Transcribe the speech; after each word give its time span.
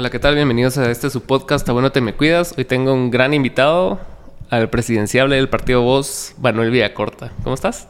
Hola, 0.00 0.10
¿qué 0.10 0.20
tal? 0.20 0.36
Bienvenidos 0.36 0.78
a 0.78 0.92
este 0.92 1.10
su 1.10 1.24
podcast, 1.24 1.68
A 1.68 1.72
Bueno 1.72 1.90
Te 1.90 2.00
Me 2.00 2.14
Cuidas. 2.14 2.54
Hoy 2.56 2.64
tengo 2.64 2.94
un 2.94 3.10
gran 3.10 3.34
invitado, 3.34 3.98
al 4.48 4.70
presidenciable 4.70 5.34
del 5.34 5.48
partido 5.48 5.82
Voz, 5.82 6.36
Manuel 6.40 6.70
Villacorta. 6.70 7.32
¿Cómo 7.42 7.56
estás? 7.56 7.88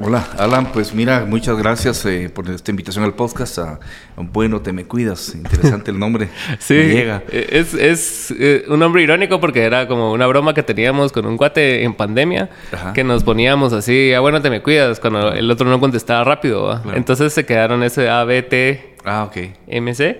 Hola, 0.00 0.26
Alan. 0.36 0.72
Pues 0.72 0.92
mira, 0.92 1.24
muchas 1.24 1.56
gracias 1.56 2.04
eh, 2.06 2.28
por 2.28 2.50
esta 2.50 2.72
invitación 2.72 3.04
al 3.04 3.14
podcast. 3.14 3.60
A, 3.60 3.78
bueno, 4.16 4.62
te 4.62 4.72
me 4.72 4.84
cuidas. 4.86 5.32
Interesante 5.32 5.92
el 5.92 6.00
nombre. 6.00 6.28
sí, 6.58 6.74
llega. 6.74 7.22
Eh, 7.30 7.46
es, 7.52 7.72
es 7.74 8.34
eh, 8.36 8.64
un 8.66 8.80
nombre 8.80 9.04
irónico 9.04 9.38
porque 9.38 9.62
era 9.62 9.86
como 9.86 10.10
una 10.10 10.26
broma 10.26 10.54
que 10.54 10.64
teníamos 10.64 11.12
con 11.12 11.24
un 11.24 11.36
cuate 11.36 11.84
en 11.84 11.94
pandemia 11.94 12.50
que 12.94 13.04
nos 13.04 13.22
poníamos 13.22 13.72
así, 13.72 14.12
a 14.12 14.18
bueno, 14.18 14.42
te 14.42 14.50
me 14.50 14.60
cuidas, 14.60 14.98
cuando 14.98 15.32
el 15.32 15.48
otro 15.48 15.70
no 15.70 15.78
contestaba 15.78 16.24
rápido. 16.24 16.82
Entonces 16.94 17.32
se 17.32 17.46
quedaron 17.46 17.84
ese 17.84 18.10
A, 18.10 18.24
B, 18.24 18.42
T, 18.42 18.96
ah, 19.04 19.22
ok. 19.22 19.36
MC. 19.68 20.18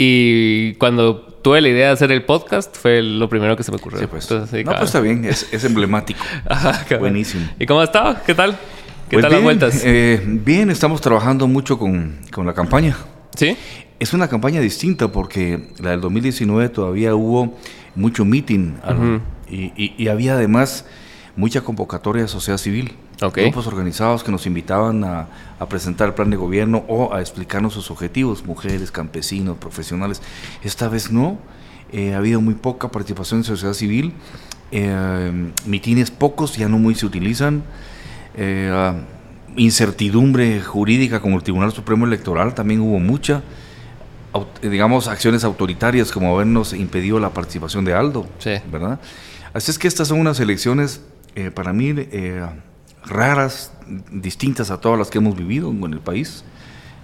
Y 0.00 0.74
cuando 0.74 1.22
tuve 1.42 1.60
la 1.60 1.68
idea 1.68 1.86
de 1.88 1.92
hacer 1.92 2.12
el 2.12 2.22
podcast, 2.22 2.76
fue 2.76 3.02
lo 3.02 3.28
primero 3.28 3.56
que 3.56 3.64
se 3.64 3.72
me 3.72 3.78
ocurrió. 3.78 3.98
Sí, 3.98 4.06
pues. 4.06 4.30
no, 4.30 4.46
pues 4.46 4.82
está 4.82 5.00
bien, 5.00 5.24
es, 5.24 5.48
es 5.52 5.64
emblemático. 5.64 6.20
Buenísimo. 7.00 7.48
¿Y 7.58 7.66
cómo 7.66 7.80
ha 7.80 7.84
estado? 7.84 8.16
¿Qué 8.24 8.32
tal? 8.32 8.52
¿Qué 9.08 9.16
pues 9.16 9.22
tal 9.22 9.30
bien, 9.30 9.32
las 9.32 9.44
vueltas? 9.44 9.82
Eh, 9.84 10.22
bien, 10.24 10.70
estamos 10.70 11.00
trabajando 11.00 11.48
mucho 11.48 11.80
con, 11.80 12.20
con, 12.30 12.46
la 12.46 12.54
campaña. 12.54 12.96
¿Sí? 13.34 13.56
Es 13.98 14.12
una 14.12 14.28
campaña 14.28 14.60
distinta 14.60 15.10
porque 15.10 15.70
la 15.80 15.90
del 15.90 16.00
2019 16.00 16.68
todavía 16.68 17.16
hubo 17.16 17.58
mucho 17.96 18.24
meeting 18.24 18.74
y, 19.50 19.72
y, 19.76 19.94
y 19.98 20.08
había 20.08 20.34
además 20.34 20.84
mucha 21.34 21.62
convocatoria 21.62 22.22
de 22.22 22.28
sociedad 22.28 22.58
civil. 22.58 22.92
Grupos 23.20 23.66
organizados 23.66 24.22
que 24.22 24.30
nos 24.30 24.46
invitaban 24.46 25.02
a, 25.02 25.26
presentar 25.68 26.08
el 26.08 26.14
plan 26.14 26.30
de 26.30 26.36
gobierno 26.36 26.84
o 26.86 27.12
a 27.12 27.20
explicarnos 27.20 27.74
sus 27.74 27.90
objetivos, 27.90 28.44
mujeres, 28.44 28.92
campesinos, 28.92 29.56
profesionales. 29.56 30.22
Esta 30.62 30.88
vez 30.88 31.10
no, 31.10 31.36
eh, 31.92 32.14
ha 32.14 32.18
habido 32.18 32.40
muy 32.40 32.54
poca 32.54 32.88
participación 32.88 33.40
en 33.40 33.44
sociedad 33.44 33.74
civil, 33.74 34.12
eh, 34.70 35.50
mitines 35.66 36.12
pocos, 36.12 36.56
ya 36.56 36.68
no 36.68 36.78
muy 36.78 36.94
se 36.94 37.06
utilizan, 37.06 37.64
eh, 38.36 38.92
incertidumbre 39.56 40.60
jurídica 40.60 41.20
como 41.20 41.36
el 41.36 41.42
Tribunal 41.42 41.72
Supremo 41.72 42.06
Electoral 42.06 42.54
también 42.54 42.80
hubo 42.80 43.00
mucha, 43.00 43.42
digamos, 44.62 45.08
acciones 45.08 45.42
autoritarias 45.42 46.12
como 46.12 46.32
habernos 46.32 46.72
impedido 46.72 47.18
la 47.18 47.30
participación 47.30 47.84
de 47.84 47.94
Aldo, 47.94 48.28
¿verdad? 48.70 49.00
Así 49.52 49.72
es 49.72 49.78
que 49.78 49.88
estas 49.88 50.06
son 50.06 50.20
unas 50.20 50.38
elecciones, 50.38 51.00
para 51.54 51.72
mí, 51.72 51.92
raras, 53.04 53.72
distintas 54.10 54.70
a 54.70 54.80
todas 54.80 54.98
las 54.98 55.10
que 55.10 55.18
hemos 55.18 55.36
vivido 55.36 55.70
en 55.70 55.92
el 55.92 56.00
país. 56.00 56.44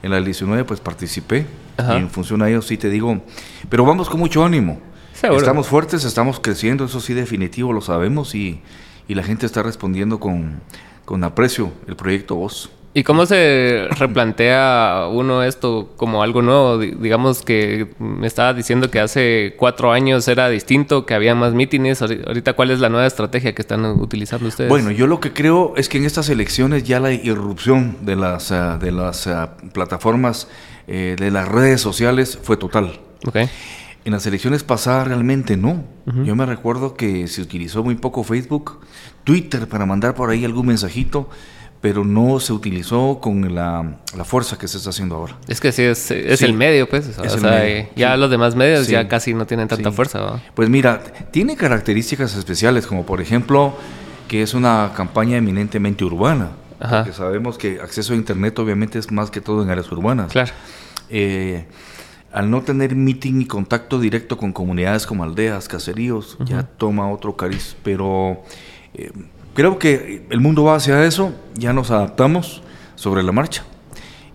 En 0.02 0.10
la 0.10 0.20
19 0.20 0.64
pues 0.64 0.80
participé 0.80 1.46
y 1.78 1.96
en 1.96 2.10
función 2.10 2.42
a 2.42 2.48
ello 2.48 2.60
sí 2.60 2.76
te 2.76 2.90
digo, 2.90 3.22
pero 3.70 3.84
vamos 3.84 4.10
con 4.10 4.20
mucho 4.20 4.44
ánimo. 4.44 4.80
Estamos 5.22 5.68
fuertes, 5.68 6.04
estamos 6.04 6.40
creciendo, 6.40 6.84
eso 6.84 7.00
sí 7.00 7.14
definitivo 7.14 7.72
lo 7.72 7.80
sabemos 7.80 8.34
y, 8.34 8.60
y 9.08 9.14
la 9.14 9.22
gente 9.22 9.46
está 9.46 9.62
respondiendo 9.62 10.20
con, 10.20 10.60
con 11.04 11.24
aprecio 11.24 11.72
el 11.86 11.96
proyecto 11.96 12.34
Voz. 12.34 12.70
¿Y 12.96 13.02
cómo 13.02 13.26
se 13.26 13.88
replantea 13.98 15.08
uno 15.10 15.42
esto 15.42 15.92
como 15.96 16.22
algo 16.22 16.42
nuevo? 16.42 16.78
Digamos 16.78 17.42
que 17.42 17.88
me 17.98 18.28
estaba 18.28 18.54
diciendo 18.54 18.88
que 18.88 19.00
hace 19.00 19.56
cuatro 19.58 19.90
años 19.90 20.28
era 20.28 20.48
distinto, 20.48 21.04
que 21.04 21.14
había 21.14 21.34
más 21.34 21.54
mítines. 21.54 22.00
Ahorita, 22.02 22.52
¿cuál 22.52 22.70
es 22.70 22.78
la 22.78 22.90
nueva 22.90 23.08
estrategia 23.08 23.52
que 23.52 23.62
están 23.62 23.84
utilizando 23.84 24.46
ustedes? 24.46 24.68
Bueno, 24.68 24.92
yo 24.92 25.08
lo 25.08 25.18
que 25.18 25.32
creo 25.32 25.74
es 25.76 25.88
que 25.88 25.98
en 25.98 26.04
estas 26.04 26.28
elecciones 26.28 26.84
ya 26.84 27.00
la 27.00 27.12
irrupción 27.12 27.96
de 28.02 28.14
las, 28.14 28.52
ah, 28.52 28.78
de 28.78 28.92
las 28.92 29.26
ah, 29.26 29.56
plataformas, 29.72 30.46
eh, 30.86 31.16
de 31.18 31.32
las 31.32 31.48
redes 31.48 31.80
sociales 31.80 32.38
fue 32.40 32.56
total. 32.56 33.00
Okay. 33.26 33.50
En 34.04 34.12
las 34.12 34.24
elecciones 34.26 34.62
pasadas 34.62 35.08
realmente 35.08 35.56
no. 35.56 35.82
Yo 36.24 36.36
me 36.36 36.44
recuerdo 36.46 36.94
que 36.94 37.26
se 37.26 37.40
utilizó 37.40 37.82
muy 37.82 37.94
poco 37.94 38.22
Facebook, 38.22 38.78
Twitter 39.24 39.66
para 39.66 39.86
mandar 39.86 40.14
por 40.14 40.28
ahí 40.28 40.44
algún 40.44 40.66
mensajito 40.66 41.30
pero 41.84 42.02
no 42.02 42.40
se 42.40 42.54
utilizó 42.54 43.18
con 43.20 43.54
la, 43.54 43.98
fuerza 44.24 44.56
que 44.56 44.66
se 44.68 44.78
está 44.78 44.88
haciendo 44.88 45.16
ahora. 45.16 45.36
Es 45.48 45.60
que 45.60 45.70
sí, 45.70 45.82
es, 45.82 46.10
el 46.10 46.54
medio, 46.54 46.88
pues. 46.88 47.18
o 47.18 47.38
sea, 47.38 47.90
ya 47.94 48.16
los 48.16 48.30
demás 48.30 48.56
medios 48.56 48.88
ya 48.88 49.06
casi 49.06 49.34
no 49.34 49.46
tienen 49.46 49.68
tanta 49.68 49.92
fuerza. 49.92 50.42
Pues 50.54 50.70
mira, 50.70 51.02
tiene 51.30 51.56
características 51.56 52.36
especiales, 52.36 52.86
como 52.86 53.04
por 53.04 53.20
ejemplo 53.20 53.76
que 54.28 54.40
es 54.40 54.54
una 54.54 54.92
campaña 54.96 55.36
eminentemente 55.36 56.06
urbana. 56.06 56.52
Porque 56.78 57.12
sabemos 57.12 57.58
que 57.58 57.78
acceso 57.82 58.14
a 58.14 58.16
Internet 58.16 58.58
obviamente 58.60 58.98
es 58.98 59.12
más 59.12 59.30
que 59.30 59.42
todo 59.42 59.62
en 59.62 59.68
áreas 59.68 59.92
urbanas. 59.92 60.32
Claro. 60.32 60.52
Eh, 61.10 61.66
al 62.32 62.50
no 62.50 62.62
tener 62.62 62.96
meeting 62.96 63.42
y 63.42 63.44
contacto 63.44 64.00
directo 64.00 64.38
con 64.38 64.54
comunidades 64.54 65.06
como 65.06 65.22
aldeas, 65.22 65.68
caseríos, 65.68 66.38
ya 66.46 66.62
toma 66.62 67.12
otro 67.12 67.36
cariz. 67.36 67.76
Pero... 67.82 68.42
Eh, 68.94 69.12
creo 69.54 69.78
que 69.78 70.26
el 70.30 70.40
mundo 70.40 70.64
va 70.64 70.76
hacia 70.76 71.04
eso, 71.04 71.32
ya 71.54 71.72
nos 71.72 71.90
adaptamos 71.90 72.62
sobre 72.96 73.22
la 73.22 73.32
marcha 73.32 73.64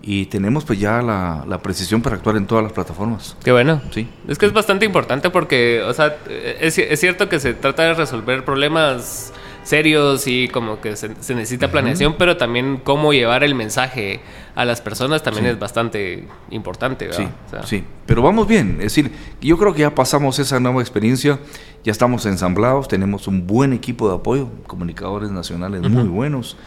y 0.01 0.25
tenemos 0.27 0.65
pues 0.65 0.79
ya 0.79 1.01
la, 1.01 1.59
precisión 1.61 2.01
para 2.01 2.15
actuar 2.15 2.37
en 2.37 2.47
todas 2.47 2.63
las 2.63 2.73
plataformas. 2.73 3.35
Qué 3.43 3.51
bueno. 3.51 3.81
Sí. 3.91 4.07
Es 4.27 4.37
que 4.37 4.45
es 4.45 4.53
bastante 4.53 4.85
importante 4.85 5.29
porque, 5.29 5.81
o 5.83 5.93
sea, 5.93 6.17
es, 6.59 6.77
es 6.77 6.99
cierto 6.99 7.29
que 7.29 7.39
se 7.39 7.53
trata 7.53 7.83
de 7.83 7.93
resolver 7.93 8.45
problemas 8.45 9.33
serios 9.63 10.27
y 10.27 10.47
como 10.47 10.81
que 10.81 10.95
se, 10.95 11.09
necesita 11.09 11.71
planeación, 11.71 12.15
pero 12.17 12.37
también 12.37 12.81
cómo 12.83 13.13
llevar 13.13 13.43
el 13.43 13.55
mensaje 13.55 14.21
a 14.55 14.65
las 14.65 14.81
personas 14.81 15.23
también 15.23 15.45
es 15.45 15.59
bastante 15.59 16.27
importante. 16.49 17.11
Sí, 17.13 17.27
sí, 17.65 17.83
pero 18.05 18.21
vamos 18.21 18.47
bien. 18.47 18.77
Es 18.77 18.95
decir, 18.95 19.11
yo 19.41 19.57
creo 19.57 19.73
que 19.73 19.81
ya 19.81 19.93
pasamos 19.93 20.39
esa 20.39 20.59
nueva 20.59 20.81
experiencia, 20.81 21.39
ya 21.83 21.91
estamos 21.91 22.25
ensamblados, 22.25 22.87
tenemos 22.87 23.27
un 23.27 23.47
buen 23.47 23.73
equipo 23.73 24.09
de 24.09 24.15
apoyo, 24.15 24.49
comunicadores 24.67 25.31
nacionales 25.31 25.81
muy 25.81 26.07
buenos, 26.07 26.57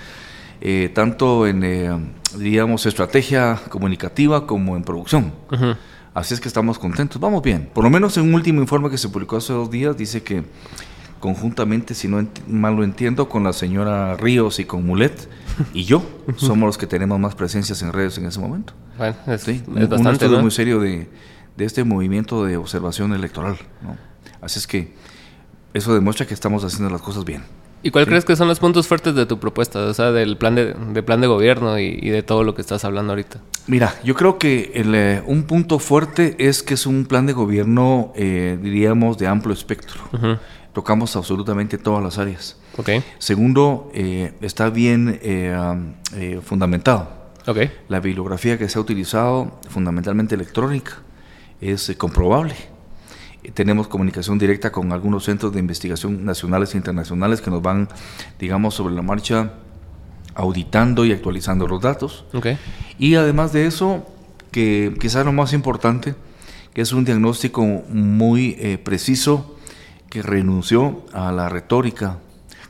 eh, 0.61 0.91
tanto 0.95 1.47
en, 1.47 1.65
eh, 1.65 1.91
digamos, 2.37 2.87
estrategia 2.87 3.61
comunicativa 3.69 4.47
como 4.47 4.77
en 4.77 4.85
producción. 4.85 5.33
Así 6.15 6.35
es 6.35 6.41
que 6.41 6.49
estamos 6.49 6.79
contentos, 6.79 7.19
vamos 7.19 7.43
bien. 7.43 7.71
Por 7.73 7.85
lo 7.85 7.91
menos 7.91 8.17
en 8.19 8.25
un 8.25 8.35
último 8.35 8.61
informe 8.61 8.91
que 8.91 8.99
se 8.99 9.09
publicó 9.09 9.39
hace 9.39 9.55
dos 9.55 9.71
días 9.71 9.97
dice 9.97 10.23
que 10.23 10.45
conjuntamente, 11.23 11.95
si 11.95 12.09
no 12.09 12.27
mal 12.49 12.75
lo 12.75 12.83
entiendo, 12.83 13.29
con 13.29 13.45
la 13.45 13.53
señora 13.53 14.17
Ríos 14.17 14.59
y 14.59 14.65
con 14.65 14.85
Mulet 14.85 15.29
y 15.73 15.85
yo 15.85 16.03
somos 16.37 16.67
los 16.67 16.79
que 16.79 16.89
tenemos 16.89 17.19
más 17.21 17.37
presencias 17.37 17.81
en 17.83 17.93
redes 17.93 18.19
en 18.19 18.27
ese 18.27 18.41
momento. 18.41 18.73
Bueno, 18.99 19.15
es, 19.29 19.43
¿Sí? 19.43 19.63
es 19.77 19.89
un, 19.89 20.07
estudio 20.09 20.41
muy 20.41 20.51
serio 20.51 20.81
de, 20.81 21.09
de, 21.57 21.65
este 21.65 21.85
movimiento 21.85 22.45
de 22.45 22.57
observación 22.57 23.13
electoral. 23.13 23.57
¿no? 23.83 23.97
Así 24.41 24.59
es 24.59 24.67
que 24.67 24.95
eso 25.73 25.95
demuestra 25.95 26.27
que 26.27 26.35
estamos 26.35 26.65
haciendo 26.65 26.91
las 26.91 27.01
cosas 27.01 27.25
bien. 27.25 27.45
¿Y 27.85 27.93
cuál 27.93 28.07
crees 28.07 28.25
que 28.25 28.35
son 28.35 28.49
los 28.49 28.59
puntos 28.59 28.89
fuertes 28.89 29.15
de 29.15 29.25
tu 29.25 29.39
propuesta? 29.39 29.79
O 29.87 29.95
sea, 29.95 30.11
del 30.11 30.37
plan 30.37 30.57
de, 30.57 30.75
de 30.75 31.03
plan 31.05 31.21
de 31.21 31.29
gobierno 31.29 31.79
y, 31.79 32.11
de 32.11 32.25
todo 32.25 32.43
lo 32.43 32.57
que 32.57 32.63
estás 32.63 32.85
hablando 32.85 33.13
ahorita. 33.13 33.39
Mira, 33.69 33.95
yo 34.03 34.15
creo 34.15 34.39
que 34.39 34.73
el, 34.75 34.95
eh, 34.95 35.23
un 35.25 35.45
punto 35.45 35.79
fuerte 35.79 36.35
es 36.39 36.65
que 36.65 36.75
es 36.75 36.87
un 36.87 37.07
plan 37.07 37.27
de 37.27 37.33
gobierno, 37.33 38.13
eh, 38.17 38.59
diríamos, 38.61 39.19
de 39.19 39.29
amplio 39.29 39.53
espectro 39.53 40.01
tocamos 40.73 41.15
absolutamente 41.17 41.79
todas 41.79 42.03
las 42.03 42.19
áreas. 42.19 42.57
Okay. 42.77 43.05
Segundo, 43.19 43.91
eh, 43.95 44.33
está 44.41 44.71
bien 44.71 45.19
eh, 45.23 45.55
eh, 46.15 46.41
fundamentado. 46.43 47.23
Okay. 47.47 47.71
La 47.89 48.01
bibliografía 48.01 48.59
que 48.59 48.69
se 48.69 48.79
ha 48.79 48.81
utilizado, 48.81 49.61
fundamentalmente 49.69 50.35
electrónica, 50.35 50.99
es 51.61 51.93
comprobable. 51.99 52.55
Tenemos 53.55 53.89
comunicación 53.89 54.39
directa 54.39 54.71
con 54.71 54.93
algunos 54.93 55.25
centros 55.25 55.53
de 55.53 55.59
investigación 55.59 56.25
nacionales 56.25 56.75
e 56.75 56.77
internacionales 56.77 57.41
que 57.41 57.51
nos 57.51 57.61
van, 57.61 57.89
digamos, 58.39 58.75
sobre 58.75 58.95
la 58.95 59.03
marcha 59.03 59.55
auditando 60.35 61.05
y 61.05 61.13
actualizando 61.13 61.67
los 61.67 61.83
datos. 61.83 62.25
Okay. 62.33 62.57
Y 62.99 63.17
además 63.17 63.53
de 63.53 63.67
eso, 63.67 64.07
que 64.53 64.95
quizás 65.01 65.27
lo 65.27 65.33
más 65.33 65.53
importante, 65.53 66.15
que 66.73 66.81
es 66.81 66.93
un 66.93 67.05
diagnóstico 67.05 67.63
muy 67.63 68.79
preciso 68.85 69.57
que 70.13 70.21
renunció 70.21 71.01
a 71.15 71.33
la 71.33 71.49
retórica, 71.49 72.19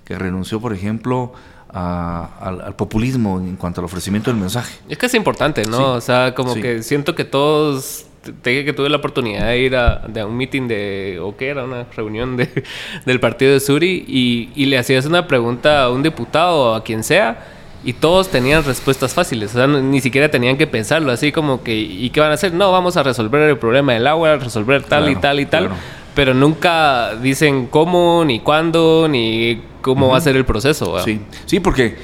que 0.04 0.16
renunció, 0.16 0.60
por 0.60 0.72
ejemplo, 0.72 1.32
al, 1.68 2.76
populismo 2.76 3.40
en 3.40 3.56
cuanto 3.56 3.80
al 3.80 3.86
ofrecimiento 3.86 4.30
del 4.30 4.38
mensaje. 4.38 4.78
Es 4.88 4.96
que 4.96 5.06
es 5.06 5.14
importante, 5.14 5.64
¿no? 5.64 5.94
o 5.94 6.00
sea, 6.00 6.36
como 6.36 6.54
que 6.54 6.84
siento 6.84 7.16
que 7.16 7.24
todos 7.24 8.06
te, 8.42 8.64
que 8.64 8.72
tuve 8.72 8.88
la 8.88 8.98
oportunidad 8.98 9.46
de 9.46 9.58
ir 9.58 9.74
a, 9.74 10.04
un 10.24 10.36
meeting 10.36 10.68
de, 10.68 11.18
o 11.20 11.36
qué 11.36 11.48
era, 11.48 11.64
una 11.64 11.82
reunión 11.96 12.36
de, 12.36 12.48
del 13.06 13.18
partido 13.18 13.54
de 13.54 13.58
Suri 13.58 14.04
y, 14.06 14.66
le 14.66 14.78
hacías 14.78 15.04
una 15.06 15.26
pregunta 15.26 15.82
a 15.82 15.90
un 15.90 16.04
diputado 16.04 16.70
o 16.70 16.74
a 16.76 16.84
quien 16.84 17.02
sea 17.02 17.44
y 17.82 17.94
todos 17.94 18.28
tenían 18.28 18.62
respuestas 18.62 19.14
fáciles, 19.14 19.50
o 19.56 19.58
sea, 19.58 19.66
ni 19.66 20.00
siquiera 20.00 20.30
tenían 20.30 20.56
que 20.56 20.68
pensarlo, 20.68 21.10
así 21.10 21.32
como 21.32 21.64
que, 21.64 21.74
¿y 21.74 22.08
qué 22.10 22.20
van 22.20 22.30
a 22.30 22.34
hacer? 22.34 22.54
No, 22.54 22.70
vamos 22.70 22.96
a 22.96 23.02
resolver 23.02 23.42
el 23.42 23.58
problema 23.58 23.94
del 23.94 24.06
agua, 24.06 24.36
resolver 24.36 24.84
tal 24.84 25.10
y 25.10 25.16
tal 25.16 25.40
y 25.40 25.46
tal 25.46 25.70
pero 26.14 26.34
nunca 26.34 27.16
dicen 27.16 27.66
cómo, 27.66 28.24
ni 28.24 28.40
cuándo, 28.40 29.08
ni 29.08 29.62
cómo 29.80 30.08
va 30.08 30.18
a 30.18 30.20
ser 30.20 30.36
el 30.36 30.44
proceso. 30.44 31.02
Sí, 31.04 31.20
sí, 31.46 31.60
porque 31.60 31.96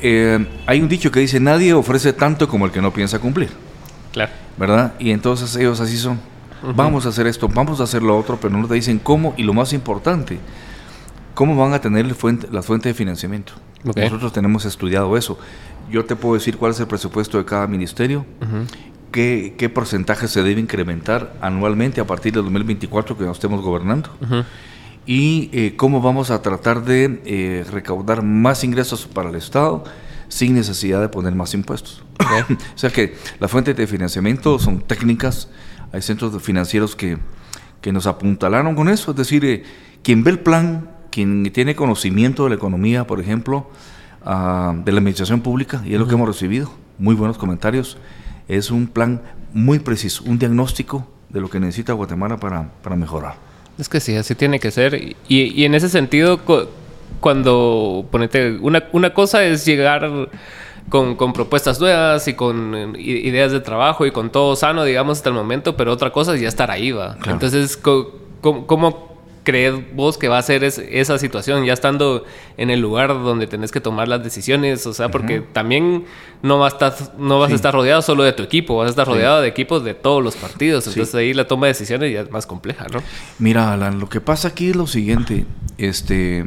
eh, 0.00 0.46
hay 0.66 0.80
un 0.80 0.88
dicho 0.88 1.10
que 1.10 1.20
dice, 1.20 1.40
nadie 1.40 1.72
ofrece 1.72 2.12
tanto 2.12 2.48
como 2.48 2.66
el 2.66 2.72
que 2.72 2.80
no 2.80 2.92
piensa 2.92 3.18
cumplir. 3.18 3.50
Claro. 4.12 4.32
¿Verdad? 4.56 4.94
Y 4.98 5.10
entonces 5.10 5.54
ellos 5.56 5.80
así 5.80 5.96
son. 5.96 6.20
vamos 6.74 7.06
a 7.06 7.10
hacer 7.10 7.26
esto, 7.26 7.48
vamos 7.48 7.80
a 7.80 7.84
hacer 7.84 8.02
lo 8.02 8.18
otro, 8.18 8.38
pero 8.40 8.56
no 8.56 8.66
te 8.66 8.74
dicen 8.74 8.98
cómo 8.98 9.34
y 9.36 9.42
lo 9.42 9.52
más 9.52 9.72
importante, 9.72 10.38
cómo 11.34 11.56
van 11.56 11.72
a 11.74 11.80
tener 11.80 12.12
fuente, 12.14 12.48
las 12.50 12.66
fuentes 12.66 12.90
de 12.90 12.94
financiamiento. 12.94 13.52
Nosotros 13.82 14.32
tenemos 14.32 14.64
estudiado 14.66 15.16
eso. 15.16 15.38
Yo 15.90 16.04
te 16.04 16.14
puedo 16.14 16.34
decir 16.34 16.56
cuál 16.56 16.72
es 16.72 16.80
el 16.80 16.86
presupuesto 16.86 17.38
de 17.38 17.44
cada 17.44 17.66
ministerio, 17.66 18.26
qué, 19.10 19.54
qué, 19.56 19.68
porcentaje 19.68 20.28
se 20.28 20.42
debe 20.42 20.60
incrementar 20.60 21.34
anualmente 21.40 22.00
a 22.00 22.06
partir 22.06 22.32
del 22.32 22.42
2024 22.44 23.16
que 23.16 23.24
nos 23.24 23.36
estemos 23.36 23.62
gobernando. 23.62 24.10
Y 25.06 25.50
eh, 25.52 25.74
cómo 25.76 26.00
vamos 26.00 26.30
a 26.30 26.42
tratar 26.42 26.84
de 26.84 27.20
eh, 27.24 27.64
recaudar 27.70 28.22
más 28.22 28.64
ingresos 28.64 29.06
para 29.06 29.30
el 29.30 29.36
Estado 29.36 29.84
sin 30.28 30.54
necesidad 30.54 31.00
de 31.00 31.08
poner 31.08 31.34
más 31.34 31.54
impuestos. 31.54 32.02
o 32.20 32.78
sea 32.78 32.90
que 32.90 33.16
las 33.40 33.50
fuentes 33.50 33.76
de 33.76 33.86
financiamiento 33.86 34.58
son 34.58 34.80
técnicas, 34.80 35.48
hay 35.92 36.02
centros 36.02 36.40
financieros 36.42 36.94
que, 36.94 37.18
que 37.80 37.92
nos 37.92 38.06
apuntalaron 38.06 38.74
con 38.74 38.88
eso, 38.88 39.10
es 39.10 39.16
decir, 39.16 39.44
eh, 39.44 39.64
quien 40.02 40.22
ve 40.22 40.30
el 40.30 40.38
plan, 40.38 40.90
quien 41.10 41.50
tiene 41.52 41.74
conocimiento 41.74 42.44
de 42.44 42.50
la 42.50 42.56
economía, 42.56 43.06
por 43.06 43.20
ejemplo, 43.20 43.70
ah, 44.24 44.74
de 44.84 44.92
la 44.92 44.98
administración 44.98 45.40
pública, 45.40 45.82
y 45.84 45.94
es 45.94 45.98
lo 45.98 46.06
que 46.06 46.14
hemos 46.14 46.28
recibido, 46.28 46.72
muy 46.98 47.14
buenos 47.14 47.38
comentarios, 47.38 47.96
es 48.50 48.70
un 48.70 48.86
plan 48.86 49.22
muy 49.52 49.78
preciso, 49.78 50.22
un 50.26 50.38
diagnóstico 50.38 51.06
de 51.28 51.40
lo 51.40 51.48
que 51.48 51.60
necesita 51.60 51.92
Guatemala 51.92 52.38
para, 52.38 52.70
para 52.82 52.96
mejorar. 52.96 53.34
Es 53.78 53.88
que 53.88 54.00
sí, 54.00 54.16
así 54.16 54.34
tiene 54.34 54.60
que 54.60 54.70
ser. 54.70 54.94
Y, 54.94 55.16
y 55.28 55.64
en 55.64 55.74
ese 55.74 55.88
sentido, 55.88 56.40
cuando 57.20 58.06
ponete 58.10 58.58
una, 58.60 58.84
una 58.92 59.14
cosa 59.14 59.44
es 59.44 59.64
llegar 59.64 60.28
con, 60.88 61.14
con, 61.14 61.32
propuestas 61.32 61.80
nuevas 61.80 62.26
y 62.28 62.34
con 62.34 62.94
ideas 62.98 63.52
de 63.52 63.60
trabajo 63.60 64.06
y 64.06 64.10
con 64.10 64.30
todo 64.30 64.56
sano, 64.56 64.84
digamos, 64.84 65.18
hasta 65.18 65.28
el 65.28 65.34
momento, 65.34 65.76
pero 65.76 65.92
otra 65.92 66.10
cosa 66.10 66.34
es 66.34 66.40
ya 66.40 66.48
estar 66.48 66.70
ahí, 66.70 66.90
va. 66.90 67.16
Entonces, 67.26 67.76
¿cómo, 67.76 68.66
¿cómo, 68.66 69.09
crees 69.50 69.74
vos 69.94 70.16
que 70.16 70.28
va 70.28 70.38
a 70.38 70.42
ser 70.42 70.62
esa 70.62 71.18
situación 71.18 71.64
ya 71.64 71.72
estando 71.72 72.24
en 72.56 72.70
el 72.70 72.80
lugar 72.80 73.08
donde 73.08 73.46
tenés 73.46 73.72
que 73.72 73.80
tomar 73.80 74.06
las 74.06 74.22
decisiones? 74.22 74.86
O 74.86 74.92
sea, 74.92 75.10
porque 75.10 75.40
también 75.40 76.04
no, 76.42 76.58
vas 76.58 76.74
a 76.74 76.88
estar, 76.88 77.14
no 77.18 77.38
vas 77.40 77.50
a 77.50 77.54
estar 77.54 77.74
rodeado 77.74 78.00
solo 78.02 78.22
de 78.22 78.32
tu 78.32 78.42
equipo, 78.42 78.76
vas 78.76 78.86
a 78.86 78.90
estar 78.90 79.06
rodeado 79.06 79.40
de 79.40 79.48
equipos 79.48 79.82
de 79.82 79.94
todos 79.94 80.22
los 80.22 80.36
partidos. 80.36 80.86
Entonces 80.86 81.14
ahí 81.14 81.34
la 81.34 81.48
toma 81.48 81.66
de 81.66 81.72
decisiones 81.72 82.12
ya 82.12 82.20
es 82.20 82.30
más 82.30 82.46
compleja, 82.46 82.86
¿no? 82.92 83.02
Mira, 83.38 83.72
Alan, 83.72 83.98
lo 83.98 84.08
que 84.08 84.20
pasa 84.20 84.48
aquí 84.48 84.70
es 84.70 84.76
lo 84.76 84.86
siguiente, 84.86 85.46
este 85.78 86.44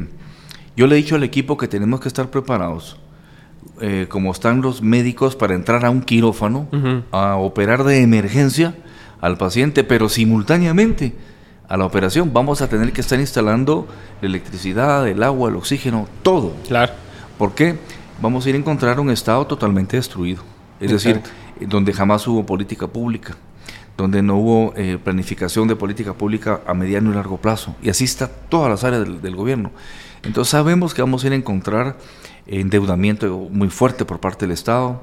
yo 0.76 0.86
le 0.86 0.96
he 0.96 0.98
dicho 0.98 1.14
al 1.14 1.22
equipo 1.22 1.56
que 1.56 1.68
tenemos 1.68 2.00
que 2.00 2.08
estar 2.08 2.30
preparados, 2.30 2.96
eh, 3.80 4.06
como 4.08 4.32
están 4.32 4.60
los 4.60 4.82
médicos, 4.82 5.36
para 5.36 5.54
entrar 5.54 5.84
a 5.84 5.90
un 5.90 6.02
quirófano, 6.02 6.68
a 7.12 7.36
operar 7.36 7.84
de 7.84 8.02
emergencia 8.02 8.74
al 9.20 9.38
paciente, 9.38 9.84
pero 9.84 10.08
simultáneamente 10.08 11.14
a 11.68 11.76
la 11.76 11.86
operación 11.86 12.32
vamos 12.32 12.62
a 12.62 12.68
tener 12.68 12.92
que 12.92 13.00
estar 13.00 13.18
instalando 13.18 13.86
la 14.20 14.28
electricidad, 14.28 15.08
el 15.08 15.22
agua, 15.22 15.50
el 15.50 15.56
oxígeno, 15.56 16.08
todo. 16.22 16.54
Claro. 16.66 16.92
¿Por 17.38 17.54
qué? 17.54 17.78
Vamos 18.20 18.46
a 18.46 18.50
ir 18.50 18.54
a 18.54 18.58
encontrar 18.58 19.00
un 19.00 19.10
estado 19.10 19.46
totalmente 19.46 19.96
destruido. 19.96 20.42
Es 20.80 20.90
decir, 20.90 21.20
donde 21.60 21.92
jamás 21.92 22.26
hubo 22.26 22.44
política 22.44 22.86
pública, 22.86 23.36
donde 23.96 24.22
no 24.22 24.36
hubo 24.36 24.74
eh, 24.76 24.98
planificación 25.02 25.68
de 25.68 25.76
política 25.76 26.12
pública 26.12 26.60
a 26.66 26.74
mediano 26.74 27.10
y 27.10 27.14
largo 27.14 27.38
plazo. 27.38 27.74
Y 27.82 27.88
así 27.88 28.04
está 28.04 28.28
todas 28.28 28.70
las 28.70 28.84
áreas 28.84 29.22
del 29.22 29.36
gobierno. 29.36 29.70
Entonces 30.22 30.50
sabemos 30.50 30.94
que 30.94 31.02
vamos 31.02 31.24
a 31.24 31.26
ir 31.28 31.32
a 31.32 31.36
encontrar 31.36 31.96
endeudamiento 32.46 33.48
muy 33.50 33.68
fuerte 33.68 34.04
por 34.04 34.20
parte 34.20 34.46
del 34.46 34.52
Estado, 34.52 35.02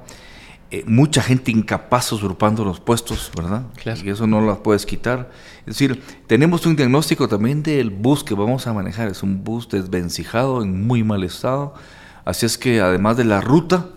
eh, 0.71 0.85
mucha 0.88 1.21
gente 1.21 1.51
incapaz 1.51 2.13
usurpando 2.13 2.63
los 2.63 2.79
puestos, 2.79 3.29
¿verdad? 3.35 3.63
Y 4.03 4.09
eso 4.09 4.25
no 4.25 4.39
las 4.39 4.59
puedes 4.59 4.85
quitar. 4.85 5.29
Es 5.62 5.77
decir, 5.77 6.01
tenemos 6.27 6.65
un 6.65 6.77
diagnóstico 6.77 7.27
también 7.27 7.62
del 7.62 7.89
bus 7.89 8.23
que 8.23 8.33
vamos 8.33 8.65
a 8.68 8.73
manejar. 8.73 9.09
Es 9.09 9.21
un 9.21 9.44
bus 9.44 9.68
desvencijado, 9.68 10.63
en 10.63 10.88
muy 10.88 11.03
mal 11.03 11.25
estado. 11.25 11.73
Así 12.23 12.45
es 12.45 12.57
que 12.57 12.79
además 12.79 13.18
de 13.18 13.25
la 13.25 13.41
ruta, 13.41 13.88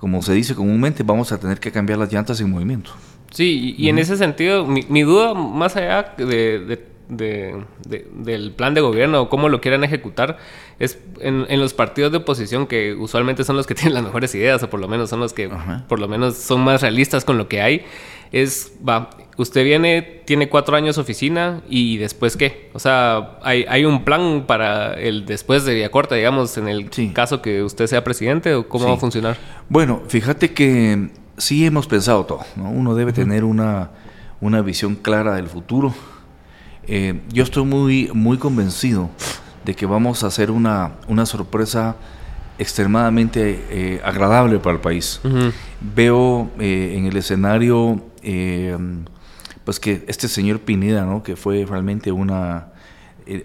como 0.00 0.20
se 0.22 0.32
dice 0.32 0.56
comúnmente, 0.56 1.04
vamos 1.04 1.30
a 1.30 1.38
tener 1.38 1.60
que 1.60 1.70
cambiar 1.70 2.00
las 2.00 2.12
llantas 2.12 2.40
en 2.40 2.50
movimiento. 2.50 2.90
Sí, 3.30 3.76
y, 3.78 3.88
en 3.88 3.98
ese 3.98 4.16
sentido, 4.16 4.66
mi, 4.66 5.02
duda, 5.02 5.34
más 5.34 5.76
allá 5.76 6.14
de 6.16 6.88
de, 7.08 7.64
del 8.12 8.52
plan 8.52 8.74
de 8.74 8.80
gobierno 8.80 9.22
o 9.22 9.28
cómo 9.28 9.48
lo 9.48 9.60
quieran 9.60 9.84
ejecutar 9.84 10.38
es 10.78 10.98
en, 11.20 11.46
en, 11.48 11.60
los 11.60 11.74
partidos 11.74 12.12
de 12.12 12.18
oposición 12.18 12.66
que 12.66 12.94
usualmente 12.94 13.44
son 13.44 13.56
los 13.56 13.66
que 13.66 13.74
tienen 13.76 13.94
las 13.94 14.02
mejores 14.02 14.34
ideas 14.34 14.62
o 14.62 14.70
por 14.70 14.80
lo 14.80 14.88
menos 14.88 15.10
son 15.10 15.20
los 15.20 15.32
que 15.32 15.50
por 15.88 15.98
lo 15.98 16.08
menos 16.08 16.36
son 16.36 16.60
más 16.62 16.82
realistas 16.82 17.24
con 17.24 17.38
lo 17.38 17.48
que 17.48 17.60
hay 17.60 17.84
es 18.30 18.72
va 18.86 19.10
usted 19.36 19.64
viene 19.64 20.22
tiene 20.24 20.48
cuatro 20.48 20.76
años 20.76 20.98
oficina 20.98 21.62
y 21.68 21.96
después 21.96 22.36
qué. 22.36 22.70
O 22.74 22.78
sea 22.78 23.38
hay, 23.42 23.64
hay 23.68 23.84
un 23.84 24.04
plan 24.04 24.44
para 24.46 24.94
el 24.94 25.24
después 25.26 25.64
de 25.64 25.74
vía 25.74 25.90
corta 25.90 26.14
digamos 26.14 26.58
en 26.58 26.68
el 26.68 26.90
caso 27.12 27.42
que 27.42 27.62
usted 27.62 27.86
sea 27.86 28.04
presidente 28.04 28.54
o 28.54 28.68
cómo 28.68 28.86
va 28.88 28.94
a 28.94 28.98
funcionar 28.98 29.36
bueno 29.68 30.02
fíjate 30.08 30.52
que 30.52 31.10
sí 31.36 31.64
hemos 31.64 31.86
pensado 31.86 32.26
todo 32.26 32.40
uno 32.56 32.94
debe 32.94 33.12
tener 33.12 33.44
una 33.44 33.90
una 34.40 34.62
visión 34.62 34.94
clara 34.94 35.34
del 35.36 35.48
futuro. 35.48 35.94
Eh, 36.86 37.20
yo 37.32 37.42
estoy 37.42 37.64
muy, 37.64 38.10
muy 38.14 38.38
convencido 38.38 39.10
de 39.68 39.74
que 39.74 39.84
vamos 39.84 40.24
a 40.24 40.28
hacer 40.28 40.50
una, 40.50 40.92
una 41.08 41.26
sorpresa 41.26 41.96
extremadamente 42.58 43.66
eh, 43.68 44.00
agradable 44.02 44.58
para 44.60 44.76
el 44.76 44.80
país. 44.80 45.20
Veo 45.94 46.50
eh, 46.58 46.94
en 46.96 47.04
el 47.04 47.14
escenario 47.18 48.02
pues 49.64 49.78
que 49.78 50.06
este 50.08 50.26
señor 50.26 50.60
Pineda, 50.60 51.04
¿no? 51.04 51.22
que 51.22 51.36
fue 51.36 51.66
realmente 51.66 52.10
una, 52.10 52.68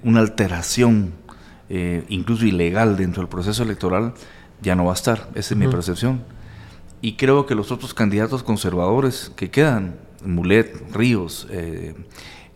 una 0.03 0.21
alteración 0.21 1.11
incluso 2.07 2.45
ilegal 2.45 2.95
dentro 2.95 3.21
del 3.21 3.27
proceso 3.27 3.61
electoral, 3.63 4.13
ya 4.61 4.75
no 4.75 4.85
va 4.85 4.91
a 4.91 4.95
estar. 4.95 5.27
Esa 5.35 5.53
es 5.55 5.57
mi 5.57 5.67
percepción. 5.67 6.23
Y 7.01 7.17
creo 7.17 7.45
que 7.45 7.53
los 7.53 7.69
otros 7.69 7.93
candidatos 7.93 8.43
conservadores 8.43 9.29
que 9.35 9.51
quedan, 9.51 9.97
Mulet, 10.23 10.73
Ríos, 10.93 11.49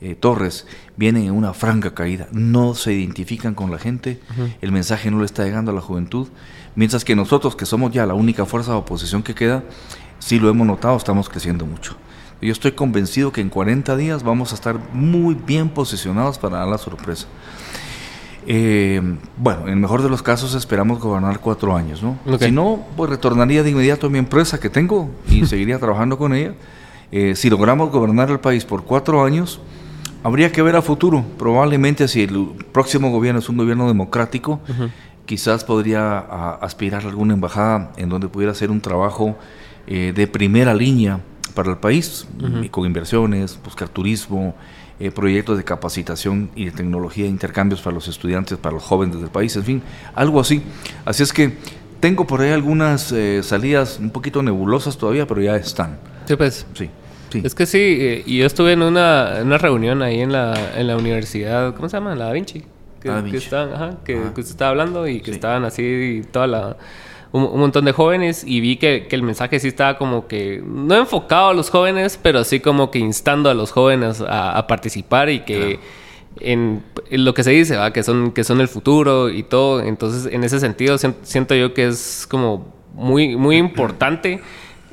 eh, 0.01 0.15
Torres 0.15 0.67
vienen 0.95 1.23
en 1.23 1.31
una 1.31 1.53
franca 1.53 1.93
caída, 1.93 2.27
no 2.31 2.75
se 2.75 2.93
identifican 2.93 3.55
con 3.55 3.71
la 3.71 3.79
gente, 3.79 4.19
el 4.61 4.71
mensaje 4.71 5.09
no 5.09 5.19
le 5.19 5.25
está 5.25 5.43
llegando 5.43 5.71
a 5.71 5.73
la 5.73 5.81
juventud, 5.81 6.27
mientras 6.75 7.03
que 7.03 7.15
nosotros, 7.15 7.55
que 7.55 7.65
somos 7.65 7.91
ya 7.91 8.05
la 8.05 8.13
única 8.13 8.45
fuerza 8.45 8.71
de 8.71 8.77
oposición 8.77 9.23
que 9.23 9.33
queda, 9.33 9.63
sí 10.19 10.39
lo 10.39 10.49
hemos 10.49 10.67
notado, 10.67 10.95
estamos 10.97 11.29
creciendo 11.29 11.65
mucho. 11.65 11.95
Yo 12.41 12.51
estoy 12.51 12.73
convencido 12.73 13.31
que 13.31 13.41
en 13.41 13.49
40 13.49 13.97
días 13.97 14.23
vamos 14.23 14.51
a 14.51 14.55
estar 14.55 14.77
muy 14.93 15.33
bien 15.33 15.69
posicionados 15.69 16.37
para 16.37 16.57
dar 16.57 16.67
la 16.67 16.77
sorpresa. 16.77 17.27
Eh, 18.45 19.01
bueno, 19.35 19.63
en 19.63 19.69
el 19.69 19.75
mejor 19.77 20.03
de 20.03 20.09
los 20.09 20.21
casos 20.21 20.53
esperamos 20.53 20.99
gobernar 20.99 21.39
cuatro 21.39 21.75
años, 21.75 22.01
¿no? 22.01 22.17
Si 22.39 22.51
no, 22.51 22.85
pues 22.95 23.09
retornaría 23.09 23.63
de 23.63 23.71
inmediato 23.71 24.07
a 24.07 24.09
mi 24.09 24.19
empresa 24.19 24.59
que 24.59 24.69
tengo 24.69 25.09
y 25.27 25.45
seguiría 25.47 25.79
trabajando 25.79 26.17
con 26.17 26.33
ella. 26.33 26.53
Eh, 27.11 27.35
si 27.35 27.49
logramos 27.49 27.91
gobernar 27.91 28.29
el 28.29 28.39
país 28.39 28.63
por 28.63 28.83
cuatro 28.83 29.23
años, 29.25 29.59
Habría 30.23 30.51
que 30.51 30.61
ver 30.61 30.75
a 30.75 30.81
futuro. 30.81 31.23
Probablemente 31.37 32.07
si 32.07 32.23
el 32.23 32.47
próximo 32.71 33.11
gobierno 33.11 33.39
es 33.39 33.49
un 33.49 33.57
gobierno 33.57 33.87
democrático, 33.87 34.59
quizás 35.25 35.63
podría 35.63 36.19
aspirar 36.61 37.05
a 37.05 37.09
alguna 37.09 37.33
embajada 37.33 37.91
en 37.97 38.09
donde 38.09 38.27
pudiera 38.27 38.51
hacer 38.51 38.71
un 38.71 38.81
trabajo 38.81 39.37
eh, 39.85 40.13
de 40.15 40.27
primera 40.27 40.73
línea 40.73 41.19
para 41.53 41.71
el 41.71 41.77
país, 41.77 42.27
con 42.71 42.85
inversiones, 42.85 43.59
buscar 43.63 43.89
turismo, 43.89 44.53
eh, 44.99 45.11
proyectos 45.11 45.57
de 45.57 45.63
capacitación 45.63 46.49
y 46.55 46.65
de 46.65 46.71
tecnología, 46.71 47.25
intercambios 47.25 47.81
para 47.81 47.93
los 47.93 48.07
estudiantes, 48.07 48.57
para 48.57 48.73
los 48.75 48.83
jóvenes 48.83 49.19
del 49.19 49.29
país, 49.29 49.55
en 49.55 49.63
fin, 49.63 49.81
algo 50.15 50.39
así. 50.39 50.61
Así 51.05 51.23
es 51.23 51.31
que 51.31 51.57
tengo 51.99 52.25
por 52.25 52.41
ahí 52.41 52.51
algunas 52.51 53.11
eh, 53.11 53.41
salidas 53.43 53.99
un 53.99 54.09
poquito 54.09 54.41
nebulosas 54.41 54.97
todavía, 54.97 55.27
pero 55.27 55.41
ya 55.41 55.55
están. 55.55 55.97
Sí, 56.25 56.35
pues. 56.35 56.65
Sí. 56.73 56.89
Es 57.33 57.55
que 57.55 57.65
sí, 57.65 57.77
eh, 57.79 58.23
y 58.25 58.37
yo 58.37 58.45
estuve 58.45 58.73
en 58.73 58.81
una, 58.81 59.39
una 59.41 59.57
reunión 59.57 60.01
ahí 60.01 60.21
en 60.21 60.31
la, 60.31 60.53
en 60.75 60.87
la 60.87 60.97
universidad, 60.97 61.75
¿cómo 61.75 61.89
se 61.89 61.97
llama? 61.97 62.15
La 62.15 62.25
Da 62.25 62.31
Vinci. 62.31 62.63
Que, 63.01 63.11
que 63.29 63.37
estaban, 63.37 63.73
ajá, 63.73 63.97
que, 64.03 64.19
que, 64.35 64.43
se 64.43 64.51
estaba 64.51 64.71
hablando 64.71 65.07
y 65.07 65.21
que 65.21 65.31
estaban 65.31 65.65
así 65.65 66.23
toda 66.31 66.47
la... 66.47 66.77
Un, 67.31 67.59
montón 67.59 67.85
de 67.85 67.91
jóvenes 67.91 68.43
y 68.47 68.61
vi 68.61 68.77
que, 68.77 69.05
que, 69.07 69.15
el 69.15 69.21
mensaje 69.21 69.59
sí 69.59 69.67
estaba 69.67 69.97
como 69.97 70.27
que 70.27 70.63
no 70.65 70.95
enfocado 70.95 71.49
a 71.49 71.53
los 71.53 71.69
jóvenes, 71.69 72.17
pero 72.21 72.43
sí 72.43 72.61
como 72.61 72.89
que 72.89 72.99
instando 72.99 73.49
a 73.49 73.53
los 73.53 73.71
jóvenes 73.71 74.23
a, 74.27 74.65
participar 74.65 75.29
y 75.29 75.41
que 75.41 75.79
en, 76.39 76.83
lo 77.11 77.33
que 77.33 77.43
se 77.43 77.51
dice, 77.51 77.75
¿va? 77.75 77.91
Que, 77.91 78.01
son, 78.01 78.31
que 78.31 78.43
son 78.43 78.61
el 78.61 78.69
futuro 78.69 79.29
y 79.29 79.43
todo. 79.43 79.81
Entonces, 79.81 80.31
en 80.33 80.43
ese 80.45 80.59
sentido, 80.59 80.97
siento 80.97 81.53
yo 81.53 81.73
que 81.73 81.87
es 81.87 82.25
como 82.29 82.73
muy, 82.93 83.35
muy 83.35 83.57
importante 83.67 84.41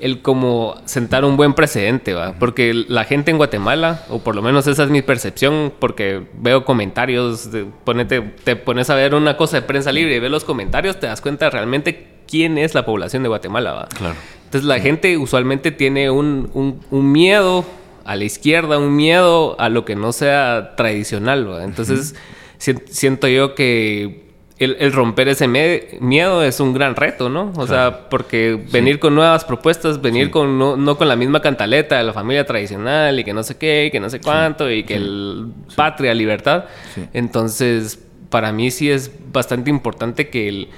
el 0.04 0.20
como 0.20 0.74
sentar 0.84 1.24
un 1.24 1.38
buen 1.38 1.54
precedente, 1.54 2.12
¿va? 2.12 2.34
Porque 2.38 2.74
la 2.74 3.04
gente 3.04 3.30
en 3.30 3.38
Guatemala, 3.38 4.04
o 4.10 4.18
por 4.18 4.36
lo 4.36 4.42
menos 4.42 4.66
esa 4.66 4.84
es 4.84 4.90
mi 4.90 5.00
percepción, 5.00 5.72
porque 5.78 6.26
veo 6.34 6.66
comentarios, 6.66 7.48
ponete, 7.84 8.20
te 8.20 8.54
pones 8.54 8.90
a 8.90 8.96
ver 8.96 9.14
una 9.14 9.38
cosa 9.38 9.56
de 9.56 9.62
prensa 9.62 9.92
libre 9.92 10.16
y 10.16 10.18
ves 10.18 10.30
los 10.30 10.44
comentarios, 10.44 11.00
te 11.00 11.06
das 11.06 11.22
cuenta 11.22 11.48
realmente 11.48 12.06
quién 12.28 12.58
es 12.58 12.74
la 12.74 12.84
población 12.84 13.22
de 13.22 13.30
Guatemala, 13.30 13.72
¿va? 13.72 13.86
Claro. 13.86 14.14
Entonces 14.44 14.68
la 14.68 14.78
gente 14.78 15.16
usualmente 15.16 15.70
tiene 15.70 16.10
un, 16.10 16.50
un, 16.90 17.12
miedo 17.12 17.64
a 18.04 18.14
la 18.14 18.24
izquierda, 18.24 18.76
un 18.76 18.94
miedo 18.94 19.58
a 19.58 19.70
lo 19.70 19.86
que 19.86 19.96
no 19.96 20.12
sea 20.12 20.74
tradicional. 20.76 21.60
Entonces, 21.62 22.14
siento 22.58 23.26
yo 23.26 23.54
que 23.54 24.23
el, 24.58 24.92
romper 24.92 25.28
ese 25.28 25.48
miedo 25.48 26.42
es 26.42 26.60
un 26.60 26.74
gran 26.74 26.94
reto, 26.94 27.28
¿no? 27.28 27.52
O 27.56 27.66
sea, 27.66 28.08
porque 28.08 28.58
venir 28.70 29.00
con 29.00 29.14
nuevas 29.14 29.44
propuestas, 29.44 30.00
venir 30.00 30.30
con 30.30 30.58
no, 30.58 30.96
con 30.96 31.08
la 31.08 31.16
misma 31.16 31.40
cantaleta 31.40 31.98
de 31.98 32.04
la 32.04 32.12
familia 32.12 32.46
tradicional 32.46 33.18
y 33.18 33.24
que 33.24 33.32
no 33.32 33.42
sé 33.42 33.56
qué, 33.56 33.86
y 33.86 33.90
que 33.90 33.98
no 33.98 34.08
sé 34.08 34.20
cuánto, 34.20 34.70
y 34.70 34.84
que 34.84 34.94
el 34.94 35.48
patria, 35.74 36.14
libertad. 36.14 36.66
Entonces, 37.12 37.98
para 38.30 38.52
mí 38.52 38.70
sí 38.70 38.90
es 38.90 39.10
bastante 39.32 39.70
importante 39.70 40.28
que 40.28 40.48
el 40.48 40.68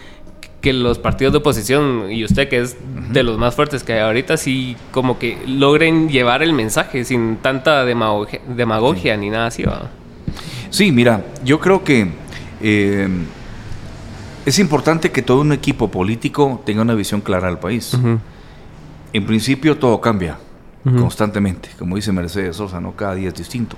que 0.62 0.73
los 0.73 0.99
partidos 0.99 1.33
de 1.33 1.38
oposición 1.38 2.11
y 2.11 2.25
usted 2.25 2.49
que 2.49 2.59
es 2.59 2.76
de 3.12 3.23
los 3.23 3.38
más 3.38 3.54
fuertes 3.54 3.85
que 3.85 3.92
hay 3.92 4.00
ahorita 4.00 4.37
sí 4.37 4.75
como 4.90 5.16
que 5.18 5.38
logren 5.47 6.09
llevar 6.09 6.42
el 6.42 6.52
mensaje 6.52 7.04
sin 7.04 7.37
tanta 7.37 7.85
demagogia, 7.85 9.16
ni 9.16 9.30
nada 9.30 9.47
así. 9.47 9.62
¿va? 9.62 9.90
Sí, 10.71 10.90
mira, 10.90 11.25
yo 11.45 11.61
creo 11.61 11.85
que 11.85 12.09
eh, 12.61 13.09
es 14.46 14.58
importante 14.60 15.10
que 15.10 15.22
todo 15.22 15.40
un 15.40 15.52
equipo 15.52 15.90
político 15.90 16.62
tenga 16.64 16.80
una 16.82 16.94
visión 16.94 17.20
clara 17.20 17.48
del 17.48 17.58
país. 17.58 17.98
En 19.12 19.26
principio 19.26 19.76
todo 19.76 20.00
cambia 20.00 20.38
constantemente, 20.84 21.68
como 21.78 21.96
dice 21.96 22.12
Mercedes 22.12 22.56
Sosa, 22.56 22.80
¿no? 22.80 22.94
cada 22.94 23.16
día 23.16 23.28
es 23.28 23.34
distinto. 23.34 23.76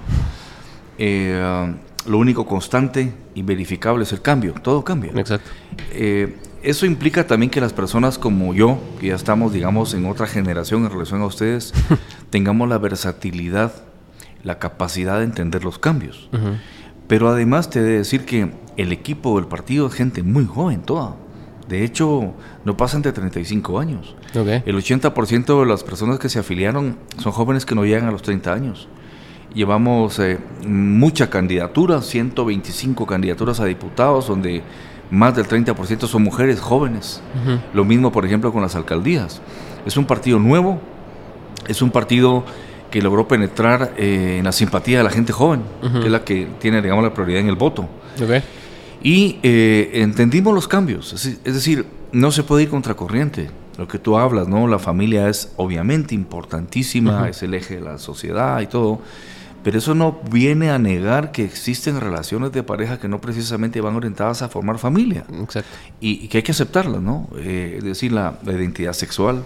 Eh, 0.98 1.74
lo 2.06 2.18
único 2.18 2.46
constante 2.46 3.14
y 3.34 3.42
verificable 3.42 4.04
es 4.04 4.12
el 4.12 4.20
cambio, 4.20 4.52
todo 4.62 4.84
cambia. 4.84 5.12
Exacto. 5.16 5.48
Eh, 5.92 6.36
eso 6.62 6.84
implica 6.84 7.26
también 7.26 7.48
que 7.50 7.62
las 7.62 7.72
personas 7.72 8.18
como 8.18 8.52
yo, 8.52 8.78
que 9.00 9.08
ya 9.08 9.14
estamos, 9.14 9.54
digamos, 9.54 9.94
en 9.94 10.04
otra 10.04 10.26
generación 10.26 10.84
en 10.84 10.90
relación 10.90 11.22
a 11.22 11.26
ustedes, 11.26 11.72
tengamos 12.30 12.68
la 12.68 12.76
versatilidad, 12.76 13.72
la 14.42 14.58
capacidad 14.58 15.18
de 15.18 15.24
entender 15.24 15.64
los 15.64 15.78
cambios. 15.78 16.28
Pero 17.08 17.28
además 17.28 17.70
te 17.70 17.80
he 17.80 17.82
de 17.82 17.98
decir 17.98 18.24
que 18.24 18.52
el 18.76 18.92
equipo 18.92 19.36
del 19.36 19.48
partido 19.48 19.86
es 19.86 19.94
gente 19.94 20.22
muy 20.22 20.46
joven 20.46 20.82
toda. 20.82 21.16
De 21.68 21.84
hecho, 21.84 22.32
no 22.64 22.76
pasan 22.76 23.02
de 23.02 23.12
35 23.12 23.78
años. 23.78 24.14
El 24.34 24.76
80% 24.76 25.60
de 25.60 25.66
las 25.66 25.82
personas 25.84 26.18
que 26.18 26.28
se 26.28 26.38
afiliaron 26.38 26.96
son 27.18 27.32
jóvenes 27.32 27.66
que 27.66 27.74
no 27.74 27.84
llegan 27.84 28.08
a 28.08 28.12
los 28.12 28.22
30 28.22 28.52
años. 28.52 28.88
Llevamos 29.54 30.18
eh, 30.18 30.38
mucha 30.66 31.28
candidatura, 31.28 32.00
125 32.00 33.06
candidaturas 33.06 33.60
a 33.60 33.64
diputados, 33.64 34.28
donde 34.28 34.62
más 35.10 35.34
del 35.34 35.46
30% 35.46 36.06
son 36.06 36.22
mujeres 36.22 36.60
jóvenes. 36.60 37.22
Lo 37.72 37.84
mismo, 37.84 38.12
por 38.12 38.24
ejemplo, 38.24 38.52
con 38.52 38.62
las 38.62 38.76
alcaldías. 38.76 39.40
Es 39.86 39.96
un 39.96 40.06
partido 40.06 40.38
nuevo, 40.38 40.80
es 41.66 41.82
un 41.82 41.90
partido 41.90 42.44
que 42.90 43.02
logró 43.02 43.28
penetrar 43.28 43.94
eh, 43.96 44.36
en 44.38 44.44
la 44.44 44.52
simpatía 44.52 44.98
de 44.98 45.04
la 45.04 45.10
gente 45.10 45.32
joven, 45.32 45.62
que 45.80 46.06
es 46.06 46.10
la 46.10 46.24
que 46.24 46.48
tiene, 46.58 46.82
digamos, 46.82 47.04
la 47.04 47.12
prioridad 47.12 47.40
en 47.40 47.48
el 47.48 47.56
voto. 47.56 47.88
Y 49.02 49.38
eh, 49.42 49.90
entendimos 49.94 50.54
los 50.54 50.66
cambios, 50.66 51.12
es, 51.12 51.44
decir, 51.44 51.86
no 52.12 52.30
se 52.30 52.42
puede 52.42 52.64
ir 52.64 52.68
contracorriente. 52.68 53.50
Lo 53.76 53.86
que 53.86 54.00
tú 54.00 54.18
hablas, 54.18 54.48
¿no? 54.48 54.66
La 54.66 54.80
familia 54.80 55.28
es 55.28 55.52
obviamente 55.56 56.12
importantísima, 56.12 57.28
es 57.28 57.44
el 57.44 57.54
eje 57.54 57.76
de 57.76 57.82
la 57.82 57.98
sociedad 57.98 58.60
y 58.60 58.66
todo, 58.66 59.00
pero 59.62 59.78
eso 59.78 59.94
no 59.94 60.20
viene 60.30 60.70
a 60.70 60.78
negar 60.78 61.30
que 61.30 61.44
existen 61.44 62.00
relaciones 62.00 62.52
de 62.52 62.62
pareja 62.62 62.98
que 62.98 63.06
no 63.06 63.20
precisamente 63.20 63.80
van 63.80 63.94
orientadas 63.94 64.42
a 64.42 64.48
formar 64.48 64.78
familia. 64.78 65.24
Exacto. 65.32 65.70
Y, 66.00 66.28
que 66.28 66.38
hay 66.38 66.42
que 66.42 66.52
aceptarlas, 66.52 67.02
¿no? 67.02 67.28
Eh, 67.36 67.76
es 67.78 67.84
decir, 67.84 68.12
la, 68.12 68.38
identidad 68.46 68.94
sexual, 68.94 69.44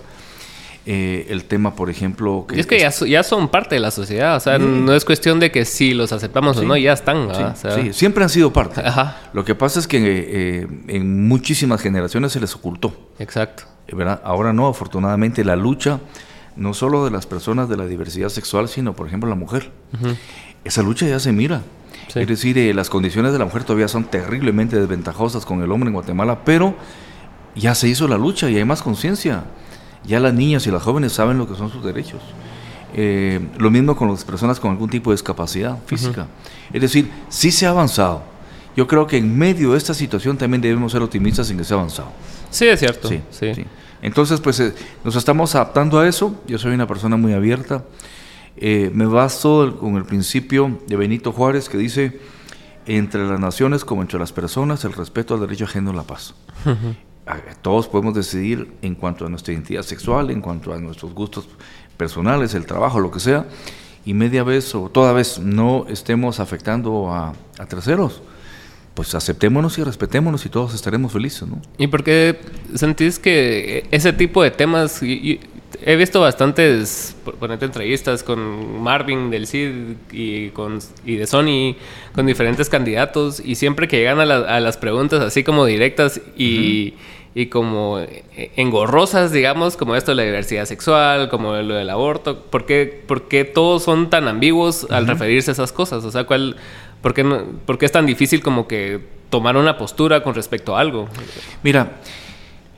eh, 0.85 1.27
el 1.31 1.45
tema, 1.45 1.75
por 1.77 1.91
ejemplo... 1.91 2.47
Que, 2.49 2.59
es 2.59 2.67
que 2.67 2.79
ya, 2.79 3.23
son 3.23 3.49
parte 3.49 3.77
de 3.77 3.81
la 3.81 3.91
sociedad, 3.91 4.37
o 4.37 4.41
sea, 4.41 4.59
no 4.59 4.95
es 4.95 5.05
cuestión 5.05 5.39
de 5.41 5.53
que 5.53 5.65
si 5.65 5.95
los 5.95 6.13
aceptamos 6.13 6.57
o 6.57 6.63
no, 6.63 6.77
ya 6.77 6.93
están. 6.93 7.29
Sí, 7.55 7.93
siempre 7.93 8.25
han 8.25 8.31
sido 8.31 8.53
parte. 8.53 8.83
Lo 9.33 9.45
que 9.45 9.55
pasa 9.55 9.79
es 9.79 9.87
que 9.87 9.99
eh, 10.01 10.67
en 10.89 11.29
muchísimas 11.29 11.81
generaciones 11.81 12.33
se 12.33 12.41
les 12.41 12.55
ocultó. 12.55 12.95
Exacto. 13.19 13.65
¿verdad? 13.91 14.21
Ahora 14.25 14.53
no, 14.53 14.67
afortunadamente 14.67 15.45
la 15.45 15.57
lucha, 15.57 16.01
no 16.57 16.75
solo 16.75 17.05
de 17.05 17.11
las 17.11 17.27
personas 17.27 17.69
de 17.69 17.77
la 17.77 17.87
diversidad 17.87 18.29
sexual, 18.29 18.69
sino, 18.69 18.95
por 18.95 19.07
ejemplo, 19.07 19.29
la 19.29 19.37
mujer. 19.37 19.71
Esa 20.65 20.83
lucha 20.83 21.07
ya 21.07 21.19
se 21.19 21.33
mira. 21.33 21.63
Es 22.15 22.27
decir, 22.27 22.59
eh, 22.59 22.75
las 22.75 22.91
condiciones 22.91 23.33
de 23.33 23.39
la 23.39 23.45
mujer 23.45 23.65
todavía 23.65 23.89
son 23.89 24.05
terriblemente 24.05 24.79
desventajosas 24.79 25.47
con 25.47 25.63
el 25.63 25.71
hombre 25.73 25.89
en 25.89 25.95
Guatemala, 25.95 26.45
pero 26.45 26.75
ya 27.55 27.75
se 27.75 27.89
hizo 27.89 28.09
la 28.09 28.19
lucha 28.19 28.51
y 28.51 28.57
hay 28.57 28.65
más 28.65 28.83
conciencia 28.83 29.45
ya 30.05 30.21
las 30.21 30.35
niñas 30.35 30.67
y 30.67 30.71
las 30.71 30.83
jóvenes 30.83 31.13
saben 31.13 31.39
lo 31.39 31.49
que 31.49 31.55
son 31.55 31.71
sus 31.71 31.85
derechos. 31.85 32.21
Eh, 32.95 33.41
lo 33.57 33.71
mismo 33.71 33.97
con 33.97 34.11
las 34.11 34.25
personas 34.25 34.61
con 34.61 34.71
algún 34.71 34.91
tipo 34.91 35.11
de 35.11 35.15
discapacidad 35.15 35.79
física. 35.87 36.27
Es 36.73 36.83
decir, 36.83 37.11
sí 37.29 37.51
se 37.51 37.67
ha 37.67 37.71
avanzado. 37.71 38.23
Yo 38.77 38.87
creo 38.87 39.07
que 39.07 39.19
en 39.19 39.37
medio 39.37 39.73
de 39.73 39.79
esta 39.79 39.95
situación 39.95 40.37
también 40.37 40.61
debemos 40.61 40.93
ser 40.93 41.03
optimistas 41.03 41.51
en 41.51 41.59
que 41.59 41.65
se 41.65 41.75
ha 41.75 41.77
avanzado. 41.77 42.09
Sí, 42.51 42.67
es 42.67 42.81
cierto. 42.81 43.09
Sí, 43.09 43.23
Entonces, 44.03 44.41
pues 44.41 44.61
eh, 44.61 44.75
nos 45.05 45.17
estamos 45.17 45.55
adaptando 45.55 45.99
a 45.99 46.09
eso. 46.09 46.35
Yo 46.47 46.59
soy 46.59 46.73
una 46.73 46.87
persona 46.87 47.17
muy 47.17 47.33
abierta. 47.33 47.85
Eh, 48.57 48.91
me 48.93 49.07
basto 49.07 49.79
con 49.79 49.97
el 49.97 50.05
principio 50.05 50.79
de 50.87 50.97
Benito 50.97 51.33
Juárez 51.33 51.69
que 51.69 51.79
dice, 51.79 52.21
entre 52.87 53.27
las 53.27 53.41
naciones 53.41 53.85
como 53.85 54.03
entre 54.03 54.19
las 54.19 54.33
personas, 54.33 54.85
el 54.85 54.93
respeto 54.93 55.35
al 55.35 55.41
derecho 55.41 55.65
ajeno 55.65 55.91
a 55.91 55.95
la 55.95 56.03
paz 56.03 56.35
todos 57.63 57.89
podemos 57.89 58.15
decidir 58.15 58.73
en 58.83 58.95
cuanto 58.95 59.27
a 59.27 59.29
nuestra 59.29 59.53
identidad 59.53 59.83
sexual, 59.83 60.31
en 60.31 60.41
cuanto 60.41 60.73
a 60.73 60.79
nuestros 60.79 61.15
gustos 61.15 61.49
personales, 61.97 62.55
el 62.55 62.67
trabajo, 62.67 63.01
lo 63.01 63.11
que 63.11 63.21
sea, 63.21 63.47
y 64.05 64.15
media 64.15 64.43
vez 64.43 64.75
o 64.75 64.89
toda 64.89 65.13
vez 65.13 65.39
no 65.39 65.87
estemos 65.89 66.41
afectando 66.41 67.13
a, 67.13 67.35
terceros, 67.69 68.23
pues 68.95 69.15
aceptémonos 69.15 69.79
y 69.79 69.85
respetémonos 69.85 70.45
y 70.45 70.49
todos 70.49 70.75
estaremos 70.75 71.13
felices, 71.13 71.49
¿no? 71.49 71.63
¿Y 71.79 71.87
por 71.87 72.03
qué 72.03 72.39
sentís 72.75 73.19
que 73.19 73.87
ese 73.91 74.13
tipo 74.13 74.43
de 74.43 74.51
temas, 74.51 75.01
he 75.03 75.97
visto 75.97 76.21
bastantes, 76.21 77.17
ponete 77.39 77.65
entrevistas 77.65 78.23
con 78.23 78.83
Marvin 78.83 79.31
del 79.31 79.47
CID 79.47 79.97
y, 80.11 80.51
con, 80.51 80.81
y 81.07 81.17
de 81.17 81.27
Sony, 81.27 81.77
con 82.15 82.27
diferentes 82.27 82.69
candidatos, 82.69 83.41
y 83.45 83.55
siempre 83.55 83.89
que 83.89 83.99
llegan 83.99 84.21
a, 84.21 84.61
las 84.61 84.77
preguntas 84.77 85.21
así 85.21 85.45
como 85.45 85.65
directas 85.65 86.21
y, 86.37 86.95
y, 87.35 87.47
como 87.47 87.99
engorrosas, 88.57 89.33
digamos, 89.33 89.77
como 89.77 89.97
esto 89.97 90.11
de 90.11 90.17
la 90.17 90.23
diversidad 90.25 90.67
sexual, 90.67 91.29
como 91.29 91.55
lo 91.55 91.75
del 91.75 91.89
aborto, 91.89 92.43
¿por 92.43 92.67
qué, 92.67 93.03
por 93.07 93.29
qué 93.29 93.45
todos 93.45 93.83
son 93.83 94.11
tan 94.11 94.29
ambiguos 94.29 94.87
al 94.91 95.07
referirse 95.07 95.51
a 95.51 95.53
esas 95.53 95.73
cosas? 95.73 96.05
O 96.05 96.11
sea, 96.11 96.25
¿cuál, 96.25 96.57
por, 97.01 97.15
qué 97.15 97.25
no, 97.25 97.43
¿por 97.65 97.79
qué 97.79 97.87
es 97.87 97.93
tan 97.93 98.07
difícil 98.07 98.43
como 98.43 98.69
que 98.69 99.01
tomar 99.31 99.57
una 99.57 99.79
postura 99.79 100.23
con 100.23 100.35
respecto 100.35 100.77
a 100.77 100.81
algo? 100.81 101.09
Mira, 101.63 102.01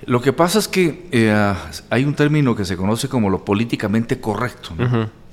lo 0.06 0.20
que 0.20 0.32
pasa 0.32 0.58
es 0.58 0.68
que 0.68 1.06
eh, 1.10 1.54
hay 1.90 2.04
un 2.04 2.14
término 2.14 2.54
que 2.54 2.64
se 2.64 2.76
conoce 2.76 3.08
como 3.08 3.30
lo 3.30 3.44
políticamente 3.44 4.20
correcto, 4.20 4.70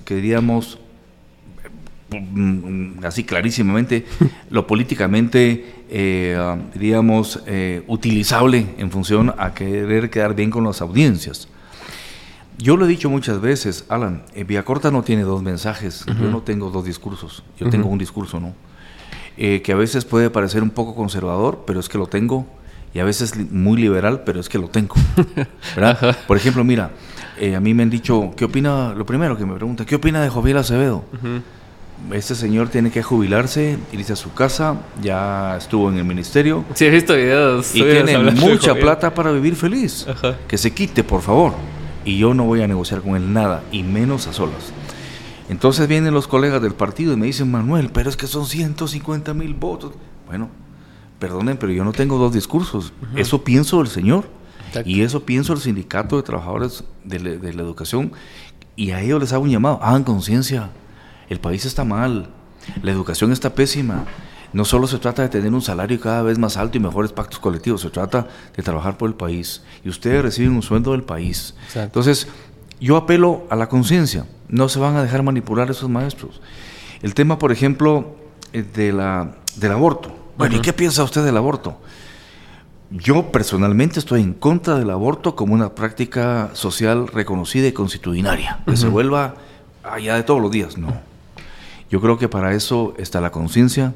que 0.05 0.15
diríamos, 0.15 0.79
así 3.03 3.23
clarísimamente, 3.23 4.05
lo 4.49 4.67
políticamente, 4.67 5.83
eh, 5.89 6.37
diríamos, 6.73 7.41
eh, 7.45 7.83
utilizable 7.87 8.65
en 8.77 8.91
función 8.91 9.33
a 9.37 9.53
querer 9.53 10.09
quedar 10.09 10.35
bien 10.35 10.49
con 10.49 10.63
las 10.63 10.81
audiencias. 10.81 11.47
Yo 12.57 12.77
lo 12.77 12.85
he 12.85 12.87
dicho 12.87 13.09
muchas 13.09 13.41
veces, 13.41 13.85
Alan, 13.89 14.23
Corta 14.63 14.91
no 14.91 15.03
tiene 15.03 15.23
dos 15.23 15.41
mensajes, 15.41 16.05
yo 16.05 16.29
no 16.29 16.41
tengo 16.41 16.69
dos 16.69 16.85
discursos, 16.85 17.43
yo 17.57 17.69
tengo 17.69 17.89
un 17.89 17.97
discurso, 17.97 18.39
¿no? 18.39 18.53
que 19.35 19.71
a 19.71 19.75
veces 19.75 20.05
puede 20.05 20.29
parecer 20.29 20.61
un 20.61 20.69
poco 20.69 20.93
conservador, 20.93 21.63
pero 21.65 21.79
es 21.79 21.89
que 21.89 21.97
lo 21.97 22.05
tengo 22.05 22.45
y 22.93 22.99
a 22.99 23.03
veces 23.05 23.35
muy 23.51 23.81
liberal, 23.81 24.23
pero 24.25 24.39
es 24.39 24.49
que 24.49 24.57
lo 24.57 24.67
tengo. 24.67 24.95
Por 26.27 26.37
ejemplo, 26.37 26.63
mira, 26.63 26.91
eh, 27.39 27.55
a 27.55 27.59
mí 27.59 27.73
me 27.73 27.83
han 27.83 27.89
dicho, 27.89 28.31
¿qué 28.35 28.45
opina? 28.45 28.93
Lo 28.93 29.05
primero 29.05 29.37
que 29.37 29.45
me 29.45 29.55
pregunta, 29.55 29.85
¿qué 29.85 29.95
opina 29.95 30.21
de 30.21 30.29
Joviel 30.29 30.57
Acevedo? 30.57 31.05
Este 32.11 32.35
señor 32.35 32.69
tiene 32.69 32.91
que 32.91 33.03
jubilarse, 33.03 33.77
irse 33.91 34.13
a 34.13 34.15
su 34.15 34.33
casa, 34.33 34.81
ya 35.01 35.55
estuvo 35.57 35.89
en 35.89 35.97
el 35.97 36.03
ministerio. 36.03 36.65
Sí, 36.73 36.85
he 36.85 36.89
visto 36.89 37.13
videos. 37.13 37.75
Y 37.75 37.83
tiene 37.83 38.17
mucha 38.33 38.73
plata 38.75 39.13
para 39.13 39.31
vivir 39.31 39.55
feliz. 39.55 40.05
Que 40.47 40.57
se 40.57 40.71
quite, 40.71 41.03
por 41.03 41.21
favor. 41.21 41.53
Y 42.03 42.17
yo 42.17 42.33
no 42.33 42.45
voy 42.45 42.61
a 42.61 42.67
negociar 42.67 43.01
con 43.01 43.15
él 43.15 43.31
nada, 43.31 43.63
y 43.71 43.83
menos 43.83 44.27
a 44.27 44.33
solas. 44.33 44.73
Entonces 45.49 45.87
vienen 45.87 46.13
los 46.13 46.27
colegas 46.27 46.61
del 46.61 46.73
partido 46.73 47.13
y 47.13 47.17
me 47.17 47.25
dicen, 47.25 47.51
Manuel, 47.51 47.89
pero 47.93 48.09
es 48.09 48.17
que 48.17 48.27
son 48.27 48.45
150 48.45 49.33
mil 49.33 49.53
votos. 49.53 49.93
Bueno, 50.25 50.49
perdonen, 51.19 51.57
pero 51.57 51.71
yo 51.71 51.83
no 51.83 51.91
tengo 51.91 52.17
dos 52.17 52.33
discursos. 52.33 52.93
Eso 53.15 53.43
pienso 53.43 53.81
el 53.81 53.87
Señor. 53.87 54.25
Y 54.85 55.01
eso 55.01 55.23
pienso 55.25 55.53
el 55.53 55.59
sindicato 55.59 56.15
de 56.15 56.23
trabajadores 56.23 56.83
de, 57.03 57.19
la 57.19 57.61
educación. 57.61 58.13
Y 58.75 58.91
a 58.91 59.01
ellos 59.01 59.19
les 59.19 59.33
hago 59.33 59.43
un 59.43 59.49
llamado. 59.49 59.79
Hagan 59.81 60.03
conciencia. 60.03 60.69
El 61.31 61.39
país 61.39 61.63
está 61.63 61.85
mal. 61.85 62.27
La 62.83 62.91
educación 62.91 63.31
está 63.31 63.55
pésima. 63.55 64.03
No 64.51 64.65
solo 64.65 64.85
se 64.85 64.97
trata 64.97 65.21
de 65.21 65.29
tener 65.29 65.53
un 65.53 65.61
salario 65.61 65.97
cada 65.97 66.23
vez 66.23 66.37
más 66.37 66.57
alto 66.57 66.75
y 66.75 66.81
mejores 66.81 67.13
pactos 67.13 67.39
colectivos, 67.39 67.79
se 67.79 67.89
trata 67.89 68.27
de 68.53 68.61
trabajar 68.61 68.97
por 68.97 69.07
el 69.07 69.15
país. 69.15 69.63
Y 69.85 69.87
ustedes 69.87 70.21
reciben 70.21 70.51
un 70.51 70.61
sueldo 70.61 70.91
del 70.91 71.03
país. 71.03 71.55
Entonces, 71.73 72.27
yo 72.81 72.97
apelo 72.97 73.47
a 73.49 73.55
la 73.55 73.69
conciencia. 73.69 74.25
No 74.49 74.67
se 74.67 74.79
van 74.79 74.97
a 74.97 75.03
dejar 75.03 75.23
manipular 75.23 75.71
esos 75.71 75.89
maestros. 75.89 76.41
El 77.01 77.13
tema, 77.13 77.39
por 77.39 77.53
ejemplo, 77.53 78.13
eh, 78.51 78.61
de 78.63 78.91
la, 78.91 79.37
del 79.55 79.71
aborto. 79.71 80.13
Bueno, 80.37 80.57
¿y 80.57 80.59
qué 80.59 80.73
piensa 80.73 81.01
usted 81.01 81.23
del 81.23 81.37
aborto? 81.37 81.79
Yo 82.89 83.31
personalmente 83.31 83.99
estoy 83.99 84.21
en 84.21 84.33
contra 84.33 84.77
del 84.77 84.89
aborto 84.89 85.37
como 85.37 85.53
una 85.53 85.75
práctica 85.75 86.49
social 86.51 87.07
reconocida 87.07 87.67
y 87.67 87.71
constitucionaria, 87.71 88.59
que 88.67 88.75
se 88.75 88.89
vuelva 88.89 89.35
allá 89.81 90.15
de 90.15 90.23
todos 90.23 90.41
los 90.41 90.51
días. 90.51 90.77
No. 90.77 91.09
Yo 91.91 91.99
creo 92.01 92.17
que 92.17 92.29
para 92.29 92.53
eso 92.53 92.93
está 92.97 93.19
la 93.21 93.31
conciencia, 93.31 93.93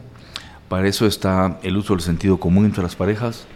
para 0.67 0.87
eso 0.87 1.05
está 1.07 1.59
el 1.63 1.77
uso 1.77 1.93
del 1.93 2.01
sentido 2.01 2.37
común 2.37 2.65
entre 2.65 2.83
las 2.83 2.95
parejas, 2.95 3.47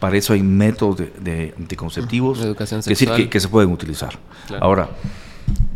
para 0.00 0.16
eso 0.16 0.32
hay 0.32 0.42
métodos 0.42 0.96
de, 1.20 1.54
anticonceptivos 1.58 2.40
que, 2.40 3.28
que, 3.28 3.40
se 3.40 3.48
pueden 3.48 3.70
utilizar. 3.70 4.18
Ahora, 4.60 4.88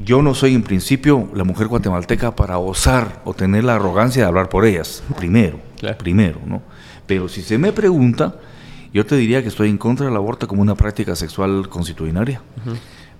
yo 0.03 0.23
no 0.23 0.35
soy 0.35 0.55
en 0.55 0.63
principio 0.63 1.29
la 1.35 1.45
mujer 1.45 1.69
guatemalteca 1.69 2.35
para 2.35 2.59
osar 2.59 3.21
o 3.25 3.35
tener 3.35 3.65
la 3.65 3.75
arrogancia 3.75 4.23
de 4.23 4.29
hablar 4.29 4.49
por 4.49 4.65
ellas, 4.65 5.03
primero, 5.17 5.61
primero, 5.99 6.41
¿no? 6.47 6.63
Pero 7.07 7.29
si 7.29 7.43
se 7.43 7.59
me 7.59 7.73
pregunta, 7.73 8.37
yo 8.93 9.05
te 9.05 9.17
diría 9.17 9.43
que 9.43 9.49
estoy 9.49 9.69
en 9.69 9.79
contra 9.79 10.07
del 10.07 10.17
aborto 10.17 10.49
como 10.49 10.63
una 10.63 10.75
práctica 10.75 11.15
sexual 11.15 11.69
constitucionaria. 11.69 12.41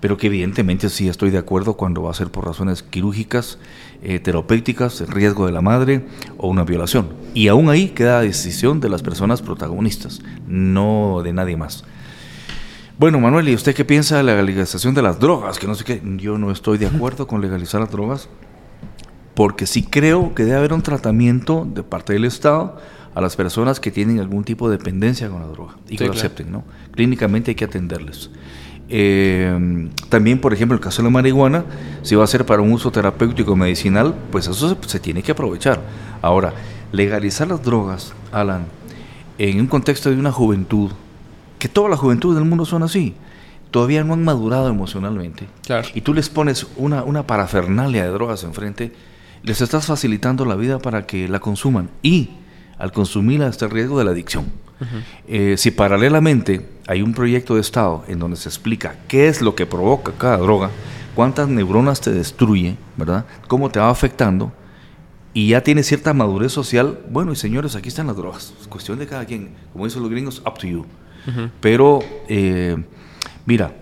Pero 0.01 0.17
que 0.17 0.27
evidentemente 0.27 0.91
sí 0.91 1.09
estoy 1.09 1.31
de 1.31 1.39
acuerdo 1.39 1.75
cuando 1.75 2.03
va 2.03 2.11
a 2.11 2.15
ser 2.15 2.31
por 2.31 2.47
razones 2.47 2.83
quirúrgicas, 2.83 3.59
terapéuticas, 4.23 5.01
el 5.01 5.09
riesgo 5.09 5.47
de 5.47 5.53
la 5.53 5.61
madre 5.61 6.07
o 6.37 6.49
una 6.49 6.65
violación. 6.65 7.09
Y 7.35 7.49
aún 7.49 7.69
ahí 7.69 7.89
queda 7.89 8.21
decisión 8.21 8.81
de 8.81 8.89
las 8.89 9.03
personas 9.03 9.43
protagonistas, 9.43 10.23
no 10.47 11.23
de 11.23 11.33
nadie 11.33 11.57
más. 11.57 11.85
Bueno, 12.99 13.21
Manuel, 13.21 13.49
¿y 13.49 13.55
usted 13.55 13.75
qué 13.75 13.85
piensa 13.85 14.17
de 14.17 14.23
la 14.23 14.35
legalización 14.37 14.95
de 14.95 15.03
las 15.03 15.21
drogas? 15.21 15.59
Que 15.59 15.67
no 15.67 15.75
sé 15.75 15.85
qué, 15.85 16.01
yo 16.17 16.39
no 16.39 16.51
estoy 16.51 16.79
de 16.79 16.87
acuerdo 16.87 17.27
con 17.27 17.43
legalizar 17.43 17.81
las 17.81 17.91
drogas, 17.91 18.31
porque 19.35 19.67
sí 19.67 19.83
creo 19.83 20.35
que 20.35 20.45
debe 20.45 20.57
haber 20.57 20.73
un 20.73 20.81
tratamiento 20.81 21.69
de 21.71 21.83
parte 21.83 22.15
del 22.15 22.25
Estado 22.25 22.79
a 23.15 23.21
las 23.21 23.37
personas 23.37 23.81
que 23.81 23.91
tienen 23.91 24.19
algún 24.19 24.45
tipo 24.45 24.71
de 24.71 24.79
dependencia 24.79 25.29
con 25.29 25.41
la 25.41 25.47
droga 25.47 25.77
y 25.89 25.99
que 25.99 26.07
lo 26.07 26.13
acepten, 26.13 26.51
¿no? 26.51 26.65
Clínicamente 26.93 27.51
hay 27.51 27.55
que 27.55 27.67
atenderles. 27.67 28.31
Eh, 28.89 29.91
también, 30.09 30.41
por 30.41 30.53
ejemplo, 30.53 30.77
el 30.77 30.81
caso 30.81 31.03
de 31.03 31.09
la 31.09 31.11
marihuana, 31.11 31.65
si 32.03 32.15
va 32.15 32.25
a 32.25 32.29
ser 32.29 32.47
para 32.47 32.63
un 32.63 32.73
uso 32.73 32.91
terapéutico 32.91 33.57
medicinal, 33.57 34.15
pues 34.31 34.47
eso 34.47 34.77
se, 34.87 35.01
tiene 35.01 35.23
que 35.23 35.33
aprovechar. 35.33 35.81
Ahora, 36.23 36.55
legalizar 36.93 37.49
las 37.49 37.63
drogas, 37.63 38.13
Alan, 38.33 38.67
en 39.39 39.61
un 39.61 39.67
contexto 39.67 40.11
de 40.11 40.17
una 40.17 40.33
juventud, 40.33 40.93
que 41.59 41.69
toda 41.69 41.89
la 41.89 41.97
juventud 41.97 42.35
del 42.35 42.45
mundo 42.45 42.65
son 42.65 42.83
así, 42.83 43.15
todavía 43.71 44.05
no 44.05 44.15
han 44.15 44.25
madurado 44.25 44.69
emocionalmente, 44.69 45.49
y 45.95 46.01
tú 46.03 46.15
les 46.15 46.29
pones 46.29 46.67
una, 46.77 47.03
una 47.03 47.27
parafernalia 47.27 48.05
de 48.05 48.11
drogas 48.11 48.45
enfrente, 48.45 48.93
les 49.43 49.61
estás 49.61 49.87
facilitando 49.87 50.45
la 50.45 50.55
vida 50.55 50.79
para 50.79 51.07
que 51.07 51.29
la 51.29 51.41
consuman. 51.41 51.89
Y 52.03 52.31
al 52.79 52.93
consumirla 52.93 53.49
está 53.49 53.67
el 53.67 53.71
riesgo 53.71 53.99
de 53.99 54.05
la 54.05 54.11
adicción. 54.11 54.47
Eh, 55.27 55.55
si 55.57 55.71
paralelamente 55.71 56.69
hay 56.87 57.03
un 57.03 57.15
proyecto 57.15 57.55
de 57.55 57.63
Estado 57.63 58.05
en 58.09 58.19
donde 58.19 58.37
se 58.37 58.49
explica 58.49 58.97
qué 59.09 59.29
es 59.29 59.41
lo 59.41 59.55
que 59.55 59.67
provoca 59.67 60.13
cada 60.19 60.37
droga, 60.37 60.71
cuántas 61.15 61.49
neuronas 61.49 62.01
te 62.01 62.13
destruye, 62.13 62.77
¿verdad? 62.97 63.25
Cómo 63.49 63.71
te 63.71 63.81
va 63.81 63.91
afectando 63.91 64.53
y 65.37 65.49
ya 65.49 65.63
tiene 65.63 65.83
cierta 65.83 66.15
madurez 66.15 66.51
social, 66.51 66.99
bueno, 67.11 67.31
y 67.31 67.37
señores, 67.37 67.77
aquí 67.77 67.89
están 67.89 68.07
las 68.07 68.17
drogas. 68.17 68.55
Es 68.59 68.67
cuestión 68.69 68.99
de 68.99 69.07
cada 69.07 69.27
quien, 69.27 69.51
como 69.71 69.85
dicen 69.85 70.01
los 70.01 70.11
gringos, 70.11 70.43
up 70.47 70.59
to 70.59 70.67
you. 70.67 70.87
Pero, 71.61 71.99
eh, 72.29 72.83
mira, 73.45 73.75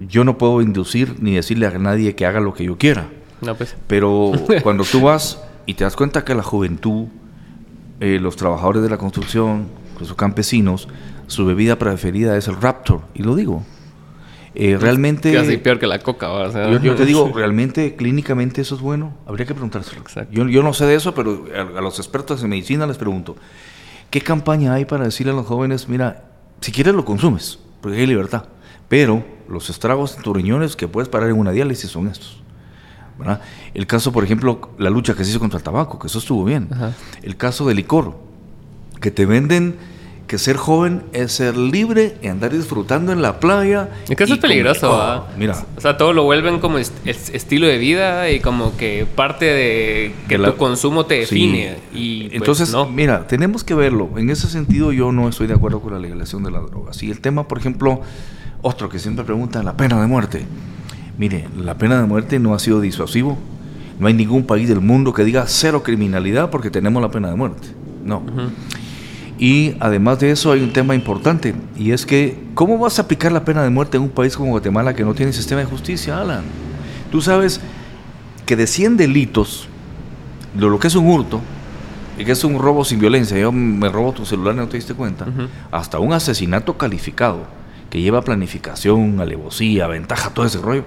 yo 0.00 0.24
no 0.24 0.38
puedo 0.38 0.62
inducir 0.62 1.16
ni 1.20 1.34
decirle 1.34 1.66
a 1.66 1.78
nadie 1.78 2.14
que 2.14 2.24
haga 2.24 2.40
lo 2.40 2.54
que 2.54 2.64
yo 2.64 2.78
quiera. 2.78 3.10
Pues. 3.58 3.76
Pero 3.86 4.32
cuando 4.62 4.84
tú 4.84 5.02
vas 5.02 5.42
y 5.66 5.74
te 5.74 5.84
das 5.84 5.94
cuenta 5.94 6.24
que 6.24 6.34
la 6.34 6.42
juventud, 6.42 7.08
eh, 8.00 8.18
los 8.18 8.36
trabajadores 8.36 8.82
de 8.82 8.88
la 8.88 8.96
construcción, 8.96 9.66
los 10.00 10.14
campesinos, 10.14 10.88
su 11.26 11.44
bebida 11.46 11.78
preferida 11.78 12.36
es 12.36 12.48
el 12.48 12.60
Raptor, 12.60 13.02
y 13.14 13.22
lo 13.22 13.34
digo. 13.34 13.64
Eh, 14.54 14.76
realmente... 14.80 15.32
Casi 15.32 15.58
peor 15.58 15.78
que 15.78 15.86
la 15.86 16.00
coca. 16.00 16.28
yo, 16.82 16.94
te 16.94 17.04
digo, 17.04 17.30
realmente, 17.34 17.94
clínicamente 17.94 18.60
eso 18.60 18.74
es 18.74 18.80
bueno. 18.80 19.14
Habría 19.26 19.46
que 19.46 19.54
preguntárselo. 19.54 20.02
Yo, 20.30 20.48
yo 20.48 20.62
no 20.62 20.72
sé 20.72 20.86
de 20.86 20.94
eso, 20.94 21.14
pero 21.14 21.46
a, 21.54 21.80
los 21.80 21.98
expertos 21.98 22.42
en 22.42 22.50
medicina 22.50 22.86
les 22.86 22.96
pregunto, 22.96 23.36
¿qué 24.10 24.20
campaña 24.20 24.74
hay 24.74 24.84
para 24.84 25.04
decirle 25.04 25.32
a 25.32 25.36
los 25.36 25.46
jóvenes, 25.46 25.88
mira, 25.88 26.24
si 26.60 26.72
quieres 26.72 26.94
lo 26.94 27.04
consumes, 27.04 27.58
porque 27.80 27.98
hay 27.98 28.06
libertad, 28.06 28.46
pero 28.88 29.24
los 29.48 29.70
estragos 29.70 30.16
en 30.16 30.22
tus 30.22 30.34
riñones 30.34 30.74
que 30.76 30.88
puedes 30.88 31.08
parar 31.08 31.28
en 31.28 31.36
una 31.38 31.52
diálisis 31.52 31.90
son 31.90 32.08
estos? 32.08 32.42
El 33.74 33.86
caso, 33.86 34.12
por 34.12 34.24
ejemplo, 34.24 34.70
la 34.78 34.90
lucha 34.90 35.14
que 35.14 35.24
se 35.24 35.30
hizo 35.30 35.40
contra 35.40 35.58
el 35.58 35.64
tabaco, 35.64 35.98
que 35.98 36.06
eso 36.06 36.18
estuvo 36.18 36.44
bien. 36.44 36.68
El 37.22 37.36
caso 37.36 37.66
del 37.66 37.76
licor, 37.76 38.16
que 39.00 39.10
te 39.10 39.26
venden 39.26 39.76
que 40.28 40.38
ser 40.38 40.56
joven 40.56 41.04
es 41.12 41.32
ser 41.32 41.56
libre 41.56 42.16
y 42.22 42.28
andar 42.28 42.52
disfrutando 42.52 43.12
en 43.12 43.22
la 43.22 43.40
playa. 43.40 43.88
Es 44.08 44.14
que 44.14 44.24
eso 44.24 44.34
es 44.34 44.40
peligroso, 44.40 44.92
oh, 44.92 45.24
Mira. 45.38 45.64
O 45.76 45.80
sea, 45.80 45.96
todo 45.96 46.12
lo 46.12 46.22
vuelven 46.24 46.60
como 46.60 46.78
estilo 46.78 47.66
de 47.66 47.78
vida 47.78 48.30
y 48.30 48.38
como 48.38 48.76
que 48.76 49.06
parte 49.16 49.46
de 49.46 50.14
que 50.28 50.38
tu 50.38 50.56
consumo 50.56 51.06
te 51.06 51.20
define. 51.20 51.78
Y 51.94 52.24
pues, 52.24 52.34
Entonces, 52.34 52.76
mira, 52.92 53.26
tenemos 53.26 53.64
que 53.64 53.74
verlo. 53.74 54.10
En 54.16 54.28
ese 54.28 54.48
sentido, 54.48 54.92
yo 54.92 55.10
no 55.10 55.28
estoy 55.28 55.46
de 55.46 55.54
acuerdo 55.54 55.80
con 55.80 55.94
la 55.94 55.98
legalización 55.98 56.44
de 56.44 56.50
la 56.50 56.60
droga. 56.60 56.92
Si 56.92 57.10
el 57.10 57.20
tema, 57.20 57.48
por 57.48 57.58
ejemplo, 57.58 58.02
otro 58.60 58.90
que 58.90 58.98
siempre 58.98 59.24
pregunta, 59.24 59.62
la 59.62 59.76
pena 59.76 60.00
de 60.00 60.06
muerte. 60.06 60.44
Mire, 61.16 61.48
la 61.58 61.78
pena 61.78 62.00
de 62.00 62.06
muerte 62.06 62.38
no 62.38 62.54
ha 62.54 62.58
sido 62.58 62.80
disuasivo. 62.80 63.38
No 63.98 64.06
hay 64.06 64.14
ningún 64.14 64.44
país 64.44 64.68
del 64.68 64.80
mundo 64.80 65.12
que 65.12 65.24
diga 65.24 65.46
cero 65.48 65.82
criminalidad 65.82 66.50
porque 66.50 66.70
tenemos 66.70 67.02
la 67.02 67.10
pena 67.10 67.30
de 67.30 67.34
muerte. 67.34 67.68
No. 68.04 68.22
Y 69.38 69.76
además 69.78 70.18
de 70.18 70.32
eso 70.32 70.50
hay 70.50 70.62
un 70.62 70.72
tema 70.72 70.94
importante 70.94 71.54
y 71.76 71.92
es 71.92 72.04
que 72.04 72.42
¿cómo 72.54 72.76
vas 72.78 72.98
a 72.98 73.02
aplicar 73.02 73.30
la 73.30 73.44
pena 73.44 73.62
de 73.62 73.70
muerte 73.70 73.96
en 73.96 74.02
un 74.02 74.10
país 74.10 74.36
como 74.36 74.50
Guatemala 74.50 74.94
que 74.94 75.04
no 75.04 75.14
tiene 75.14 75.32
sistema 75.32 75.60
de 75.60 75.66
justicia, 75.66 76.20
Alan? 76.20 76.42
Tú 77.12 77.22
sabes 77.22 77.60
que 78.44 78.56
de 78.56 78.66
100 78.66 78.96
delitos, 78.96 79.68
lo, 80.56 80.68
lo 80.68 80.78
que 80.78 80.88
es 80.88 80.94
un 80.96 81.06
hurto, 81.06 81.40
y 82.18 82.24
que 82.24 82.32
es 82.32 82.42
un 82.42 82.58
robo 82.58 82.84
sin 82.84 82.98
violencia, 82.98 83.38
yo 83.38 83.52
me 83.52 83.88
robo 83.88 84.12
tu 84.12 84.26
celular 84.26 84.54
y 84.54 84.58
no 84.58 84.68
te 84.68 84.76
diste 84.76 84.92
cuenta, 84.92 85.26
hasta 85.70 86.00
un 86.00 86.12
asesinato 86.12 86.76
calificado 86.76 87.46
que 87.90 88.00
lleva 88.00 88.22
planificación, 88.22 89.20
alevosía, 89.20 89.86
ventaja, 89.86 90.30
todo 90.30 90.44
ese 90.44 90.58
rollo, 90.58 90.84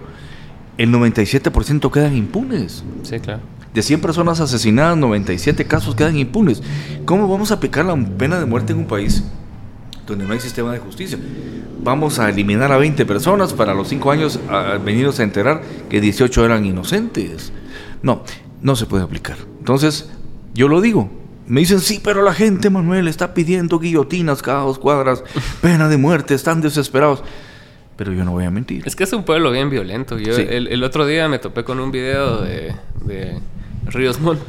el 0.78 0.92
97% 0.92 1.92
quedan 1.92 2.16
impunes. 2.16 2.84
Sí, 3.04 3.20
claro. 3.20 3.42
De 3.74 3.82
100 3.82 4.02
personas 4.02 4.40
asesinadas, 4.42 4.98
97 4.98 5.66
casos 5.66 5.96
quedan 5.96 6.18
impunes. 6.18 6.62
¿Cómo 7.06 7.28
vamos 7.28 7.52
a 7.52 7.56
aplicar 7.56 7.86
la 7.86 7.96
pena 7.96 8.40
de 8.40 8.46
muerte 8.46 8.74
en 8.74 8.80
un 8.80 8.86
país 8.86 9.24
donde 10.06 10.26
no 10.26 10.34
hay 10.34 10.42
sistema 10.42 10.74
de 10.74 10.80
justicia? 10.80 11.18
Vamos 11.82 12.20
a 12.20 12.30
eliminar 12.30 12.72
a 12.72 12.78
20 12.78 13.06
personas 13.06 13.54
para 13.54 13.74
los 13.74 13.88
5 13.88 14.12
años 14.12 14.40
a, 14.50 14.78
veniros 14.78 15.20
a 15.20 15.24
enterar 15.24 15.62
que 15.90 16.02
18 16.02 16.46
eran 16.46 16.66
inocentes. 16.66 17.54
No, 18.04 18.24
no 18.62 18.76
se 18.76 18.86
puede 18.88 19.04
aplicar. 19.04 19.38
Entonces, 19.60 20.10
yo 20.54 20.68
lo 20.68 20.82
digo. 20.82 21.10
Me 21.48 21.62
dicen, 21.62 21.80
sí, 21.80 22.00
pero 22.04 22.24
la 22.24 22.34
gente, 22.34 22.70
Manuel, 22.70 23.08
está 23.08 23.34
pidiendo 23.34 23.80
guillotinas 23.80 24.42
cada 24.42 24.62
dos 24.62 24.80
cuadras, 24.80 25.24
pena 25.62 25.90
de 25.90 25.98
muerte, 25.98 26.34
están 26.34 26.62
desesperados 26.62 27.24
pero 27.96 28.14
yo 28.14 28.24
no 28.24 28.32
voy 28.32 28.46
a 28.46 28.52
mentir. 28.52 28.84
Es 28.86 28.96
que 28.96 29.04
es 29.04 29.14
un 29.14 29.24
pueblo 29.24 29.52
bien 29.52 29.70
violento. 29.70 30.18
Yo 30.18 30.36
el, 30.36 30.84
otro 30.84 31.06
día 31.06 31.28
me 31.28 31.40
topé 31.40 31.64
con 31.64 31.80
un 31.80 31.92
video 31.92 32.42
de, 32.42 32.74
Ríos 33.86 34.20
Montt. 34.20 34.42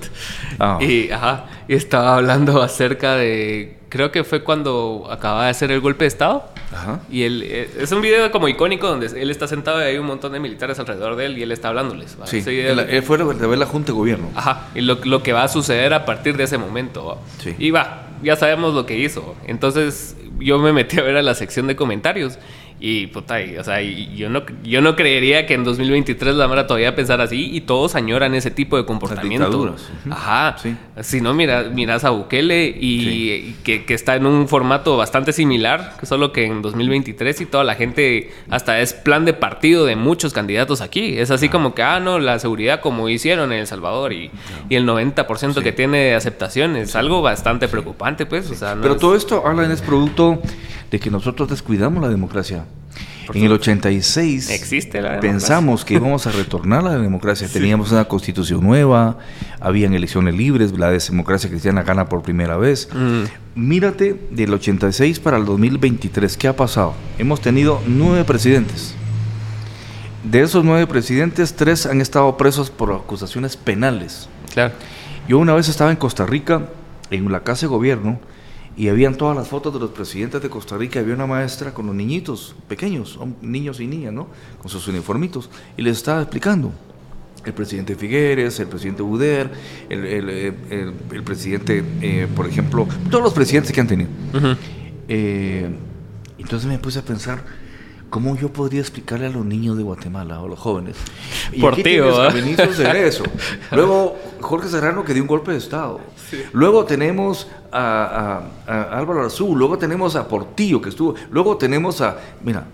Ah. 0.59 0.79
Y, 0.81 1.11
ajá, 1.11 1.47
y 1.69 1.75
estaba 1.75 2.17
hablando 2.17 2.63
acerca 2.63 3.17
de. 3.17 3.79
Creo 3.89 4.11
que 4.11 4.25
fue 4.25 4.43
cuando 4.43 5.07
acababa 5.11 5.45
de 5.45 5.51
hacer 5.51 5.71
el 5.71 5.81
golpe 5.81 6.05
de 6.05 6.09
Estado. 6.09 6.49
Ajá. 6.73 7.01
Y 7.11 7.25
él, 7.25 7.43
eh, 7.45 7.71
es 7.79 7.93
un 7.93 8.01
video 8.01 8.31
como 8.31 8.49
icónico 8.49 8.89
donde 8.89 9.07
él 9.21 9.31
está 9.31 9.47
sentado 9.47 9.81
y 9.81 9.85
hay 9.85 9.99
un 9.99 10.07
montón 10.07 10.33
de 10.33 10.41
militares 10.41 10.79
alrededor 10.79 11.17
de 11.17 11.27
él 11.27 11.39
y 11.39 11.43
él 11.43 11.53
está 11.53 11.69
hablándoles. 11.69 12.17
Sí, 12.25 12.43
él, 12.47 13.03
fue 13.03 13.19
de 13.19 13.47
ver 13.47 13.59
la 13.59 13.67
Junta 13.67 13.89
de 13.89 13.93
Gobierno. 13.93 14.31
Ajá, 14.35 14.69
y 14.75 14.81
lo, 14.81 14.99
lo, 15.05 15.23
que 15.23 15.35
va 15.35 15.43
a 15.45 15.49
suceder 15.49 15.93
a 15.93 16.07
partir 16.07 16.37
de 16.39 16.45
ese 16.45 16.57
momento. 16.57 17.19
Sí. 17.39 17.55
Y 17.59 17.71
va, 17.71 18.07
ya 18.23 18.37
sabemos 18.37 18.75
lo 18.75 18.87
que 18.87 18.99
hizo. 18.99 19.35
Entonces 19.47 20.17
yo 20.39 20.59
me 20.59 20.73
metí 20.73 20.99
a 20.99 21.03
ver 21.03 21.17
a 21.17 21.23
la 21.23 21.35
sección 21.35 21.67
de 21.67 21.77
comentarios 21.77 22.39
y 22.85 23.07
puta, 23.07 23.37
o 23.61 23.63
sea, 23.63 23.81
yo 23.81 24.29
no, 24.29 24.43
yo 24.65 24.81
no 24.81 24.97
creería 24.97 25.47
que 25.47 25.55
en 25.55 25.63
2023 25.63 26.35
la 26.35 26.49
Mara 26.49 26.67
todavía 26.67 26.97
pensar 26.97 27.21
así 27.21 27.49
y 27.55 27.61
todos 27.61 27.95
añoran 27.95 28.35
ese 28.35 28.51
tipo 28.51 28.77
de 28.77 28.85
comportamiento. 28.85 29.77
Ajá. 30.11 30.57
Si 31.01 31.21
no, 31.21 31.33
mira, 31.33 31.63
miras 31.73 32.03
a 32.03 32.11
Bukele 32.11 32.75
y 32.77 33.55
que, 33.63 33.85
está 33.87 34.17
en 34.17 34.27
un 34.27 34.49
formato 34.49 34.97
bastante 34.97 35.33
similar, 35.33 35.95
solo 36.03 36.33
que 36.33 36.47
en 36.47 36.61
2023 36.61 37.43
y 37.43 37.47
toda 37.47 37.63
la 37.63 37.77
gente 37.77 38.33
hasta 38.51 38.81
es 38.81 38.95
plan 38.95 39.25
de 39.25 39.33
partido 39.33 39.85
de 39.85 39.95
muchos 39.95 40.33
candidatos 40.33 40.81
aquí. 40.81 41.19
Es 41.19 41.31
así 41.31 41.49
como 41.49 41.77
que, 41.77 41.85
ah, 41.85 42.01
no, 42.01 42.19
la 42.19 42.41
seguridad 42.41 42.81
como 42.81 43.09
hicieron 43.09 43.53
en 43.53 43.61
El 43.61 43.69
Salvador 43.69 44.13
y, 44.13 44.33
y 44.69 44.75
el 44.75 44.89
90% 44.89 45.63
que 45.63 45.71
tiene 45.71 45.99
de 45.99 46.15
aceptación 46.17 46.75
es 46.75 46.97
algo 46.97 47.23
bastante 47.23 47.69
preocupante, 47.69 48.27
pues. 48.27 48.53
Pero 48.83 48.97
todo 48.97 49.15
esto, 49.15 49.47
Alan, 49.47 49.71
es 49.71 49.83
producto 49.83 50.43
de 50.93 51.01
que 51.01 51.11
nosotros 51.11 51.49
descuidamos 51.49 52.03
la 52.03 52.11
democracia. 52.11 52.67
en 53.33 53.45
el 53.45 53.53
86 53.53 54.51
existe 54.51 55.01
la 55.01 55.21
pensamos 55.21 55.87
que 55.87 55.95
íbamos 55.95 56.27
a 56.27 56.33
retornar 56.33 56.81
a 56.81 56.91
la 56.91 56.99
democracia. 56.99 57.49
Teníamos 57.53 57.91
una 57.93 58.05
constitución 58.05 58.63
nueva, 58.63 59.17
habían 59.59 59.95
elecciones 59.95 60.35
libres, 60.35 60.79
la 60.79 60.91
democracia 60.91 61.49
cristiana 61.49 61.83
gana 61.83 62.11
por 62.11 62.21
primera 62.21 62.59
vez. 62.59 62.91
Mm. 62.93 63.23
Mírate 63.55 64.21
del 64.31 64.53
86 64.53 65.19
para 65.19 65.39
el 65.39 65.47
2023, 65.47 66.37
¿qué 66.37 66.49
ha 66.49 66.57
pasado? 66.57 66.95
Hemos 67.19 67.41
tenido 67.41 67.81
nueve 67.87 68.25
presidentes. 68.25 68.95
De 70.25 70.43
esos 70.43 70.63
nueve 70.63 70.87
presidentes, 70.87 71.55
tres 71.55 71.87
han 71.87 72.03
estado 72.03 72.37
presos 72.37 72.71
por 72.71 72.93
acusaciones 72.93 73.57
penales. 73.57 74.29
Claro. 74.53 74.75
Yo 75.27 75.39
una 75.39 75.55
vez 75.55 75.71
estaba 75.71 75.91
en 75.91 75.97
Costa 75.97 76.27
Rica, 76.27 76.69
en 77.11 77.33
la 77.33 77.43
casa 77.43 77.63
de 77.63 77.69
gobierno, 77.69 78.21
y 78.77 78.89
habían 78.89 79.17
todas 79.17 79.37
las 79.37 79.49
fotos 79.49 79.73
de 79.75 79.81
los 79.81 79.91
presidentes 79.91 80.41
de 80.43 80.49
Costa 80.49 80.77
Rica. 80.77 81.01
Había 81.01 81.15
una 81.15 81.27
maestra 81.27 81.75
con 81.75 81.87
los 81.87 81.95
niñitos 81.95 82.55
pequeños, 82.69 83.19
niños 83.41 83.81
y 83.81 83.87
niñas, 83.87 84.13
¿no? 84.13 84.29
Con 84.61 84.71
sus 84.71 84.89
uniformitos, 84.89 85.51
y 85.77 85.83
les 85.83 85.99
estaba 85.99 86.23
explicando. 86.23 86.73
El 87.45 87.55
presidente 87.55 87.97
Figueres, 87.97 88.61
el 88.61 88.69
presidente 88.69 89.03
Buder, 89.03 89.51
el, 89.89 91.23
presidente, 91.25 91.83
eh, 92.01 92.29
por 92.35 92.47
ejemplo, 92.47 92.87
todos 93.11 93.25
los 93.25 93.33
presidentes 93.33 93.73
que 93.73 93.81
han 93.81 93.89
tenido. 93.89 94.11
Eh, 95.09 95.69
entonces 96.39 96.69
me 96.69 96.79
puse 96.79 97.01
a 97.01 97.03
pensar, 97.03 97.43
¿Cómo 98.13 98.37
yo 98.37 98.53
podría 98.53 98.83
explicarle 98.83 99.25
a 99.25 99.31
los 99.31 99.43
niños 99.43 99.79
de 99.79 99.83
Guatemala 99.83 100.39
o 100.39 100.45
a 100.45 100.49
los 100.51 100.59
jóvenes? 100.59 100.97
Por 101.59 101.77
ti, 101.77 101.83
de 101.83 103.09
eso. 103.09 103.25
Luego 103.73 104.19
Jorge 104.39 104.69
Serrano 104.69 105.03
que 105.03 105.15
dio 105.15 105.23
un 105.23 105.29
golpe 105.29 105.53
de 105.53 105.57
Estado. 105.57 105.99
Luego 106.53 106.85
tenemos 106.85 107.49
a, 107.73 108.43
Álvaro 108.67 109.25
Azul. 109.25 109.59
Luego 109.59 109.79
tenemos 109.79 110.15
a 110.15 110.29
Portillo 110.29 110.83
que 110.83 110.91
estuvo. 110.91 111.15
Luego 111.31 111.57
tenemos 111.57 112.03
a, 112.03 112.19
mira, 112.45 112.67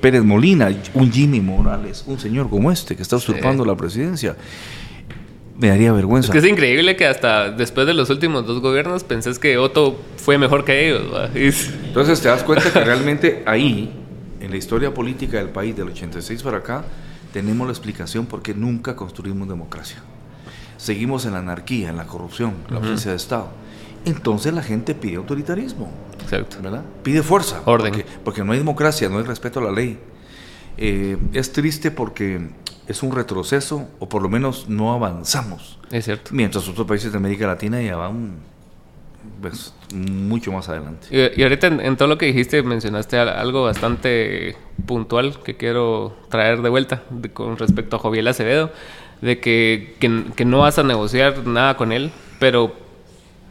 Pérez 0.00 0.24
Molina, 0.24 0.68
un 0.94 1.12
Jimmy 1.12 1.40
Morales, 1.40 2.02
un 2.08 2.18
señor 2.18 2.50
como 2.50 2.72
este 2.72 2.96
que 2.96 3.02
está 3.02 3.14
usurpando 3.14 3.64
la 3.64 3.76
presidencia 3.76 4.34
me 5.56 5.68
daría 5.68 5.92
vergüenza. 5.92 6.26
Es 6.26 6.32
que 6.32 6.38
es 6.38 6.52
increíble 6.52 6.96
que 6.96 7.06
hasta 7.06 7.52
después 7.52 7.86
de 7.86 7.94
los 7.94 8.10
últimos 8.10 8.44
dos 8.44 8.60
gobiernos 8.60 9.04
pensés 9.04 9.38
que 9.38 9.56
Otto 9.58 9.96
fue 10.16 10.38
mejor 10.38 10.64
que 10.64 10.88
ellos. 10.88 11.04
Entonces 11.86 12.20
te 12.20 12.26
das 12.26 12.42
cuenta 12.42 12.72
que 12.72 12.80
realmente 12.80 13.44
ahí 13.46 14.03
en 14.44 14.50
la 14.50 14.56
historia 14.56 14.92
política 14.92 15.38
del 15.38 15.48
país 15.48 15.74
del 15.74 15.88
86 15.88 16.42
para 16.42 16.58
acá, 16.58 16.84
tenemos 17.32 17.66
la 17.66 17.72
explicación 17.72 18.26
por 18.26 18.42
qué 18.42 18.54
nunca 18.54 18.94
construimos 18.94 19.48
democracia. 19.48 19.98
Seguimos 20.76 21.24
en 21.24 21.32
la 21.32 21.38
anarquía, 21.38 21.88
en 21.88 21.96
la 21.96 22.06
corrupción, 22.06 22.54
en 22.68 22.74
la 22.74 22.80
ausencia 22.80 23.10
de 23.10 23.16
Estado. 23.16 23.48
Entonces 24.04 24.52
la 24.52 24.62
gente 24.62 24.94
pide 24.94 25.16
autoritarismo. 25.16 25.90
Exacto. 26.20 26.58
¿verdad? 26.62 26.84
Pide 27.02 27.22
fuerza. 27.22 27.62
Orden. 27.64 28.04
Porque, 28.22 28.44
no 28.44 28.52
hay 28.52 28.58
democracia, 28.58 29.08
no 29.08 29.18
hay 29.18 29.24
respeto 29.24 29.60
a 29.60 29.62
la 29.64 29.72
ley. 29.72 29.98
Eh, 30.76 31.16
es 31.32 31.52
triste 31.52 31.90
porque 31.90 32.50
es 32.86 33.02
un 33.02 33.12
retroceso, 33.12 33.88
o 33.98 34.08
por 34.08 34.20
lo 34.20 34.28
menos 34.28 34.68
no 34.68 34.92
avanzamos. 34.92 35.78
Es 35.90 36.04
cierto. 36.04 36.30
Mientras 36.34 36.68
otros 36.68 36.86
países 36.86 37.12
de 37.12 37.18
América 37.18 37.46
Latina 37.46 37.80
ya 37.80 37.96
van 37.96 38.36
pues, 39.40 39.74
mucho 39.94 40.52
más 40.52 40.68
adelante. 40.68 41.32
Y, 41.36 41.42
ahorita 41.42 41.66
en, 41.66 41.96
todo 41.96 42.08
lo 42.08 42.18
que 42.18 42.26
dijiste 42.26 42.62
mencionaste 42.62 43.18
algo 43.18 43.64
bastante 43.64 44.56
puntual 44.86 45.38
que 45.42 45.56
quiero 45.56 46.16
traer 46.30 46.62
de 46.62 46.68
vuelta 46.68 47.02
con 47.32 47.56
respecto 47.56 47.96
a 47.96 47.98
Joviel 47.98 48.28
Acevedo, 48.28 48.70
de 49.20 49.40
que, 49.40 49.94
que, 49.98 50.44
no 50.44 50.60
vas 50.60 50.78
a 50.78 50.82
negociar 50.82 51.46
nada 51.46 51.76
con 51.76 51.92
él, 51.92 52.10
pero 52.38 52.74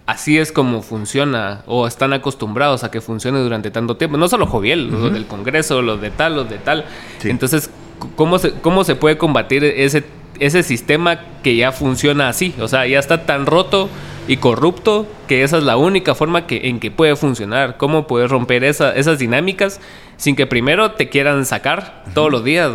así 0.05 0.37
es 0.37 0.51
como 0.51 0.81
funciona 0.81 1.63
o 1.65 1.87
están 1.87 2.13
acostumbrados 2.13 2.83
a 2.83 2.91
que 2.91 3.01
funcione 3.01 3.39
durante 3.39 3.71
tanto 3.71 3.95
tiempo. 3.97 4.17
No 4.17 4.27
solo 4.27 4.45
Joviel, 4.45 4.89
los 4.89 5.13
del 5.13 5.25
Congreso, 5.25 5.81
los 5.81 6.01
de 6.01 6.11
tal, 6.11 6.35
los 6.35 6.49
de 6.49 6.57
tal. 6.57 6.85
Entonces, 7.23 7.69
¿cómo 8.15 8.39
se, 8.39 8.51
¿cómo 8.53 8.83
se 8.83 8.95
puede 8.95 9.17
combatir 9.17 9.63
ese, 9.63 10.03
ese 10.39 10.63
sistema 10.63 11.19
que 11.43 11.55
ya 11.55 11.71
funciona 11.71 12.29
así? 12.29 12.53
O 12.59 12.67
sea, 12.67 12.85
ya 12.87 12.99
está 12.99 13.25
tan 13.25 13.45
roto 13.45 13.89
y 14.27 14.37
corrupto, 14.37 15.05
que 15.27 15.43
esa 15.43 15.57
es 15.57 15.63
la 15.63 15.77
única 15.77 16.15
forma 16.15 16.47
que, 16.47 16.69
en 16.69 16.79
que 16.79 16.91
puede 16.91 17.15
funcionar. 17.15 17.77
¿Cómo 17.77 18.07
puedes 18.07 18.29
romper 18.29 18.63
esa, 18.63 18.95
esas 18.95 19.19
dinámicas 19.19 19.81
sin 20.17 20.35
que 20.35 20.45
primero 20.47 20.91
te 20.91 21.09
quieran 21.09 21.45
sacar 21.45 22.05
todos 22.13 22.31
los 22.31 22.43
días, 22.43 22.71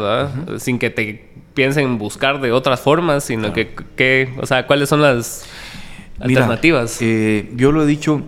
Sin 0.58 0.78
que 0.78 0.90
te 0.90 1.28
piensen 1.54 1.98
buscar 1.98 2.40
de 2.40 2.52
otras 2.52 2.80
formas, 2.80 3.24
sino 3.24 3.52
que, 3.52 4.34
o 4.40 4.46
sea, 4.46 4.66
¿cuáles 4.66 4.88
son 4.88 5.02
las 5.02 5.46
alternativas? 6.20 6.98
Eh, 7.00 7.50
yo 7.56 7.72
lo 7.72 7.82
he 7.82 7.86
dicho, 7.86 8.22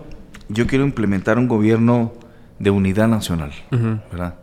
yo 0.49 0.67
quiero 0.67 0.83
implementar 0.83 1.37
un 1.37 1.47
gobierno 1.47 2.13
de 2.59 2.71
unidad 2.71 3.07
nacional, 3.07 3.51
¿verdad? 4.11 4.35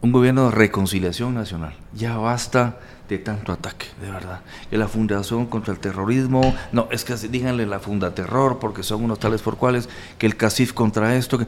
Un 0.00 0.12
gobierno 0.12 0.50
de 0.50 0.56
reconciliación 0.56 1.34
nacional. 1.34 1.74
Ya 1.94 2.16
basta 2.16 2.78
de 3.08 3.18
tanto 3.18 3.52
ataque, 3.52 3.86
de 4.00 4.10
verdad. 4.10 4.40
Que 4.70 4.76
la 4.76 4.88
Fundación 4.88 5.46
contra 5.46 5.72
el 5.72 5.80
Terrorismo, 5.80 6.54
no, 6.72 6.88
es 6.90 7.04
que 7.04 7.14
díganle 7.16 7.66
la 7.66 7.80
Funda 7.80 8.14
Terror, 8.14 8.58
porque 8.58 8.82
son 8.82 9.04
unos 9.04 9.18
tales 9.18 9.42
por 9.42 9.56
cuales, 9.56 9.88
que 10.18 10.26
el 10.26 10.36
CACIF 10.36 10.72
contra 10.72 11.16
esto. 11.16 11.38
Que... 11.38 11.46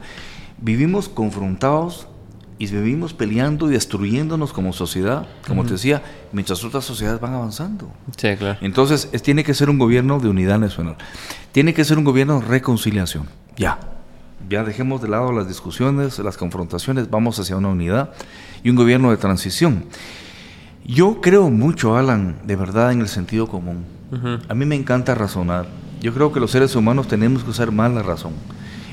Vivimos 0.57 1.09
confrontados 1.09 2.07
y 2.57 2.67
vivimos 2.67 3.13
peleando 3.13 3.69
y 3.69 3.73
destruyéndonos 3.73 4.53
como 4.53 4.73
sociedad, 4.73 5.27
como 5.47 5.63
te 5.65 5.71
decía, 5.71 6.03
mientras 6.31 6.63
otras 6.63 6.85
sociedades 6.85 7.19
van 7.19 7.33
avanzando. 7.33 7.91
Sí, 8.15 8.35
claro. 8.37 8.59
Entonces, 8.61 9.09
es, 9.11 9.23
tiene 9.23 9.43
que 9.43 9.53
ser 9.55 9.69
un 9.69 9.79
gobierno 9.79 10.19
de 10.19 10.29
unidad 10.29 10.59
nacional. 10.59 10.95
Tiene 11.51 11.73
que 11.73 11.83
ser 11.83 11.97
un 11.97 12.03
gobierno 12.03 12.39
de 12.39 12.45
reconciliación. 12.45 13.27
Ya. 13.57 13.79
Ya 14.47 14.63
dejemos 14.63 15.01
de 15.01 15.07
lado 15.07 15.31
las 15.31 15.47
discusiones, 15.47 16.19
las 16.19 16.37
confrontaciones, 16.37 17.09
vamos 17.09 17.39
hacia 17.39 17.55
una 17.57 17.69
unidad 17.69 18.11
y 18.63 18.69
un 18.69 18.75
gobierno 18.75 19.09
de 19.09 19.17
transición. 19.17 19.85
Yo 20.91 21.21
creo 21.21 21.49
mucho, 21.49 21.95
Alan, 21.95 22.35
de 22.43 22.57
verdad, 22.57 22.91
en 22.91 22.99
el 22.99 23.07
sentido 23.07 23.47
común. 23.47 23.85
A 24.49 24.53
mí 24.53 24.65
me 24.65 24.75
encanta 24.75 25.15
razonar. 25.15 25.65
Yo 26.01 26.13
creo 26.13 26.33
que 26.33 26.41
los 26.41 26.51
seres 26.51 26.75
humanos 26.75 27.07
tenemos 27.07 27.45
que 27.45 27.49
usar 27.49 27.71
más 27.71 27.93
la 27.93 28.03
razón, 28.03 28.33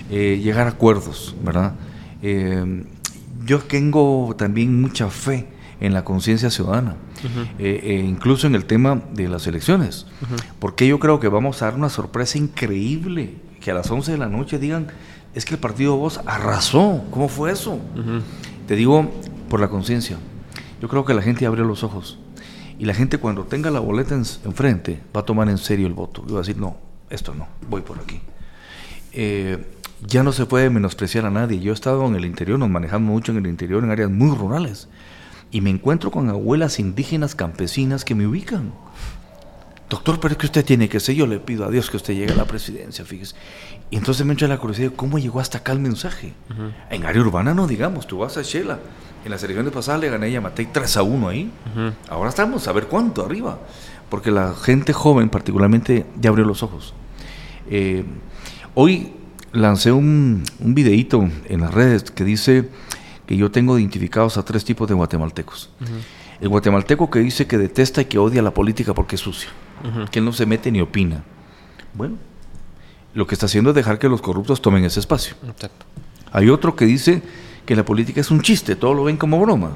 eh, 0.09 0.39
llegar 0.41 0.69
a 0.69 0.71
acuerdos, 0.71 1.35
¿verdad? 1.43 1.73
Eh, 2.23 2.85
yo 3.45 3.59
tengo 3.59 4.33
también 4.39 4.81
mucha 4.81 5.11
fe 5.11 5.49
en 5.81 5.93
la 5.93 6.05
conciencia 6.05 6.51
ciudadana, 6.51 6.95
eh, 7.59 8.05
incluso 8.07 8.47
en 8.47 8.55
el 8.55 8.65
tema 8.65 9.03
de 9.13 9.27
las 9.27 9.49
elecciones, 9.49 10.07
porque 10.61 10.87
yo 10.87 11.01
creo 11.01 11.19
que 11.19 11.27
vamos 11.27 11.63
a 11.63 11.65
dar 11.65 11.75
una 11.75 11.89
sorpresa 11.89 12.39
increíble, 12.39 13.35
que 13.61 13.73
a 13.73 13.75
las 13.75 13.91
11 13.91 14.13
de 14.13 14.19
la 14.19 14.29
noche 14.29 14.61
digan, 14.61 14.87
es 15.35 15.45
que 15.45 15.55
el 15.55 15.61
partido 15.61 15.97
Voz 15.97 16.21
arrasó, 16.27 17.05
¿cómo 17.11 17.29
fue 17.29 17.51
eso? 17.51 17.81
Te 18.69 18.77
digo 18.77 19.11
por 19.49 19.59
la 19.59 19.69
conciencia. 19.69 20.19
Yo 20.81 20.89
creo 20.89 21.05
que 21.05 21.15
la 21.15 21.23
gente 21.23 21.47
abre 21.47 21.63
los 21.63 21.83
ojos. 21.83 22.19
Y 22.79 22.85
la 22.85 22.95
gente 22.95 23.19
cuando 23.19 23.45
tenga 23.45 23.71
la 23.71 23.81
boleta 23.81 24.15
enfrente 24.15 25.03
va 25.15 25.21
a 25.21 25.25
tomar 25.25 25.49
en 25.49 25.59
serio 25.59 25.87
el 25.87 25.95
voto. 25.95 26.25
Y 26.29 26.33
va 26.33 26.39
a 26.39 26.43
decir, 26.43 26.57
no, 26.57 26.77
esto 27.11 27.35
no, 27.35 27.49
voy 27.69 27.83
por 27.83 27.99
aquí. 27.99 28.21
Eh, 29.13 29.65
ya 30.07 30.23
no 30.23 30.33
se 30.33 30.47
puede 30.47 30.71
menospreciar 30.71 31.27
a 31.27 31.31
nadie. 31.31 31.59
Yo 31.59 31.73
he 31.73 31.75
estado 31.75 32.07
en 32.07 32.15
el 32.15 32.25
interior, 32.25 32.59
nos 32.59 32.71
manejamos 32.71 33.11
mucho 33.11 33.33
en 33.33 33.39
el 33.39 33.47
interior, 33.49 33.83
en 33.83 33.91
áreas 33.91 34.11
muy 34.11 34.37
rurales. 34.37 34.89
Y 35.51 35.61
me 35.61 35.71
encuentro 35.71 36.11
con 36.11 36.29
abuelas 36.29 36.79
indígenas 36.79 37.35
campesinas 37.35 38.05
que 38.05 38.15
me 38.15 38.27
ubican. 38.27 38.73
Doctor, 39.89 40.21
pero 40.21 40.33
es 40.33 40.39
que 40.39 40.47
usted 40.47 40.65
tiene 40.65 40.89
que 40.89 41.01
ser, 41.01 41.15
yo 41.15 41.27
le 41.27 41.39
pido 41.39 41.65
a 41.65 41.71
Dios 41.71 41.91
que 41.91 41.97
usted 41.97 42.15
llegue 42.15 42.33
a 42.33 42.37
la 42.37 42.45
presidencia, 42.45 43.05
fíjese. 43.05 43.35
Y 43.91 43.97
entonces 43.97 44.27
me 44.27 44.33
entra 44.33 44.47
la 44.47 44.59
curiosidad, 44.59 44.93
¿cómo 44.95 45.19
llegó 45.19 45.41
hasta 45.41 45.59
acá 45.59 45.73
el 45.73 45.81
mensaje? 45.81 46.35
En 46.91 47.05
área 47.07 47.23
urbana 47.23 47.55
no 47.55 47.67
digamos, 47.67 48.07
tú 48.07 48.19
vas 48.19 48.37
a 48.37 48.43
Shela, 48.43 48.79
en 49.25 49.31
las 49.31 49.43
elecciones 49.43 49.73
pasadas 49.73 50.01
le 50.01 50.11
gané 50.11 50.27
a 50.27 50.31
Yamatei 50.31 50.67
3 50.67 50.97
a 50.99 51.03
1 51.03 51.29
ahí. 51.29 51.51
Ahora 52.09 52.29
estamos 52.29 52.69
a 52.69 52.73
ver 52.73 52.87
cuánto 52.87 53.25
arriba. 53.25 53.59
Porque 54.11 54.31
la 54.31 54.55
gente 54.55 54.93
joven, 54.93 55.29
particularmente, 55.29 56.07
ya 56.21 56.31
abrió 56.31 56.45
los 56.45 56.63
ojos. 56.63 56.95
Eh, 57.71 58.05
hoy 58.75 59.13
lancé 59.53 59.93
un, 59.93 60.45
un 60.61 60.75
videíto 60.75 61.29
en 61.49 61.61
las 61.61 61.73
redes 61.75 62.05
que 62.11 62.25
dice 62.25 62.69
que 63.27 63.37
yo 63.37 63.51
tengo 63.51 63.79
identificados 63.79 64.39
a 64.39 64.45
tres 64.45 64.65
tipos 64.65 64.89
de 64.89 64.95
guatemaltecos. 64.95 65.71
El 66.41 66.49
guatemalteco 66.49 67.11
que 67.11 67.19
dice 67.19 67.47
que 67.47 67.59
detesta 67.59 68.01
y 68.01 68.05
que 68.07 68.19
odia 68.19 68.41
la 68.41 68.53
política 68.55 68.95
porque 68.95 69.17
es 69.17 69.21
sucio, 69.21 69.51
que 70.11 70.21
no 70.21 70.33
se 70.33 70.47
mete 70.47 70.71
ni 70.71 70.81
opina. 70.81 71.25
Bueno, 71.95 72.17
lo 73.15 73.27
que 73.27 73.35
está 73.35 73.47
haciendo 73.47 73.71
es 73.71 73.77
dejar 73.77 73.99
que 73.99 74.09
los 74.09 74.21
corruptos 74.21 74.63
tomen 74.63 74.85
ese 74.85 75.01
espacio. 75.01 75.35
Hay 76.33 76.49
otro 76.51 76.77
que 76.77 76.85
dice 76.85 77.23
que 77.65 77.77
la 77.77 77.85
política 77.85 78.21
es 78.21 78.31
un 78.31 78.41
chiste, 78.43 78.77
todo 78.77 78.95
lo 78.95 79.05
ven 79.05 79.17
como 79.17 79.41
broma. 79.41 79.73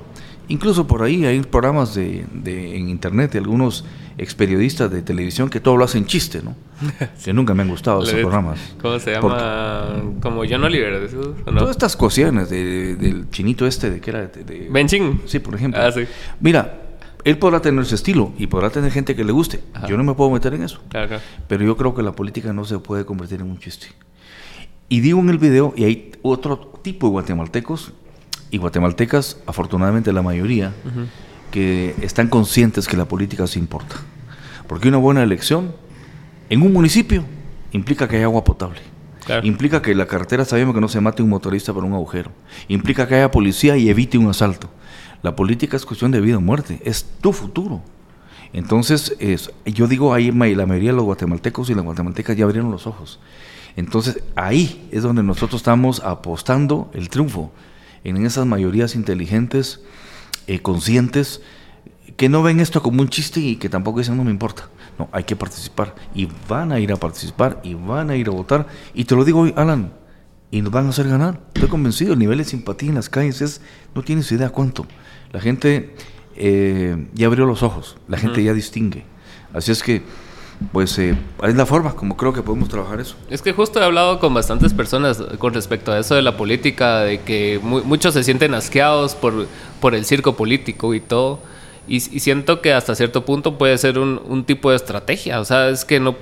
Incluso 0.48 0.86
por 0.86 1.02
ahí 1.02 1.24
hay 1.24 1.40
programas 1.40 1.94
de, 1.94 2.26
en 2.44 2.88
internet 2.88 3.32
de 3.32 3.38
algunos 3.38 3.84
ex 4.18 4.34
periodistas 4.34 4.90
de 4.90 5.00
televisión 5.00 5.48
que 5.48 5.60
todo 5.60 5.76
lo 5.76 5.84
hacen 5.84 6.04
chiste, 6.04 6.42
¿no? 6.42 6.54
que 7.24 7.32
nunca 7.32 7.54
me 7.54 7.62
han 7.62 7.68
gustado 7.68 8.02
esos 8.02 8.14
programas. 8.20 8.58
¿Cómo 8.80 8.98
se 8.98 9.12
llama? 9.12 10.02
como 10.20 10.42
John 10.48 10.64
Oliver. 10.64 11.10
¿no? 11.46 11.58
Todas 11.58 11.70
estas 11.70 11.96
cuestiones 11.96 12.50
del 12.50 13.26
chinito 13.30 13.66
este, 13.66 13.90
de 13.90 14.00
que 14.00 14.10
era... 14.10 14.26
De, 14.26 14.68
Benching. 14.70 15.22
Sí, 15.26 15.38
por 15.38 15.54
ejemplo. 15.54 15.80
Ah, 15.80 15.92
sí. 15.92 16.04
Mira, 16.40 16.91
él 17.24 17.38
podrá 17.38 17.60
tener 17.60 17.82
ese 17.82 17.94
estilo 17.94 18.32
y 18.38 18.46
podrá 18.46 18.70
tener 18.70 18.90
gente 18.90 19.14
que 19.14 19.24
le 19.24 19.32
guste. 19.32 19.62
Yo 19.88 19.96
no 19.96 20.04
me 20.04 20.14
puedo 20.14 20.30
meter 20.30 20.54
en 20.54 20.62
eso. 20.62 20.80
Pero 21.48 21.64
yo 21.64 21.76
creo 21.76 21.94
que 21.94 22.02
la 22.02 22.12
política 22.12 22.52
no 22.52 22.64
se 22.64 22.78
puede 22.78 23.04
convertir 23.04 23.40
en 23.40 23.50
un 23.50 23.58
chiste. 23.58 23.88
Y 24.88 25.00
digo 25.00 25.20
en 25.20 25.30
el 25.30 25.38
video, 25.38 25.72
y 25.76 25.84
hay 25.84 26.12
otro 26.22 26.58
tipo 26.82 27.06
de 27.06 27.12
guatemaltecos 27.12 27.92
y 28.50 28.58
guatemaltecas, 28.58 29.38
afortunadamente 29.46 30.12
la 30.12 30.22
mayoría, 30.22 30.72
que 31.50 31.94
están 32.02 32.28
conscientes 32.28 32.86
que 32.86 32.96
la 32.96 33.06
política 33.06 33.46
se 33.46 33.58
importa. 33.58 33.96
Porque 34.66 34.88
una 34.88 34.98
buena 34.98 35.22
elección 35.22 35.72
en 36.50 36.62
un 36.62 36.72
municipio 36.72 37.24
implica 37.72 38.08
que 38.08 38.16
hay 38.16 38.22
agua 38.22 38.44
potable. 38.44 38.80
Implica 39.44 39.80
que 39.80 39.94
la 39.94 40.06
carretera 40.06 40.44
sabemos 40.44 40.74
que 40.74 40.80
no 40.80 40.88
se 40.88 41.00
mate 41.00 41.22
un 41.22 41.28
motorista 41.28 41.72
por 41.72 41.84
un 41.84 41.92
agujero. 41.94 42.32
Implica 42.68 43.06
que 43.06 43.14
haya 43.14 43.30
policía 43.30 43.76
y 43.76 43.88
evite 43.88 44.18
un 44.18 44.28
asalto. 44.28 44.68
La 45.22 45.36
política 45.36 45.76
es 45.76 45.86
cuestión 45.86 46.10
de 46.10 46.20
vida 46.20 46.38
o 46.38 46.40
muerte, 46.40 46.80
es 46.84 47.04
tu 47.20 47.32
futuro. 47.32 47.82
Entonces, 48.52 49.16
yo 49.64 49.86
digo 49.86 50.12
ahí 50.12 50.30
la 50.30 50.66
mayoría 50.66 50.90
de 50.90 50.96
los 50.96 51.04
guatemaltecos 51.04 51.70
y 51.70 51.74
las 51.74 51.84
guatemaltecas 51.84 52.36
ya 52.36 52.44
abrieron 52.44 52.70
los 52.70 52.86
ojos. 52.86 53.18
Entonces, 53.76 54.22
ahí 54.34 54.88
es 54.92 55.02
donde 55.02 55.22
nosotros 55.22 55.60
estamos 55.60 56.00
apostando 56.00 56.90
el 56.92 57.08
triunfo, 57.08 57.52
en 58.04 58.24
esas 58.26 58.46
mayorías 58.46 58.94
inteligentes, 58.94 59.80
eh, 60.46 60.60
conscientes, 60.60 61.40
que 62.16 62.28
no 62.28 62.42
ven 62.42 62.60
esto 62.60 62.82
como 62.82 63.00
un 63.00 63.08
chiste 63.08 63.40
y 63.40 63.56
que 63.56 63.68
tampoco 63.68 64.00
dicen 64.00 64.16
no 64.16 64.24
me 64.24 64.30
importa. 64.30 64.68
No, 64.98 65.08
hay 65.12 65.24
que 65.24 65.36
participar 65.36 65.94
y 66.14 66.28
van 66.48 66.72
a 66.72 66.78
ir 66.78 66.92
a 66.92 66.96
participar 66.96 67.60
y 67.62 67.74
van 67.74 68.10
a 68.10 68.16
ir 68.16 68.28
a 68.28 68.32
votar. 68.32 68.66
Y 68.92 69.04
te 69.04 69.14
lo 69.14 69.24
digo 69.24 69.40
hoy, 69.40 69.54
Alan, 69.56 69.92
y 70.50 70.60
nos 70.60 70.70
van 70.70 70.86
a 70.86 70.90
hacer 70.90 71.08
ganar. 71.08 71.40
Estoy 71.54 71.70
convencido, 71.70 72.12
el 72.12 72.18
nivel 72.18 72.38
de 72.38 72.44
simpatía 72.44 72.90
en 72.90 72.96
las 72.96 73.08
calles 73.08 73.40
es, 73.40 73.60
no 73.94 74.02
tienes 74.02 74.30
idea 74.32 74.50
cuánto. 74.50 74.86
La 75.32 75.40
gente 75.40 75.94
eh, 76.36 77.06
ya 77.14 77.26
abrió 77.26 77.46
los 77.46 77.62
ojos, 77.62 77.96
la 78.08 78.18
gente 78.18 78.42
ya 78.42 78.52
distingue. 78.52 79.04
Así 79.52 79.72
es 79.72 79.82
que, 79.82 80.02
pues, 80.72 80.98
eh, 80.98 81.16
es 81.42 81.54
la 81.54 81.66
forma 81.66 81.94
como 81.94 82.16
creo 82.16 82.32
que 82.32 82.42
podemos 82.42 82.68
trabajar 82.68 83.00
eso. 83.00 83.16
Es 83.30 83.42
que 83.42 83.52
justo 83.52 83.80
he 83.80 83.84
hablado 83.84 84.18
con 84.18 84.32
bastantes 84.34 84.72
personas 84.74 85.22
con 85.38 85.54
respecto 85.54 85.92
a 85.92 85.98
eso 85.98 86.14
de 86.14 86.22
la 86.22 86.36
política, 86.36 87.00
de 87.00 87.20
que 87.20 87.60
muchos 87.62 88.14
se 88.14 88.22
sienten 88.24 88.54
asqueados 88.54 89.14
por, 89.14 89.46
por 89.80 89.94
el 89.94 90.04
circo 90.04 90.36
político 90.36 90.94
y 90.94 91.00
todo. 91.00 91.40
Y, 91.88 92.00
siento 92.00 92.60
que 92.60 92.72
hasta 92.72 92.94
cierto 92.94 93.24
punto 93.24 93.58
puede 93.58 93.76
ser 93.76 93.98
un, 93.98 94.20
un 94.26 94.44
tipo 94.44 94.70
de 94.70 94.76
estrategia. 94.76 95.40
O 95.40 95.44
sea, 95.44 95.68
es 95.68 95.84
que 95.84 95.98
no, 95.98 96.14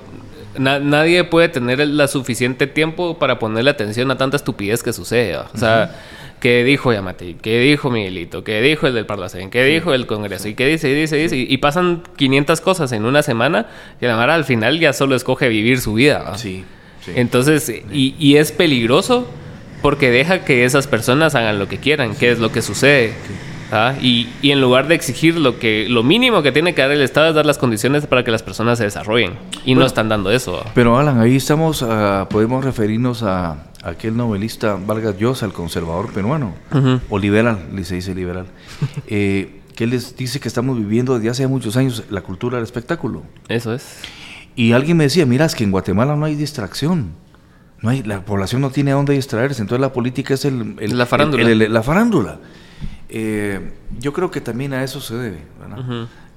nadie 0.57 1.23
puede 1.23 1.49
tener 1.49 1.85
la 1.87 2.07
suficiente 2.07 2.67
tiempo 2.67 3.17
para 3.17 3.39
ponerle 3.39 3.69
atención 3.71 4.11
a 4.11 4.17
tanta 4.17 4.37
estupidez 4.37 4.83
que 4.83 4.93
sucede. 4.93 5.37
O 5.37 5.57
sea, 5.57 5.95
¿qué 6.41 6.65
dijo 6.65 6.91
Yamati? 6.91 7.35
¿Qué 7.35 7.59
dijo 7.59 7.89
Miguelito? 7.89 8.43
¿Qué 8.43 8.61
dijo 8.61 8.87
el 8.87 8.93
del 8.93 9.05
Parlacén? 9.05 9.49
¿Qué 9.49 9.63
dijo 9.63 9.93
el 9.93 10.07
Congreso? 10.07 10.49
¿Y 10.49 10.55
qué 10.55 10.67
dice? 10.67 10.89
Y 10.89 10.93
dice, 10.93 11.15
dice. 11.15 11.37
Y, 11.37 11.57
pasan 11.59 12.03
500 12.17 12.59
cosas 12.59 12.91
en 12.91 13.05
una 13.05 13.21
semana 13.21 13.67
y 14.01 14.05
la 14.05 14.17
Mara 14.17 14.35
al 14.35 14.43
final 14.43 14.79
ya 14.79 14.91
solo 14.91 15.15
escoge 15.15 15.47
vivir 15.47 15.79
su 15.79 15.93
vida. 15.93 16.37
Sí, 16.37 16.65
Entonces, 17.15 17.69
y, 17.69 18.15
y, 18.19 18.35
es 18.35 18.51
peligroso 18.51 19.27
porque 19.81 20.11
deja 20.11 20.43
que 20.43 20.65
esas 20.65 20.87
personas 20.87 21.35
hagan 21.35 21.59
lo 21.59 21.69
que 21.69 21.77
quieran, 21.77 22.15
que 22.15 22.31
es 22.31 22.39
lo 22.39 22.51
que 22.51 22.61
sucede. 22.61 23.13
¿Ah? 23.71 23.93
Y, 24.01 24.27
y, 24.41 24.51
en 24.51 24.59
lugar 24.59 24.87
de 24.87 24.95
exigir 24.95 25.37
lo 25.37 25.57
que 25.57 25.87
lo 25.87 26.03
mínimo 26.03 26.41
que 26.41 26.51
tiene 26.51 26.73
que 26.73 26.81
dar 26.81 26.91
el 26.91 27.01
Estado 27.01 27.29
es 27.29 27.35
dar 27.35 27.45
las 27.45 27.57
condiciones 27.57 28.05
para 28.05 28.25
que 28.25 28.31
las 28.31 28.43
personas 28.43 28.79
se 28.79 28.83
desarrollen 28.83 29.35
y 29.63 29.75
no 29.75 29.85
están 29.85 30.09
dando 30.09 30.29
eso. 30.31 30.65
Pero 30.75 30.97
Alan, 30.97 31.21
ahí 31.21 31.37
estamos, 31.37 31.81
uh, 31.81 32.27
podemos 32.29 32.65
referirnos 32.65 33.23
a, 33.23 33.70
aquel 33.83 34.15
novelista 34.15 34.75
Vargas 34.75 35.17
Llosa, 35.17 35.45
el 35.45 35.53
conservador 35.53 36.11
peruano, 36.11 36.53
o 37.09 37.19
liberal, 37.19 37.69
se 37.83 37.95
dice 37.95 38.13
liberal, 38.15 38.47
eh, 39.07 39.61
que 39.75 39.85
él 39.85 39.91
les 39.91 40.15
dice 40.15 40.39
que 40.39 40.47
estamos 40.47 40.77
viviendo 40.77 41.15
desde 41.15 41.29
hace 41.29 41.47
muchos 41.47 41.77
años 41.77 42.03
la 42.09 42.21
cultura 42.21 42.57
del 42.57 42.63
espectáculo. 42.63 43.23
Eso 43.47 43.73
es. 43.73 43.99
Y 44.55 44.73
alguien 44.73 44.97
me 44.97 45.05
decía, 45.05 45.25
mira, 45.25 45.45
es 45.45 45.55
que 45.55 45.63
en 45.63 45.71
Guatemala 45.71 46.15
no 46.15 46.25
hay 46.25 46.35
distracción. 46.35 47.13
No 47.81 47.89
hay, 47.89 48.03
la 48.03 48.23
población 48.23 48.61
no 48.61 48.69
tiene 48.69 48.91
a 48.91 48.95
dónde 48.95 49.13
distraerse, 49.13 49.61
entonces 49.61 49.81
la 49.81 49.91
política 49.91 50.35
es 50.35 50.45
el, 50.45 50.75
la 50.79 51.05
farándula. 51.07 51.43
la 51.43 51.83
farándula. 51.83 52.39
Eh, 53.09 53.71
yo 53.99 54.13
creo 54.13 54.29
que 54.29 54.39
también 54.39 54.73
a 54.73 54.83
eso 54.83 55.01
se 55.01 55.15
debe, 55.15 55.39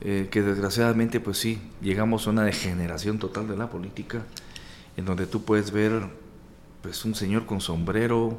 eh, 0.01 0.29
que 0.31 0.43
desgraciadamente, 0.43 1.21
pues 1.21 1.39
sí, 1.39 1.61
llegamos 1.83 2.27
a 2.27 2.31
una 2.31 2.45
degeneración 2.45 3.19
total 3.19 3.47
de 3.47 3.57
la 3.57 3.69
política, 3.69 4.23
en 4.97 5.05
donde 5.05 5.27
tú 5.27 5.45
puedes 5.45 5.71
ver, 5.71 5.93
pues, 6.85 7.03
un 7.07 7.15
señor 7.15 7.47
con 7.47 7.63
sombrero 7.63 8.39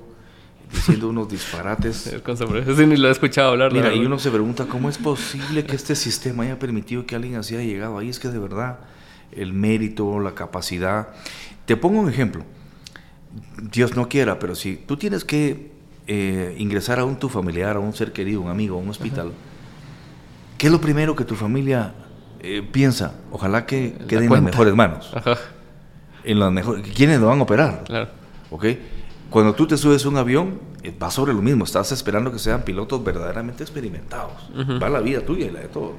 diciendo 0.72 1.10
unos 1.10 1.28
disparates. 1.28 2.16
con 2.24 2.38
sombrero, 2.38 2.74
ni 2.86 2.96
lo 2.96 3.08
he 3.08 3.12
escuchado 3.12 3.50
hablar. 3.50 3.74
Mira, 3.74 3.92
y 3.92 4.06
uno 4.06 4.20
se 4.20 4.30
pregunta 4.30 4.68
cómo 4.68 4.88
es 4.88 5.00
posible 5.00 5.66
que 5.66 5.76
este 5.76 5.96
sistema 5.96 6.44
haya 6.44 6.60
permitido 6.60 7.08
que 7.08 7.16
alguien 7.16 7.38
así 7.38 7.56
haya 7.56 7.66
llegado 7.66 7.98
ahí. 7.98 8.08
Es 8.08 8.20
que 8.20 8.28
de 8.28 8.38
verdad, 8.38 8.78
el 9.32 9.52
mérito, 9.52 10.20
la 10.20 10.36
capacidad. 10.36 11.08
Te 11.66 11.76
pongo 11.76 12.00
un 12.00 12.08
ejemplo. 12.08 12.44
Dios 13.72 13.96
no 13.96 14.08
quiera, 14.08 14.38
pero 14.38 14.54
si 14.54 14.76
tú 14.76 14.96
tienes 14.96 15.26
que 15.26 15.72
eh, 16.06 16.56
ingresar 16.60 17.00
a 17.00 17.04
un 17.04 17.18
tu 17.18 17.30
familiar, 17.30 17.78
a 17.78 17.80
un 17.80 17.94
ser 17.94 18.12
querido, 18.12 18.42
un 18.42 18.50
amigo, 18.50 18.78
a 18.78 18.80
un 18.80 18.90
hospital, 18.90 19.32
¿qué 20.60 20.68
es 20.68 20.72
lo 20.72 20.80
primero 20.80 21.16
que 21.16 21.26
tu 21.26 21.34
familia 21.34 21.96
eh, 22.42 22.62
piensa? 22.62 23.16
Ojalá 23.32 23.66
que 23.66 23.96
quede 24.08 24.26
en 24.26 24.32
las 24.32 24.44
mejores 24.44 24.76
manos. 24.76 25.12
En 26.24 26.40
las 26.40 26.52
mejores, 26.52 26.88
¿Quiénes 26.96 27.20
lo 27.20 27.28
van 27.28 27.40
a 27.40 27.44
operar? 27.44 27.84
Claro. 27.86 28.25
Cuando 29.30 29.54
tú 29.54 29.68
te 29.68 29.78
subes 29.78 30.06
a 30.06 30.10
un 30.10 30.18
avión, 30.18 30.60
eh, 30.84 30.94
va 31.02 31.10
sobre 31.12 31.34
lo 31.34 31.42
mismo. 31.42 31.64
Estás 31.64 31.92
esperando 31.92 32.32
que 32.32 32.40
sean 32.40 32.64
pilotos 32.64 33.04
verdaderamente 33.04 33.64
experimentados. 33.64 34.50
Va 34.82 34.90
la 34.90 35.00
vida 35.00 35.22
tuya 35.22 35.48
y 35.48 35.52
la 35.52 35.62
de 35.62 35.68
todos. 35.68 35.94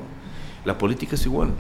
La 0.65 0.79
política 0.79 1.17
es 1.17 1.27
igual. 1.27 1.51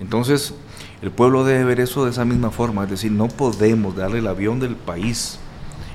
Entonces, 0.00 0.54
el 1.02 1.10
pueblo 1.10 1.44
debe 1.44 1.64
ver 1.64 1.80
eso 1.80 2.04
de 2.04 2.10
esa 2.10 2.24
misma 2.24 2.50
forma. 2.50 2.84
Es 2.84 2.90
decir, 2.90 3.12
no 3.12 3.28
podemos 3.28 3.96
darle 3.96 4.18
el 4.18 4.26
avión 4.26 4.60
del 4.60 4.76
país, 4.76 5.38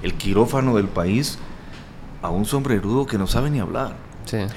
el 0.04 0.14
quirófano 0.16 0.76
del 0.76 0.88
país, 0.88 1.40
a 2.22 2.30
un 2.30 2.46
sombrerudo 2.46 3.06
que 3.06 3.18
no 3.18 3.28
sabe 3.28 3.50
ni 3.50 3.60
hablar. 3.60 3.96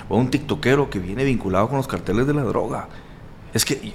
O 0.09 0.17
a 0.17 0.19
un 0.19 0.31
tiktokero 0.31 0.91
que 0.91 0.99
viene 0.99 1.25
vinculado 1.25 1.69
con 1.69 1.79
los 1.79 1.89
carteles 1.89 2.27
de 2.27 2.35
la 2.35 2.43
droga. 2.43 2.89
Es 3.55 3.65
que 3.65 3.95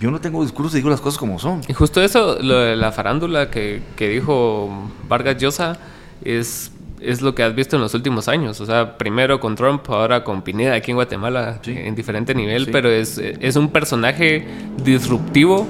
yo 0.00 0.10
no 0.10 0.20
tengo 0.20 0.42
discurso 0.42 0.76
y 0.76 0.80
digo 0.80 0.90
las 0.90 1.00
cosas 1.00 1.18
como 1.18 1.38
son. 1.38 1.60
Y 1.68 1.72
justo 1.72 2.02
eso, 2.02 2.38
lo 2.42 2.58
de 2.58 2.76
la 2.76 2.90
farándula 2.90 3.50
que, 3.50 3.82
que 3.96 4.08
dijo 4.08 4.90
Vargas 5.08 5.36
Llosa, 5.36 5.78
es, 6.24 6.72
es 7.00 7.20
lo 7.20 7.34
que 7.34 7.42
has 7.42 7.54
visto 7.54 7.76
en 7.76 7.82
los 7.82 7.94
últimos 7.94 8.28
años. 8.28 8.60
O 8.60 8.66
sea, 8.66 8.96
primero 8.96 9.38
con 9.40 9.54
Trump, 9.54 9.82
ahora 9.88 10.24
con 10.24 10.42
Pineda 10.42 10.74
aquí 10.74 10.90
en 10.90 10.96
Guatemala, 10.96 11.60
en 11.66 11.94
diferente 11.94 12.34
nivel, 12.34 12.70
pero 12.72 12.90
es, 12.90 13.18
es 13.18 13.56
un 13.56 13.68
personaje 13.68 14.46
disruptivo. 14.82 15.66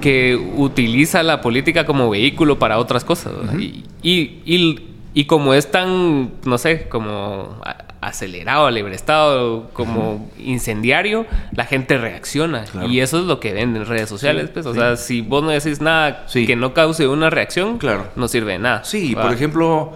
que 0.00 0.36
utiliza 0.56 1.22
la 1.22 1.40
política 1.40 1.84
como 1.84 2.08
vehículo 2.08 2.58
para 2.58 2.78
otras 2.78 3.04
cosas. 3.04 3.32
y, 3.58 3.84
y 4.02 4.96
y 5.16 5.24
como 5.24 5.54
es 5.54 5.70
tan, 5.70 6.32
no 6.44 6.58
sé, 6.58 6.88
como 6.90 7.58
acelerado, 8.00 8.66
alebrestado, 8.66 9.70
como 9.72 10.30
incendiario, 10.38 11.26
la 11.52 11.64
gente 11.64 11.98
reacciona. 11.98 12.64
Y 12.88 13.00
eso 13.00 13.20
es 13.20 13.26
lo 13.26 13.40
que 13.40 13.52
ven 13.52 13.76
en 13.76 13.86
redes 13.86 14.08
sociales. 14.08 14.50
pues, 14.52 14.66
o 14.66 14.74
sea, 14.74 14.96
si 14.96 15.20
vos 15.20 15.42
no 15.42 15.50
decís 15.50 15.80
nada 15.80 16.26
que 16.32 16.56
no 16.56 16.74
cause 16.74 17.06
una 17.08 17.30
reacción, 17.30 17.78
claro. 17.78 18.06
no 18.16 18.28
sirve 18.28 18.52
de 18.52 18.58
nada. 18.58 18.84
Sí, 18.84 19.14
por 19.14 19.32
ejemplo, 19.32 19.92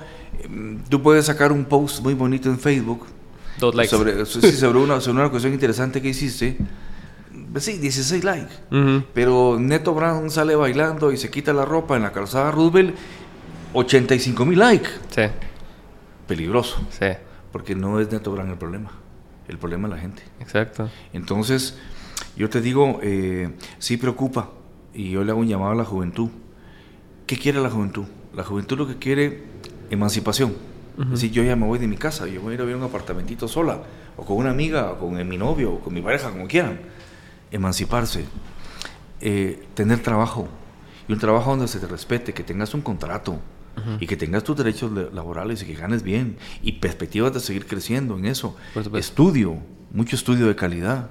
tú 0.89 1.03
puedes 1.03 1.27
sacar 1.27 1.53
un 1.53 1.65
post 1.65 2.03
muy 2.03 2.15
bonito 2.15 2.49
en 2.49 2.59
Facebook. 2.59 3.07
Dos 3.59 3.75
likes. 3.75 3.91
Sobre, 3.91 4.25
sobre, 4.27 4.79
una, 4.79 5.01
sobre 5.01 5.21
una 5.21 5.31
cuestión 5.31 5.53
interesante 5.53 6.01
que 6.01 6.09
hiciste. 6.09 6.57
Sí, 7.57 7.79
16 7.79 8.25
likes. 8.25 8.55
Pero 9.13 9.59
Neto 9.59 9.95
Brown 9.95 10.31
sale 10.31 10.55
bailando 10.55 11.13
y 11.13 11.17
se 11.17 11.31
quita 11.31 11.53
la 11.53 11.65
ropa 11.65 11.97
en 11.97 12.03
la 12.03 12.13
calzada 12.13 12.51
Roosevelt 12.51 12.95
85 13.73 14.47
mil 14.47 14.59
likes. 14.59 14.91
Sí. 15.11 15.23
Peligroso. 16.27 16.81
Sí. 16.91 17.07
Porque 17.53 17.75
no 17.75 18.01
es 18.01 18.11
Neto 18.11 18.33
Brand 18.33 18.51
el 18.51 18.59
problema. 18.59 18.91
El 19.49 19.59
problema 19.59 19.89
es 19.89 19.95
la 19.95 20.01
gente. 20.01 20.23
Exacto. 20.39 20.89
Entonces, 21.13 21.79
yo 22.37 22.49
te 22.49 22.61
digo, 22.61 23.01
eh, 23.03 23.51
sí 23.79 23.97
preocupa. 23.97 24.51
Y 24.95 25.11
yo 25.11 25.25
le 25.25 25.33
hago 25.33 25.41
un 25.41 25.49
llamado 25.49 25.73
a 25.73 25.75
la 25.75 25.85
juventud. 25.85 26.31
¿Qué 27.27 27.37
quiere 27.37 27.61
la 27.61 27.71
juventud? 27.71 28.07
La 28.35 28.45
juventud 28.45 28.79
lo 28.79 28.87
que 28.87 28.97
quiere, 28.97 29.45
emancipación. 29.91 30.55
Si 31.15 31.31
yo 31.31 31.43
ya 31.43 31.57
me 31.57 31.67
voy 31.67 31.79
de 31.79 31.87
mi 31.87 31.97
casa, 31.97 32.27
yo 32.27 32.43
voy 32.43 32.53
a 32.53 32.55
ir 32.57 32.61
a 32.61 32.77
un 32.77 32.83
apartamentito 32.83 33.49
sola, 33.49 33.81
o 34.19 34.25
con 34.25 34.37
una 34.37 34.51
amiga, 34.51 34.91
o 34.91 34.99
con 34.99 35.27
mi 35.27 35.39
novio, 35.39 35.73
o 35.73 35.81
con 35.81 35.95
mi 35.95 36.03
pareja, 36.03 36.31
como 36.31 36.47
quieran. 36.47 36.79
Emanciparse. 37.51 38.27
Eh, 39.23 39.67
tener 39.73 40.01
trabajo. 40.01 40.47
Y 41.09 41.13
un 41.13 41.19
trabajo 41.19 41.51
donde 41.51 41.69
se 41.69 41.81
te 41.81 41.87
respete, 41.87 42.35
que 42.35 42.43
tengas 42.43 42.75
un 42.75 42.83
contrato, 42.83 43.39
y 44.01 44.07
que 44.07 44.17
tengas 44.17 44.45
tus 44.45 44.57
derechos 44.57 44.91
laborales 45.13 45.63
y 45.63 45.67
que 45.67 45.75
ganes 45.75 46.03
bien 46.03 46.37
y 46.63 46.73
perspectivas 46.73 47.33
de 47.33 47.41
seguir 47.41 47.67
creciendo 47.67 48.17
en 48.17 48.27
eso. 48.27 48.57
Estudio, 48.95 49.59
mucho 49.93 50.17
estudio 50.17 50.47
de 50.47 50.57
calidad. 50.57 51.11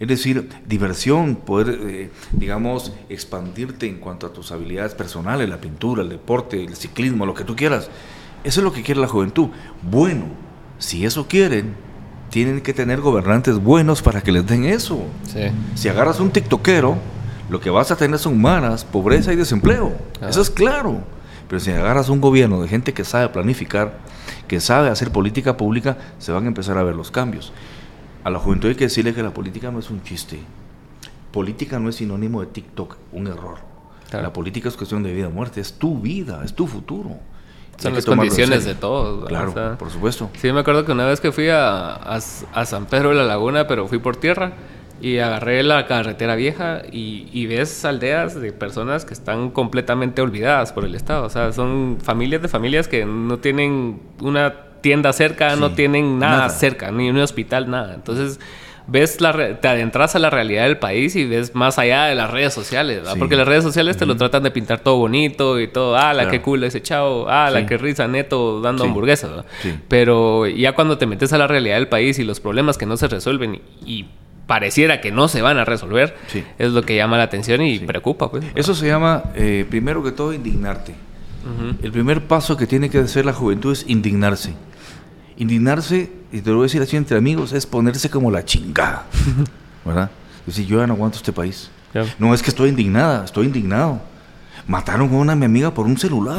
Es 0.00 0.08
decir, 0.08 0.48
diversión, 0.66 1.36
poder, 1.36 1.78
eh, 1.82 2.10
digamos, 2.32 2.92
expandirte 3.08 3.86
en 3.86 3.98
cuanto 3.98 4.26
a 4.26 4.32
tus 4.32 4.50
habilidades 4.50 4.94
personales, 4.94 5.48
la 5.48 5.60
pintura, 5.60 6.02
el 6.02 6.08
deporte, 6.08 6.64
el 6.64 6.74
ciclismo, 6.74 7.24
lo 7.24 7.34
que 7.34 7.44
tú 7.44 7.54
quieras. 7.54 7.88
Eso 8.42 8.60
es 8.60 8.64
lo 8.64 8.72
que 8.72 8.82
quiere 8.82 9.00
la 9.00 9.06
juventud. 9.06 9.48
Bueno, 9.82 10.24
si 10.78 11.04
eso 11.04 11.28
quieren, 11.28 11.76
tienen 12.30 12.62
que 12.62 12.72
tener 12.72 13.00
gobernantes 13.00 13.58
buenos 13.58 14.02
para 14.02 14.22
que 14.22 14.32
les 14.32 14.44
den 14.46 14.64
eso. 14.64 15.04
Si 15.76 15.88
agarras 15.88 16.18
un 16.18 16.30
tiktokero, 16.30 16.96
lo 17.48 17.60
que 17.60 17.70
vas 17.70 17.90
a 17.90 17.96
tener 17.96 18.18
son 18.18 18.40
malas, 18.40 18.84
pobreza 18.84 19.32
y 19.32 19.36
desempleo. 19.36 19.92
Eso 20.26 20.40
es 20.40 20.50
claro. 20.50 21.04
Pero 21.52 21.60
si 21.60 21.70
agarras 21.70 22.08
un 22.08 22.22
gobierno 22.22 22.62
de 22.62 22.66
gente 22.66 22.94
que 22.94 23.04
sabe 23.04 23.28
planificar, 23.28 23.98
que 24.48 24.58
sabe 24.58 24.88
hacer 24.88 25.12
política 25.12 25.58
pública, 25.58 25.98
se 26.18 26.32
van 26.32 26.44
a 26.44 26.46
empezar 26.46 26.78
a 26.78 26.82
ver 26.82 26.94
los 26.94 27.10
cambios. 27.10 27.52
A 28.24 28.30
la 28.30 28.38
juventud 28.38 28.70
hay 28.70 28.74
que 28.74 28.84
decirle 28.84 29.12
que 29.12 29.22
la 29.22 29.34
política 29.34 29.70
no 29.70 29.78
es 29.78 29.90
un 29.90 30.02
chiste. 30.02 30.40
Política 31.30 31.78
no 31.78 31.90
es 31.90 31.96
sinónimo 31.96 32.40
de 32.40 32.46
TikTok, 32.46 32.96
un 33.12 33.26
error. 33.26 33.58
La 34.12 34.32
política 34.32 34.70
es 34.70 34.78
cuestión 34.78 35.02
de 35.02 35.12
vida 35.12 35.28
o 35.28 35.30
muerte, 35.30 35.60
es 35.60 35.74
tu 35.74 36.00
vida, 36.00 36.40
es 36.42 36.54
tu 36.54 36.66
futuro. 36.66 37.18
Son 37.76 37.92
las 37.92 38.06
condiciones 38.06 38.64
de 38.64 38.74
todos. 38.74 39.28
Claro, 39.28 39.76
por 39.76 39.90
supuesto. 39.90 40.30
Sí, 40.38 40.50
me 40.54 40.60
acuerdo 40.60 40.86
que 40.86 40.92
una 40.92 41.04
vez 41.04 41.20
que 41.20 41.32
fui 41.32 41.50
a, 41.50 41.96
a, 41.96 42.64
San 42.64 42.86
Pedro 42.86 43.10
de 43.10 43.16
la 43.16 43.24
Laguna, 43.24 43.66
pero 43.66 43.86
fui 43.88 43.98
por 43.98 44.16
tierra, 44.16 44.54
y 45.00 45.18
agarré 45.18 45.62
la 45.62 45.86
carretera 45.86 46.36
vieja 46.36 46.82
y, 46.90 47.28
y, 47.32 47.46
ves 47.46 47.84
aldeas 47.84 48.40
de 48.40 48.52
personas 48.52 49.04
que 49.04 49.14
están 49.14 49.50
completamente 49.50 50.22
olvidadas 50.22 50.72
por 50.72 50.84
el 50.84 50.94
Estado. 50.94 51.26
O 51.26 51.30
sea, 51.30 51.52
son 51.52 51.98
familias 52.00 52.42
de 52.42 52.48
familias 52.48 52.88
que 52.88 53.04
no 53.04 53.38
tienen 53.38 54.00
una 54.20 54.54
tienda 54.82 55.12
cerca, 55.12 55.56
no 55.56 55.72
tienen 55.72 56.18
nada, 56.18 56.50
cerca, 56.50 56.90
ni 56.90 57.08
un 57.08 57.18
hospital, 57.18 57.70
nada. 57.70 57.94
Entonces 57.94 58.38
ves 58.86 59.20
la 59.20 59.60
te 59.60 59.68
adentras 59.68 60.16
a 60.16 60.18
la 60.18 60.28
realidad 60.28 60.64
del 60.64 60.76
país 60.76 61.14
y 61.14 61.24
ves 61.24 61.54
más 61.54 61.78
allá 61.78 62.06
de 62.06 62.14
las 62.14 62.30
redes 62.30 62.52
sociales, 62.52 63.02
porque 63.18 63.36
las 63.36 63.46
redes 63.46 63.62
sociales 63.62 63.96
te 63.96 64.06
lo 64.06 64.16
tratan 64.16 64.42
de 64.42 64.50
pintar 64.50 64.80
todo 64.80 64.96
bonito 64.96 65.60
y 65.60 65.68
todo, 65.68 65.96
ah, 65.96 66.12
la 66.12 66.28
que 66.28 66.42
cool 66.42 66.64
ese 66.64 66.82
chavo, 66.82 67.26
ah, 67.28 67.48
la 67.50 67.64
que 67.64 67.78
risa 67.78 68.08
neto 68.08 68.60
dando 68.60 68.84
hamburguesas, 68.84 69.44
pero 69.88 70.46
ya 70.46 70.72
cuando 70.72 70.98
te 70.98 71.06
metes 71.06 71.32
a 71.32 71.38
la 71.38 71.46
realidad 71.46 71.76
del 71.76 71.88
país 71.88 72.18
y 72.18 72.24
los 72.24 72.40
problemas 72.40 72.76
que 72.76 72.86
no 72.86 72.96
se 72.96 73.08
resuelven 73.08 73.62
y 73.86 74.06
pareciera 74.52 75.00
que 75.00 75.10
no 75.10 75.28
se 75.28 75.40
van 75.40 75.56
a 75.56 75.64
resolver, 75.64 76.14
es 76.58 76.72
lo 76.72 76.82
que 76.82 76.94
llama 76.94 77.16
la 77.16 77.22
atención 77.22 77.62
y 77.62 77.78
preocupa. 77.78 78.30
Pues. 78.30 78.44
Eso 78.54 78.74
se 78.74 78.86
llama, 78.86 79.22
eh, 79.34 79.64
primero 79.66 80.02
que 80.02 80.12
todo, 80.12 80.34
indignarte. 80.34 80.94
El 81.82 81.90
primer 81.90 82.26
paso 82.26 82.54
que 82.54 82.66
tiene 82.66 82.90
que 82.90 82.98
hacer 82.98 83.24
la 83.24 83.32
juventud 83.32 83.72
es 83.72 83.86
indignarse. 83.88 84.52
Indignarse, 85.38 86.12
y 86.30 86.42
te 86.42 86.50
lo 86.50 86.56
voy 86.56 86.64
a 86.64 86.66
decir 86.66 86.82
así 86.82 86.98
entre 86.98 87.16
amigos, 87.16 87.54
es 87.54 87.64
ponerse 87.64 88.10
como 88.10 88.30
la 88.30 88.44
chingada. 88.44 89.06
¿Verdad? 89.86 90.10
Decir, 90.44 90.66
yo 90.66 90.80
ya 90.80 90.86
no 90.86 90.92
aguanto 90.92 91.16
este 91.16 91.32
país. 91.32 91.70
No 92.18 92.34
es 92.34 92.42
que 92.42 92.50
estoy 92.50 92.68
indignada, 92.68 93.24
estoy 93.24 93.46
indignado. 93.46 94.02
Mataron 94.66 95.08
a 95.08 95.16
una 95.16 95.34
mi 95.34 95.46
amiga 95.46 95.72
por 95.72 95.86
un 95.86 95.96
celular. 95.96 96.38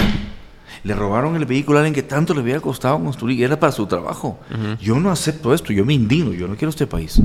Le 0.84 0.94
robaron 0.94 1.36
el 1.36 1.46
vehículo 1.48 1.80
a 1.80 1.82
alguien 1.82 1.96
que 1.96 2.04
tanto 2.04 2.36
le 2.36 2.42
había 2.42 2.60
costado 2.60 3.04
construir 3.04 3.40
y 3.40 3.44
era 3.44 3.60
para 3.60 3.72
su 3.72 3.88
trabajo. 3.88 4.40
Yo 4.80 5.00
no 5.00 5.10
acepto 5.10 5.52
esto, 5.52 5.74
yo 5.74 5.84
me 5.84 5.96
indigno, 5.96 6.32
yo 6.32 6.48
no 6.48 6.56
quiero 6.56 6.70
este 6.70 6.86
país. 6.86 7.20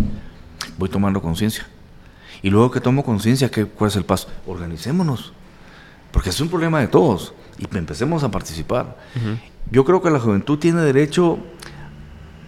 Voy 0.78 0.88
tomando 0.88 1.20
conciencia. 1.20 1.66
Y 2.42 2.50
luego 2.50 2.70
que 2.70 2.80
tomo 2.80 3.04
conciencia, 3.04 3.50
¿cuál 3.76 3.90
es 3.90 3.96
el 3.96 4.04
paso? 4.04 4.28
Organicémonos. 4.46 5.32
Porque 6.12 6.30
es 6.30 6.40
un 6.40 6.48
problema 6.48 6.80
de 6.80 6.88
todos. 6.88 7.34
Y 7.58 7.76
empecemos 7.76 8.22
a 8.22 8.30
participar. 8.30 8.96
Yo 9.70 9.84
creo 9.84 10.00
que 10.00 10.10
la 10.10 10.20
juventud 10.20 10.58
tiene 10.58 10.80
derecho 10.80 11.38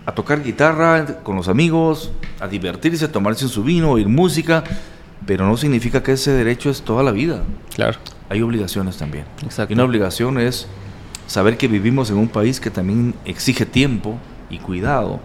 a 0.06 0.12
tocar 0.12 0.42
guitarra 0.42 1.22
con 1.22 1.36
los 1.36 1.48
amigos, 1.48 2.10
a 2.40 2.48
divertirse, 2.48 3.04
a 3.04 3.12
tomarse 3.12 3.48
su 3.48 3.62
vino, 3.62 3.90
oír 3.90 4.08
música, 4.08 4.64
pero 5.26 5.46
no 5.46 5.56
significa 5.56 6.02
que 6.02 6.12
ese 6.12 6.30
derecho 6.30 6.70
es 6.70 6.82
toda 6.82 7.02
la 7.02 7.10
vida. 7.10 7.42
Claro. 7.74 7.98
Hay 8.28 8.40
obligaciones 8.42 8.96
también. 8.96 9.24
Exacto. 9.42 9.72
Y 9.72 9.74
una 9.74 9.84
obligación 9.84 10.38
es 10.38 10.66
saber 11.26 11.56
que 11.56 11.68
vivimos 11.68 12.10
en 12.10 12.16
un 12.16 12.28
país 12.28 12.60
que 12.60 12.70
también 12.70 13.14
exige 13.24 13.66
tiempo 13.66 14.18
y 14.48 14.58
cuidado. 14.58 15.20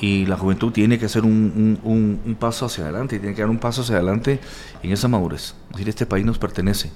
Y 0.00 0.26
la 0.26 0.36
juventud 0.36 0.72
tiene 0.72 0.98
que 0.98 1.06
hacer 1.06 1.24
un, 1.24 1.78
un 1.82 2.36
paso 2.38 2.66
hacia 2.66 2.84
adelante, 2.84 3.18
tiene 3.18 3.34
que 3.34 3.42
dar 3.42 3.50
un 3.50 3.58
paso 3.58 3.82
hacia 3.82 3.96
adelante 3.96 4.40
en 4.82 4.92
esa 4.92 5.08
madurez. 5.08 5.54
Es 5.70 5.72
decir, 5.72 5.88
este 5.88 6.06
país 6.06 6.24
nos 6.24 6.38
pertenece. 6.38 6.90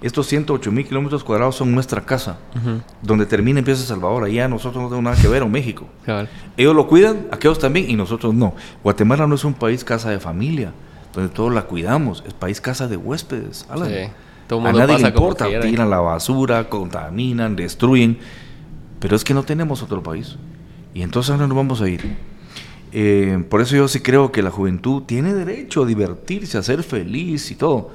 Estos 0.00 0.26
108 0.26 0.70
mil 0.70 0.86
kilómetros 0.86 1.24
cuadrados 1.24 1.56
son 1.56 1.72
nuestra 1.72 2.04
casa, 2.04 2.38
donde 3.02 3.26
termina 3.26 3.58
y 3.58 3.60
empieza 3.60 3.84
Salvador. 3.84 4.24
Allá 4.24 4.48
nosotros 4.48 4.82
no 4.82 4.88
tenemos 4.88 5.04
nada 5.04 5.20
que 5.20 5.28
ver, 5.28 5.42
o 5.42 5.48
México. 5.48 5.86
Ellos 6.56 6.74
lo 6.74 6.86
cuidan, 6.86 7.26
aquellos 7.32 7.58
también, 7.58 7.90
y 7.90 7.96
nosotros 7.96 8.34
no. 8.34 8.54
Guatemala 8.82 9.26
no 9.26 9.34
es 9.34 9.44
un 9.44 9.54
país 9.54 9.84
casa 9.84 10.10
de 10.10 10.20
familia, 10.20 10.72
donde 11.14 11.32
todos 11.32 11.52
la 11.52 11.62
cuidamos, 11.62 12.22
es 12.26 12.34
país 12.34 12.60
casa 12.60 12.86
de 12.88 12.96
huéspedes. 12.96 13.66
a 13.70 14.72
nadie 14.72 14.98
le 14.98 15.08
importa, 15.08 15.46
tiran 15.60 15.90
la 15.90 16.00
basura, 16.00 16.68
contaminan, 16.68 17.56
destruyen, 17.56 18.18
pero 19.00 19.16
es 19.16 19.24
que 19.24 19.34
no 19.34 19.42
tenemos 19.42 19.82
otro 19.82 20.02
país. 20.02 20.36
Y 20.92 21.02
entonces 21.02 21.36
no 21.36 21.46
nos 21.46 21.56
vamos 21.56 21.80
a 21.80 21.88
ir. 21.88 22.33
Eh, 22.96 23.44
por 23.50 23.60
eso 23.60 23.74
yo 23.74 23.88
sí 23.88 24.00
creo 24.00 24.30
que 24.30 24.40
la 24.42 24.50
juventud 24.50 25.02
tiene 25.02 25.34
derecho 25.34 25.82
a 25.82 25.86
divertirse, 25.86 26.56
a 26.56 26.62
ser 26.62 26.82
feliz 26.82 27.50
y 27.50 27.56
todo 27.56 27.90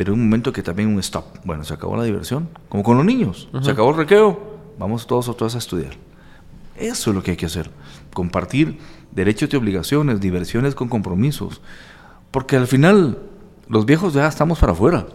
pero 0.00 0.14
un 0.14 0.20
momento 0.22 0.50
que 0.50 0.62
también 0.62 0.88
un 0.88 0.98
stop. 1.00 1.26
Bueno, 1.44 1.62
se 1.62 1.74
acabó 1.74 1.94
la 1.94 2.04
diversión, 2.04 2.48
como 2.70 2.82
con 2.82 2.96
los 2.96 3.04
niños. 3.04 3.50
Se 3.60 3.70
acabó 3.70 3.90
el 3.90 3.98
recreo, 3.98 4.56
vamos 4.78 5.06
todos 5.06 5.28
o 5.28 5.34
todas 5.34 5.56
a 5.56 5.58
estudiar. 5.58 5.92
Eso 6.74 7.10
es 7.10 7.14
lo 7.14 7.22
que 7.22 7.32
hay 7.32 7.36
que 7.36 7.44
hacer. 7.44 7.70
Compartir 8.14 8.78
derechos 9.10 9.50
y 9.52 9.56
obligaciones, 9.56 10.18
diversiones 10.18 10.74
con 10.74 10.88
compromisos. 10.88 11.60
Porque 12.30 12.56
al 12.56 12.66
final, 12.66 13.18
los 13.68 13.84
viejos 13.84 14.14
ya 14.14 14.26
estamos 14.26 14.58
para 14.58 14.72
afuera. 14.72 15.06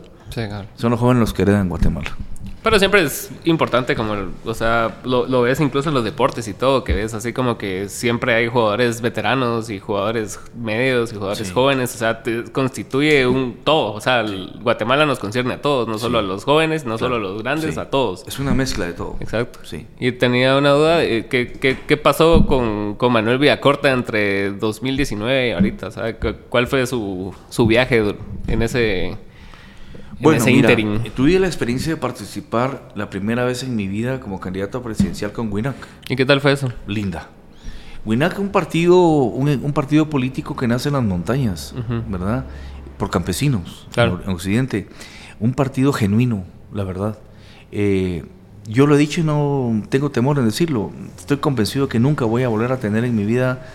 Son 0.75 0.91
los 0.91 0.99
jóvenes 0.99 1.21
los 1.21 1.33
que 1.33 1.41
heredan 1.41 1.67
Guatemala. 1.67 2.15
Pero 2.65 2.79
siempre 2.79 3.03
es 3.03 3.29
importante, 3.43 3.95
como, 3.95 4.15
o 4.43 4.53
sea, 4.55 4.97
lo, 5.03 5.43
ves 5.43 5.59
incluso 5.59 5.89
en 5.89 5.93
los 5.93 6.03
deportes 6.03 6.47
y 6.47 6.55
todo, 6.55 6.83
que 6.83 6.93
ves 6.93 7.13
así 7.13 7.31
como 7.31 7.59
que 7.59 7.89
siempre 7.89 8.33
hay 8.33 8.47
jugadores 8.47 9.01
veteranos 9.01 9.69
y 9.69 9.79
jugadores 9.79 10.39
medios 10.57 11.13
y 11.13 11.15
jugadores 11.15 11.51
jóvenes, 11.51 11.93
o 11.93 11.97
sea, 11.99 12.23
te 12.23 12.45
constituye 12.45 13.27
un 13.27 13.59
todo, 13.63 13.93
o 13.93 14.01
sea, 14.01 14.25
Guatemala 14.63 15.05
nos 15.05 15.19
concierne 15.19 15.53
a 15.53 15.61
todos, 15.61 15.87
no 15.87 15.99
solo 15.99 16.17
a 16.17 16.23
los 16.23 16.43
jóvenes, 16.43 16.85
no 16.85 16.97
solo 16.97 17.17
a 17.17 17.19
los 17.19 17.43
grandes, 17.43 17.77
a 17.77 17.91
todos. 17.91 18.27
Es 18.27 18.39
una 18.39 18.55
mezcla 18.55 18.87
de 18.87 18.93
todo. 18.93 19.17
Exacto. 19.19 19.59
Sí. 19.61 19.85
Y 19.99 20.13
tenía 20.13 20.57
una 20.57 20.71
duda, 20.71 21.01
¿qué, 21.01 21.27
qué, 21.61 21.77
qué 21.85 21.97
pasó 21.97 22.47
con, 22.47 22.95
con, 22.95 23.13
Manuel 23.13 23.37
Villacorta 23.37 23.91
entre 23.91 24.49
2019 24.53 25.49
y 25.49 25.51
ahorita? 25.51 25.89
¿Cuál 26.49 26.65
fue 26.65 26.87
su, 26.87 27.31
su 27.47 27.67
viaje 27.67 28.15
en 28.47 28.61
ese 28.63 29.15
bueno, 30.19 30.45
mira, 30.45 30.75
tuve 31.15 31.39
la 31.39 31.47
experiencia 31.47 31.93
de 31.93 31.97
participar 31.97 32.89
la 32.95 33.09
primera 33.09 33.43
vez 33.43 33.63
en 33.63 33.75
mi 33.75 33.87
vida 33.87 34.19
como 34.19 34.39
candidato 34.39 34.81
presidencial 34.81 35.31
con 35.31 35.51
WINAC. 35.51 35.75
¿Y 36.09 36.15
qué 36.15 36.25
tal 36.25 36.41
fue 36.41 36.53
eso? 36.53 36.71
Linda. 36.87 37.29
WINAC 38.05 38.33
es 38.33 38.39
un 38.39 38.49
partido, 38.49 38.97
un, 38.97 39.73
partido 39.73 40.09
político 40.09 40.55
que 40.55 40.67
nace 40.67 40.89
en 40.89 40.93
las 40.93 41.03
montañas, 41.03 41.73
¿verdad? 42.07 42.45
Por 42.97 43.09
campesinos, 43.09 43.87
en 43.95 44.29
Occidente. 44.29 44.87
Un 45.39 45.53
partido 45.53 45.91
genuino, 45.91 46.45
la 46.73 46.83
verdad. 46.83 47.17
Eh, 47.71 48.23
yo 48.67 48.87
lo 48.87 48.95
he 48.95 48.97
dicho 48.97 49.21
y 49.21 49.23
no 49.23 49.83
tengo 49.89 50.11
temor 50.11 50.37
en 50.39 50.45
decirlo. 50.45 50.91
Estoy 51.17 51.37
convencido 51.37 51.89
que 51.89 51.99
nunca 51.99 52.25
voy 52.25 52.43
a 52.43 52.47
volver 52.47 52.71
a 52.71 52.79
tener 52.79 53.03
en 53.03 53.15
mi 53.15 53.25
vida 53.25 53.65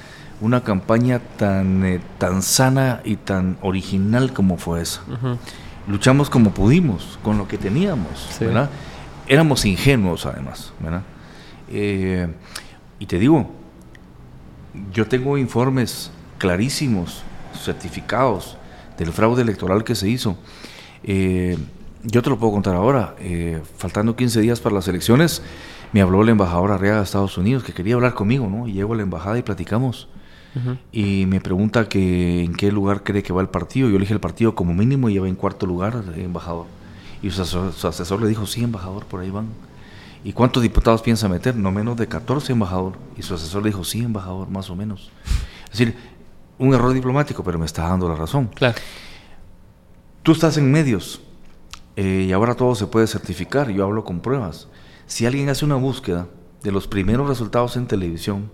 una 0.41 0.63
campaña 0.63 1.21
tan, 1.37 1.85
eh, 1.85 2.01
tan 2.19 2.43
sana 2.43 3.03
y 3.05 3.17
tan 3.17 3.59
original 3.61 4.33
como 4.33 4.57
fue 4.57 4.81
esa 4.81 5.03
luchamos 5.91 6.31
como 6.31 6.53
pudimos, 6.53 7.19
con 7.23 7.37
lo 7.37 7.49
que 7.49 7.59
teníamos, 7.59 8.37
¿verdad? 8.39 8.71
Éramos 9.27 9.65
ingenuos 9.65 10.25
además, 10.25 10.73
¿verdad? 10.81 11.03
Eh, 11.69 12.29
y 12.99 13.07
te 13.07 13.19
digo, 13.19 13.51
yo 14.93 15.07
tengo 15.07 15.37
informes 15.37 16.11
clarísimos, 16.39 17.23
certificados 17.55 18.57
del 18.97 19.13
fraude 19.13 19.43
electoral 19.43 19.85
que 19.85 19.95
se 19.95 20.09
hizo. 20.09 20.37
Eh, 21.03 21.59
yo 22.03 22.23
te 22.23 22.31
lo 22.31 22.39
puedo 22.39 22.53
contar 22.53 22.77
ahora. 22.77 23.15
Eh, 23.19 23.61
faltando 23.77 24.17
15 24.17 24.41
días 24.41 24.61
para 24.61 24.75
las 24.75 24.89
elecciones, 24.89 25.43
me 25.93 26.01
habló 26.01 26.23
el 26.23 26.29
embajador 26.29 26.71
Arriaga 26.71 26.99
de 26.99 27.05
Estados 27.05 27.37
Unidos 27.37 27.65
que 27.65 27.73
quería 27.73 27.95
hablar 27.95 28.15
conmigo, 28.15 28.47
¿no? 28.47 28.69
Y 28.69 28.73
llego 28.73 28.95
a 28.95 28.97
la 28.97 29.03
embajada 29.03 29.39
y 29.39 29.43
platicamos 29.43 30.09
y 30.93 31.27
me 31.27 31.41
pregunta 31.41 31.89
que 31.89 32.43
en 32.43 32.55
qué 32.55 32.73
lugar 32.73 33.05
cree 33.05 33.23
que 33.23 33.33
va 33.33 33.41
el 33.41 33.49
partido. 33.49 33.89
Yo 33.89 33.95
le 33.95 34.01
dije 34.01 34.15
el 34.15 34.21
partido 34.21 34.55
como 34.55 34.75
mínimo 34.75 35.09
y 35.09 35.15
lleva 35.15 35.29
en 35.29 35.37
cuarto 35.37 35.67
lugar, 35.67 36.03
embajador. 36.17 36.67
Y 37.23 37.31
su 37.31 37.43
asesor, 37.43 38.21
le 38.21 38.29
dijo, 38.29 38.47
sí, 38.47 38.63
embajador, 38.63 39.05
por 39.05 39.21
ahí 39.21 39.31
van. 39.31 39.49
¿Y 40.25 40.33
cuántos 40.33 40.63
diputados 40.63 41.03
piensa 41.03 41.29
meter? 41.29 41.55
No 41.57 41.71
menos 41.71 41.97
de 41.97 42.07
14, 42.07 42.53
embajador. 42.53 42.95
Y 43.17 43.23
su 43.23 43.35
asesor 43.35 43.63
le 43.63 43.71
dijo, 43.71 43.85
sí, 43.85 44.03
embajador, 44.03 44.49
más 44.49 44.71
o 44.71 44.77
menos. 44.77 45.11
Es 45.71 45.79
decir, 45.79 45.97
un 46.59 46.75
error 46.75 46.93
diplomático, 46.93 47.45
pero 47.45 47.59
me 47.59 47.67
está 47.67 47.89
dando 47.89 48.09
la 48.09 48.17
razón. 48.17 48.49
Claro. 48.55 48.79
Tú 50.23 50.33
estás 50.33 50.57
en 50.57 50.71
medios 50.71 51.23
eh, 51.97 52.27
y 52.29 52.33
ahora 52.33 52.55
todo 52.55 52.75
se 52.75 52.87
puede 52.87 53.07
certificar. 53.07 53.71
Yo 53.71 53.85
hablo 53.85 54.05
con 54.05 54.21
pruebas. 54.21 54.69
Si 55.07 55.27
alguien 55.27 55.49
hace 55.49 55.65
una 55.65 55.77
búsqueda 55.77 56.29
de 56.63 56.73
los 56.73 56.87
primeros 56.87 57.29
resultados 57.29 57.77
en 57.77 57.87
televisión, 57.87 58.51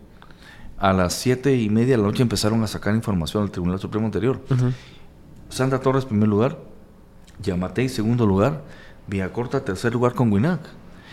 a 0.79 0.93
las 0.93 1.15
siete 1.15 1.57
y 1.57 1.71
media 1.71 1.97
de 1.97 2.03
la 2.03 2.09
noche 2.09 2.23
empezaron 2.23 2.63
a 2.63 2.67
sacar 2.67 2.95
información 2.95 3.43
al 3.43 3.51
Tribunal 3.51 3.79
Supremo 3.79 4.07
anterior. 4.07 4.41
Sandra 5.49 5.81
Torres, 5.81 6.05
primer 6.05 6.29
lugar. 6.29 6.59
Yamatei, 7.43 7.89
segundo 7.89 8.27
lugar. 8.27 8.63
Villacorta, 9.07 9.65
tercer 9.65 9.93
lugar 9.93 10.15
con 10.15 10.33
Winac. 10.33 10.61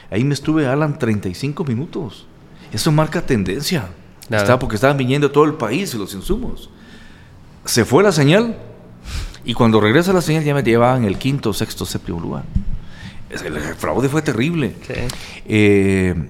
Ahí 0.09 0.23
me 0.23 0.33
estuve, 0.33 0.67
Alan, 0.67 0.97
35 0.97 1.63
minutos. 1.63 2.27
Eso 2.71 2.91
marca 2.91 3.25
tendencia. 3.25 3.89
Está 4.29 4.57
porque 4.57 4.75
estaban 4.75 4.97
viniendo 4.97 5.31
todo 5.31 5.45
el 5.45 5.53
país 5.53 5.93
y 5.93 5.97
los 5.97 6.13
insumos. 6.13 6.69
Se 7.65 7.85
fue 7.85 8.03
la 8.03 8.11
señal 8.11 8.57
y 9.45 9.53
cuando 9.53 9.79
regresa 9.79 10.13
la 10.13 10.21
señal 10.21 10.43
ya 10.43 10.53
me 10.53 10.63
llevaban 10.63 11.05
el 11.05 11.17
quinto, 11.17 11.53
sexto, 11.53 11.85
séptimo 11.85 12.19
lugar. 12.19 12.43
El 13.29 13.59
fraude 13.75 14.09
fue 14.09 14.21
terrible. 14.21 14.75
Eh, 15.45 16.29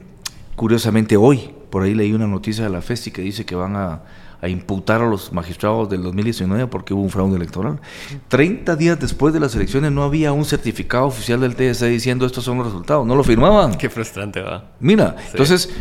curiosamente 0.55 1.17
hoy, 1.17 1.51
por 1.73 1.81
ahí 1.81 1.95
leí 1.95 2.13
una 2.13 2.27
noticia 2.27 2.65
de 2.65 2.69
la 2.69 2.83
FESI 2.83 3.09
que 3.09 3.23
dice 3.23 3.47
que 3.47 3.55
van 3.55 3.75
a, 3.75 4.01
imputar 4.47 5.01
a 5.01 5.07
los 5.07 5.33
magistrados 5.33 5.89
del 5.89 6.03
2019 6.03 6.67
porque 6.67 6.93
hubo 6.93 7.01
un 7.01 7.09
fraude 7.09 7.35
electoral. 7.35 7.79
30 8.27 8.75
días 8.75 8.99
después 8.99 9.33
de 9.33 9.39
las 9.39 9.55
elecciones 9.55 9.91
no 9.91 10.03
había 10.03 10.33
un 10.33 10.45
certificado 10.45 11.07
oficial 11.07 11.41
del 11.41 11.55
TSE 11.55 11.87
diciendo 11.87 12.27
estos 12.27 12.43
son 12.43 12.59
los 12.59 12.67
resultados, 12.67 13.07
no 13.07 13.15
lo 13.15 13.23
firmaban. 13.23 13.75
Qué 13.75 13.89
frustrante 13.89 14.39
va. 14.39 14.69
Mira, 14.79 15.15
entonces, 15.31 15.71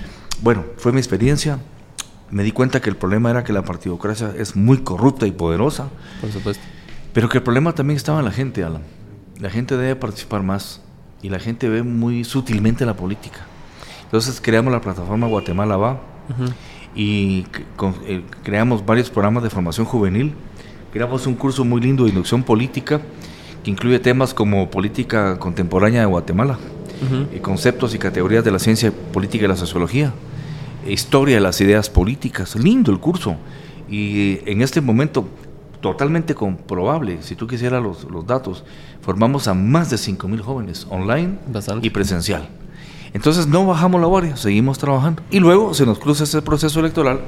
bueno, 0.41 0.65
fue 0.79 0.93
mi 0.93 0.99
experiencia. 0.99 1.59
Me 2.31 2.43
di 2.43 2.53
cuenta 2.53 2.81
que 2.81 2.89
el 2.89 2.97
problema 2.97 3.31
era 3.31 3.45
que 3.45 3.53
la 3.53 3.63
partidocracia 3.63 4.33
es 4.39 4.57
muy 4.57 4.79
corrupta 4.79 5.27
y 5.27 5.33
poderosa. 5.33 5.91
Por 6.23 6.33
supuesto. 6.33 6.65
Pero 7.13 7.29
que 7.29 7.37
el 7.37 7.45
problema 7.45 7.75
también 7.75 7.99
estaba 7.99 8.21
en 8.21 8.25
la 8.25 8.33
gente, 8.33 8.65
Alan. 8.65 8.81
La 9.39 9.51
gente 9.51 9.77
debe 9.77 9.95
participar 9.97 10.43
más 10.43 10.81
y 11.21 11.29
la 11.29 11.39
gente 11.39 11.69
ve 11.69 11.83
muy 11.83 12.25
sutilmente 12.25 12.87
la 12.87 12.97
política. 12.97 13.41
Entonces 14.13 14.43
creamos 14.43 14.71
la 14.71 14.83
plataforma 14.83 15.27
Guatemala 15.27 15.79
Va 15.79 15.99
y 16.95 17.47
eh, 18.07 18.23
creamos 18.43 18.85
varios 18.85 19.09
programas 19.09 19.43
de 19.43 19.49
formación 19.49 19.87
juvenil. 19.87 20.35
Creamos 20.93 21.27
un 21.27 21.35
curso 21.35 21.65
muy 21.65 21.81
lindo 21.81 22.05
de 22.05 22.11
inducción 22.11 22.43
política 22.43 23.01
que 23.65 23.71
incluye 23.71 23.99
temas 24.01 24.35
como 24.35 24.71
política 24.71 25.39
contemporánea 25.39 26.01
de 26.01 26.07
Guatemala, 26.09 26.59
y 27.35 27.39
conceptos 27.39 27.95
y 27.95 27.99
categorías 27.99 28.45
de 28.45 28.51
la 28.51 28.59
ciencia 28.59 28.93
política 28.93 29.47
y 29.47 29.49
la 29.49 29.57
sociología, 29.57 30.13
historia 30.87 31.37
de 31.37 31.41
las 31.41 31.59
ideas 31.63 31.89
políticas. 31.89 32.55
Lindo 32.55 32.93
el 32.93 33.01
curso. 33.01 33.37
Y 33.89 34.41
en 34.45 34.61
este 34.61 34.83
momento 34.83 35.27
totalmente 35.81 36.35
comprobable, 36.35 37.23
si 37.23 37.35
tú 37.35 37.47
quisieras 37.47 37.83
los, 37.83 38.05
los 38.05 38.27
datos, 38.27 38.63
formamos 39.01 39.49
a 39.49 39.55
más 39.55 39.89
de 39.89 39.97
5.000 39.97 40.41
jóvenes 40.41 40.87
online 40.91 41.39
y 41.81 41.89
presencial. 41.89 42.47
Entonces 43.15 43.47
no 43.47 43.67
bajamos 43.67 44.01
la 44.01 44.07
guardia, 44.07 44.37
seguimos 44.37 44.79
trabajando. 44.79 45.23
Y 45.31 45.39
luego 45.39 45.75
se 45.75 45.85
nos 45.85 45.99
cruza 45.99 46.25
ese 46.25 46.41
proceso 46.43 46.81
electoral 46.81 47.21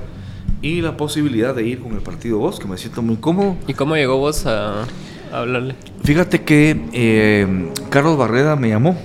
y 0.63 0.81
la 0.81 0.97
posibilidad 0.97 1.55
de 1.55 1.67
ir 1.67 1.81
con 1.83 1.93
el 1.93 2.01
partido 2.01 2.39
Vos, 2.39 2.59
que 2.59 2.67
me 2.67 2.79
siento 2.79 3.03
muy 3.03 3.17
cómodo. 3.17 3.57
¿Y 3.67 3.75
cómo 3.75 3.97
llegó 3.97 4.17
vos 4.17 4.47
a, 4.47 4.87
hablarle? 5.31 5.77
Fíjate 6.03 6.43
que 6.43 6.89
eh, 6.93 7.71
Carlos 7.91 8.17
Barreda 8.17 8.57
me 8.57 8.71
llamó. 8.71 8.97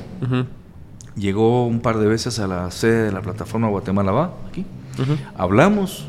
Llegó 1.15 1.65
un 1.67 1.81
par 1.81 1.97
de 1.97 2.07
veces 2.07 2.39
a 2.39 2.47
la 2.47 2.71
sede 2.71 3.05
de 3.05 3.11
la 3.11 3.21
plataforma 3.21 3.67
Guatemala 3.67 4.11
Va, 4.11 4.33
aquí. 4.49 4.65
Hablamos 5.35 6.07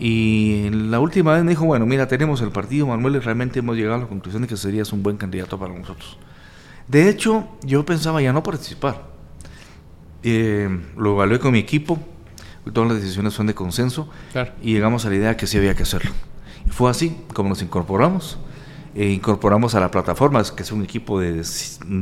y 0.00 0.70
la 0.70 1.00
última 1.00 1.34
vez 1.34 1.44
me 1.44 1.50
dijo, 1.50 1.64
bueno, 1.64 1.84
mira, 1.84 2.06
tenemos 2.06 2.40
el 2.40 2.50
partido, 2.50 2.86
Manuel, 2.86 3.16
y 3.16 3.18
realmente 3.18 3.58
hemos 3.58 3.76
llegado 3.76 3.96
a 3.96 3.98
la 3.98 4.06
conclusión 4.06 4.42
de 4.42 4.48
que 4.48 4.56
serías 4.56 4.92
un 4.92 5.02
buen 5.02 5.16
candidato 5.16 5.58
para 5.58 5.74
nosotros. 5.74 6.16
De 6.86 7.08
hecho, 7.08 7.46
yo 7.62 7.84
pensaba 7.84 8.22
ya 8.22 8.32
no 8.32 8.42
participar. 8.42 9.17
Eh, 10.22 10.68
lo 10.96 11.12
evalué 11.12 11.38
con 11.38 11.52
mi 11.52 11.58
equipo, 11.58 11.98
todas 12.72 12.90
las 12.90 13.00
decisiones 13.00 13.34
son 13.34 13.46
de 13.46 13.54
consenso, 13.54 14.10
y 14.62 14.74
llegamos 14.74 15.04
a 15.04 15.10
la 15.10 15.16
idea 15.16 15.36
que 15.36 15.46
sí 15.46 15.56
había 15.56 15.74
que 15.74 15.84
hacerlo. 15.84 16.10
Y 16.66 16.70
fue 16.70 16.90
así 16.90 17.16
como 17.32 17.48
nos 17.48 17.62
incorporamos. 17.62 18.38
E 18.94 19.10
incorporamos 19.10 19.74
a 19.74 19.80
la 19.80 19.90
plataforma, 19.90 20.42
que 20.42 20.62
es 20.62 20.72
un 20.72 20.82
equipo 20.82 21.20
de, 21.20 21.44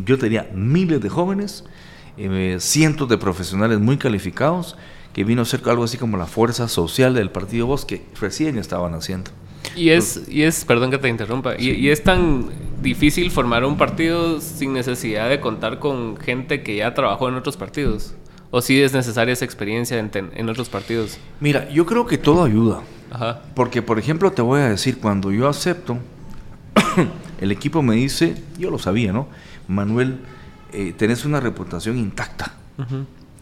yo 0.06 0.18
tenía 0.18 0.48
miles 0.54 1.00
de 1.00 1.08
jóvenes, 1.08 1.64
eh, 2.16 2.56
cientos 2.60 3.08
de 3.08 3.18
profesionales 3.18 3.80
muy 3.80 3.98
calificados, 3.98 4.76
que 5.12 5.24
vino 5.24 5.42
a 5.42 5.44
ser 5.44 5.60
algo 5.66 5.84
así 5.84 5.98
como 5.98 6.16
la 6.16 6.26
fuerza 6.26 6.68
social 6.68 7.12
del 7.12 7.30
Partido 7.30 7.66
Voz 7.66 7.84
que 7.84 8.06
recién 8.20 8.56
estaban 8.56 8.94
haciendo. 8.94 9.30
Y 9.74 9.90
es, 9.90 10.22
y 10.28 10.42
es 10.42 10.64
perdón 10.64 10.90
que 10.90 10.98
te 10.98 11.08
interrumpa, 11.08 11.54
y, 11.58 11.88
es 11.88 12.02
tan 12.02 12.50
difícil 12.82 13.30
formar 13.30 13.64
un 13.64 13.76
partido 13.76 14.40
sin 14.40 14.72
necesidad 14.72 15.28
de 15.28 15.40
contar 15.40 15.78
con 15.78 16.16
gente 16.16 16.62
que 16.62 16.76
ya 16.76 16.94
trabajó 16.94 17.28
en 17.28 17.34
otros 17.34 17.56
partidos. 17.56 18.14
¿O 18.50 18.60
si 18.60 18.80
es 18.80 18.92
necesaria 18.92 19.32
esa 19.32 19.44
experiencia 19.44 19.98
en, 19.98 20.10
en, 20.14 20.48
otros 20.48 20.68
partidos? 20.68 21.18
Mira, 21.40 21.68
yo 21.68 21.84
creo 21.84 22.06
que 22.06 22.16
todo 22.16 22.44
ayuda. 22.44 22.80
Ajá. 23.10 23.42
Porque, 23.54 23.82
por 23.82 23.98
ejemplo, 23.98 24.30
te 24.30 24.40
voy 24.40 24.60
a 24.60 24.68
decir, 24.68 24.98
cuando 24.98 25.32
yo 25.32 25.48
acepto, 25.48 25.98
el 27.40 27.50
equipo 27.50 27.82
me 27.82 27.96
dice, 27.96 28.36
yo 28.56 28.70
lo 28.70 28.78
sabía, 28.78 29.12
¿no? 29.12 29.26
Manuel, 29.66 30.20
eh, 30.72 30.94
tenés 30.96 31.24
una 31.24 31.40
reputación 31.40 31.98
intacta. 31.98 32.54
Ajá 32.78 32.98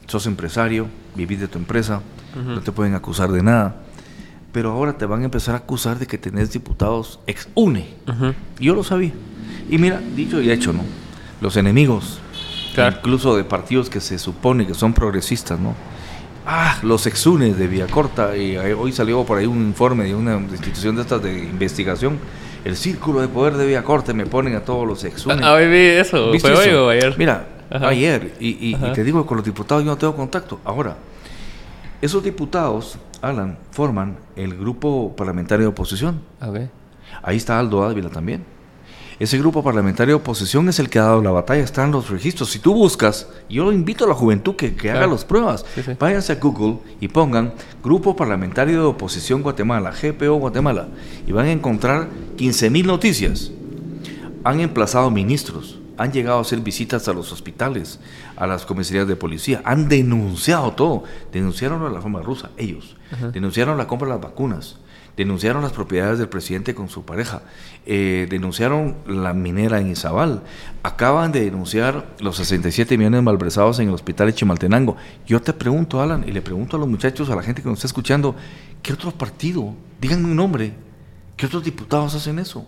sos 0.07 0.27
empresario, 0.27 0.87
vivís 1.15 1.41
de 1.41 1.49
tu 1.49 1.59
empresa, 1.59 2.01
no 2.35 2.61
te 2.61 2.73
pueden 2.73 2.95
acusar 2.95 3.31
de 3.31 3.43
nada. 3.43 3.77
Pero 4.55 4.71
ahora 4.71 4.97
te 4.97 5.05
van 5.05 5.23
a 5.23 5.25
empezar 5.25 5.57
a 5.57 5.59
acusar 5.59 5.99
de 5.99 6.07
que 6.07 6.17
tenés 6.17 6.53
diputados 6.53 7.19
ex 7.27 7.49
UNE. 7.57 7.89
Yo 8.61 8.77
lo 8.77 8.85
sabía. 8.85 9.11
Y 9.69 9.79
mira, 9.79 10.01
dicho 10.15 10.41
y 10.41 10.49
hecho, 10.49 10.73
¿no? 10.73 10.85
Los 11.41 11.57
enemigos, 11.57 12.21
incluso 12.77 13.37
de 13.37 13.43
partidos 13.43 13.91
que 13.91 14.01
se 14.01 14.17
supone 14.17 14.65
que 14.65 14.75
son 14.75 14.95
progresistas, 14.95 15.59
¿no? 15.59 15.75
Ah, 16.47 16.79
los 16.85 17.05
ex 17.09 17.27
UNE 17.27 17.53
de 17.53 17.67
Vía 17.67 17.89
Corta, 17.89 18.37
y 18.37 18.57
hoy 18.57 18.93
salió 18.93 19.25
por 19.25 19.39
ahí 19.39 19.47
un 19.47 19.59
informe 19.59 20.05
de 20.05 20.15
una 20.15 20.37
institución 20.37 20.95
de 20.95 21.03
estas 21.03 21.21
de 21.21 21.37
investigación. 21.37 22.19
El 22.65 22.77
círculo 22.77 23.23
de 23.23 23.29
poder 23.29 23.55
de 23.55 23.67
Vía 23.67 23.83
Corta 23.83 24.15
me 24.15 24.25
ponen 24.25 24.55
a 24.55 24.61
todos 24.61 24.87
los 24.87 25.03
ex 25.03 25.27
UNE. 25.27 25.41
Ah, 25.43 25.57
vi 25.57 25.77
eso. 25.77 26.33
¿Fue 26.39 26.55
hoy 26.55 26.69
o 26.69 26.91
ayer? 26.91 27.13
Mira, 27.19 27.45
ayer. 27.71 28.35
Y, 28.39 28.77
te 28.77 29.03
digo, 29.03 29.27
con 29.27 29.39
los 29.39 29.45
diputados 29.45 29.83
yo 29.83 29.91
no 29.91 29.99
tengo 29.99 30.15
contacto. 30.15 30.61
Ahora, 30.65 30.97
esos 32.05 32.23
diputados, 32.23 32.99
Alan, 33.23 33.57
forman 33.71 34.19
el 34.37 34.55
grupo 34.59 35.17
parlamentario 35.17 35.65
de 35.65 35.69
oposición. 35.71 36.21
Ahí 37.23 37.39
está 37.39 37.59
Aldo 37.59 37.83
Ávila 37.83 38.11
también. 38.11 38.45
Ese 39.19 39.39
grupo 39.39 39.63
parlamentario 39.63 40.17
de 40.17 40.21
oposición 40.21 40.69
es 40.69 40.79
el 40.79 40.91
que 40.91 40.99
ha 40.99 41.05
dado 41.05 41.23
la 41.23 41.31
batalla, 41.31 41.63
están 41.63 41.93
los 41.93 42.11
registros. 42.11 42.51
Si 42.51 42.59
tú 42.59 42.75
buscas, 42.75 43.29
yo 43.49 43.73
invito 43.73 44.05
a 44.05 44.09
la 44.09 44.15
juventud 44.15 44.55
que, 44.55 44.75
que 44.77 44.91
haga 44.91 45.07
las 45.07 45.25
pruebas. 45.25 45.65
Váyanse 45.99 46.33
a 46.33 46.37
Google 46.37 46.81
y 47.01 47.09
pongan 47.09 47.55
Grupo 47.83 48.15
Parlamentario 48.15 48.81
de 48.81 48.87
Oposición 48.87 49.43
Guatemala, 49.43 49.91
GPO 49.91 50.35
Guatemala, 50.35 50.89
y 51.27 51.33
van 51.33 51.47
a 51.47 51.53
encontrar 51.53 52.11
15.000 52.37 52.85
noticias. 52.85 53.51
Han 54.45 54.61
emplazado 54.61 55.11
ministros, 55.11 55.79
han 55.97 56.13
llegado 56.13 56.39
a 56.39 56.41
hacer 56.43 56.61
visitas 56.61 57.09
a 57.09 57.13
los 57.13 57.33
hospitales, 57.33 58.01
a 58.37 58.47
las 58.47 58.67
comisarías 58.67 59.07
de 59.07 59.17
policía, 59.17 59.63
han 59.65 59.89
denunciado 59.89 60.73
todo. 60.73 61.05
Denunciaron 61.33 61.93
la 61.93 62.01
forma 62.01 62.21
rusa, 62.21 62.51
ellos. 62.57 62.97
Denunciaron 63.33 63.79
la 63.79 63.87
compra 63.87 64.09
de 64.09 64.15
las 64.15 64.23
vacunas. 64.23 64.79
Denunciaron 65.17 65.63
las 65.63 65.73
propiedades 65.73 66.19
del 66.19 66.29
presidente 66.29 66.75
con 66.75 66.89
su 66.89 67.05
pareja. 67.05 67.43
Eh, 67.87 68.27
denunciaron 68.29 68.97
la 69.07 69.33
minera 69.33 69.81
en 69.81 69.89
Izabal. 69.89 70.43
Acaban 70.83 71.31
de 71.31 71.45
denunciar 71.45 72.15
los 72.19 72.37
67 72.37 72.99
millones 72.99 73.23
malversados 73.23 73.79
en 73.79 73.89
el 73.89 73.95
hospital 73.95 74.27
de 74.27 74.35
Chimaltenango. 74.35 74.97
Yo 75.25 75.41
te 75.41 75.53
pregunto, 75.53 76.03
Alan, 76.03 76.25
y 76.27 76.33
le 76.33 76.43
pregunto 76.43 76.77
a 76.77 76.81
los 76.81 76.89
muchachos, 76.89 77.31
a 77.31 77.37
la 77.37 77.43
gente 77.43 77.63
que 77.63 77.69
nos 77.69 77.79
está 77.79 77.87
escuchando, 77.87 78.35
¿qué 78.83 78.93
otro 78.93 79.13
partido? 79.13 79.75
Díganme 80.01 80.25
un 80.25 80.37
nombre 80.37 80.75
¿Qué 81.37 81.47
otros 81.47 81.65
diputados 81.65 82.15
hacen 82.15 82.39
eso? 82.39 82.67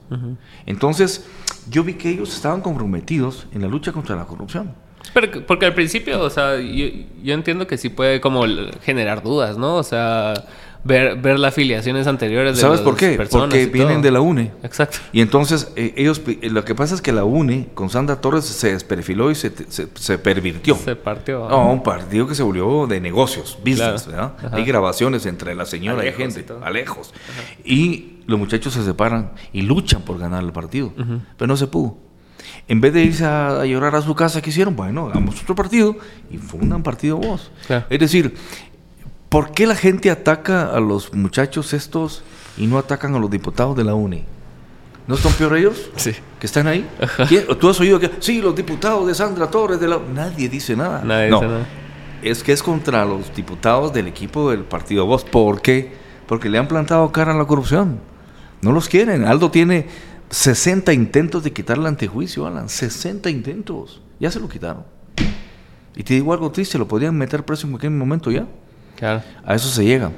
Entonces, 0.66 1.26
yo 1.70 1.84
vi 1.84 1.94
que 1.94 2.10
ellos 2.10 2.34
estaban 2.34 2.60
comprometidos 2.60 3.46
en 3.52 3.62
la 3.62 3.68
lucha 3.68 3.92
contra 3.92 4.16
la 4.16 4.24
corrupción. 4.26 4.74
Pero, 5.14 5.46
porque 5.46 5.66
al 5.66 5.74
principio, 5.74 6.20
o 6.20 6.30
sea, 6.30 6.58
yo, 6.58 6.86
yo, 7.22 7.34
entiendo 7.34 7.66
que 7.66 7.78
sí 7.78 7.88
puede 7.88 8.20
como 8.20 8.44
generar 8.82 9.22
dudas, 9.22 9.56
¿no? 9.56 9.76
O 9.76 9.82
sea, 9.84 10.34
ver, 10.82 11.16
ver 11.16 11.38
las 11.38 11.52
afiliaciones 11.52 12.06
anteriores 12.06 12.56
de 12.56 12.60
¿Sabes 12.60 12.80
por 12.80 12.96
qué? 12.96 13.18
Porque 13.30 13.66
vienen 13.66 14.02
de 14.02 14.10
la 14.10 14.20
UNE. 14.20 14.52
Exacto. 14.62 14.98
Y 15.12 15.20
entonces, 15.20 15.72
eh, 15.76 15.94
ellos, 15.96 16.20
eh, 16.26 16.50
lo 16.50 16.64
que 16.64 16.74
pasa 16.74 16.94
es 16.94 17.02
que 17.02 17.12
la 17.12 17.24
UNE 17.24 17.68
con 17.74 17.88
Sandra 17.88 18.20
Torres 18.20 18.44
se 18.44 18.72
desperfiló 18.72 19.30
y 19.30 19.34
se, 19.34 19.52
se, 19.68 20.18
pervirtió. 20.18 20.76
Se 20.76 20.96
partió. 20.96 21.48
No, 21.48 21.70
un 21.70 21.82
partido 21.82 22.26
que 22.26 22.34
se 22.34 22.42
volvió 22.42 22.86
de 22.86 23.00
negocios, 23.00 23.58
business, 23.60 24.06
¿verdad? 24.06 24.32
Hay 24.52 24.64
grabaciones 24.64 25.24
entre 25.26 25.54
la 25.54 25.66
señora 25.66 26.06
y 26.06 26.12
gente, 26.12 26.44
a 26.62 26.70
lejos. 26.70 27.14
Y 27.64 28.15
los 28.26 28.38
muchachos 28.38 28.74
se 28.74 28.84
separan 28.84 29.32
y 29.52 29.62
luchan 29.62 30.02
por 30.02 30.18
ganar 30.18 30.42
el 30.42 30.52
partido, 30.52 30.92
pero 31.36 31.46
no 31.46 31.56
se 31.56 31.66
pudo. 31.66 31.96
En 32.68 32.80
vez 32.80 32.92
de 32.92 33.02
irse 33.02 33.24
a, 33.24 33.64
llorar 33.64 33.94
a 33.94 34.02
su 34.02 34.14
casa, 34.14 34.42
¿qué 34.42 34.50
hicieron? 34.50 34.74
Bueno, 34.76 35.06
hagamos 35.08 35.40
otro 35.42 35.54
partido 35.54 35.96
y 36.30 36.38
fundan 36.38 36.82
partido 36.82 37.16
vos. 37.16 37.50
Es 37.88 38.00
decir, 38.00 38.34
¿por 39.28 39.52
qué 39.52 39.66
la 39.66 39.74
gente 39.74 40.10
ataca 40.10 40.66
a 40.66 40.80
los 40.80 41.12
muchachos 41.14 41.72
estos 41.72 42.22
y 42.56 42.66
no 42.66 42.78
atacan 42.78 43.14
a 43.14 43.18
los 43.18 43.30
diputados 43.30 43.76
de 43.76 43.84
la 43.84 43.94
UNE? 43.94 44.24
¿No 45.06 45.16
son 45.16 45.32
peor 45.34 45.56
ellos? 45.56 45.90
Sí. 45.94 46.12
¿Que 46.40 46.46
están 46.46 46.66
ahí? 46.66 46.84
¿Tú 47.60 47.68
has 47.68 47.78
oído 47.78 48.00
que, 48.00 48.10
sí, 48.18 48.42
los 48.42 48.56
diputados 48.56 49.06
de 49.06 49.14
Sandra 49.14 49.48
Torres 49.48 49.78
de 49.78 49.86
la 49.86 50.00
Nadie 50.12 50.48
dice 50.48 50.74
nada. 50.74 51.02
Nadie 51.04 51.26
dice 51.26 51.46
nada. 51.46 51.66
Es 52.22 52.42
que 52.42 52.52
es 52.52 52.62
contra 52.62 53.04
los 53.04 53.32
diputados 53.34 53.92
del 53.92 54.08
equipo 54.08 54.50
del 54.50 54.64
partido 54.64 55.06
Vos. 55.06 55.22
¿Por 55.22 55.62
qué? 55.62 55.92
Porque 56.26 56.48
le 56.48 56.58
han 56.58 56.66
plantado 56.66 57.12
cara 57.12 57.32
a 57.32 57.36
la 57.36 57.44
corrupción. 57.44 58.00
No 58.62 58.72
los 58.72 58.88
quieren. 58.88 59.24
Aldo 59.24 59.50
tiene 59.50 59.86
60 60.30 60.92
intentos 60.92 61.44
de 61.44 61.52
quitarle 61.52 61.82
el 61.82 61.88
antejuicio, 61.88 62.46
Alan. 62.46 62.68
60 62.68 63.30
intentos. 63.30 64.02
Ya 64.18 64.30
se 64.30 64.40
lo 64.40 64.48
quitaron. 64.48 64.84
Y 65.94 66.02
te 66.02 66.14
digo 66.14 66.32
algo 66.32 66.50
triste, 66.50 66.78
lo 66.78 66.86
podrían 66.86 67.16
meter 67.16 67.44
preso 67.44 67.66
en 67.66 67.72
cualquier 67.72 67.92
momento 67.92 68.30
ya. 68.30 68.46
Claro. 68.96 69.22
A 69.44 69.54
eso 69.54 69.68
se 69.68 69.84
llega. 69.84 70.10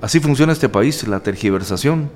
Así 0.00 0.20
funciona 0.20 0.52
este 0.52 0.68
país, 0.68 1.06
la 1.06 1.20
tergiversación. 1.20 2.10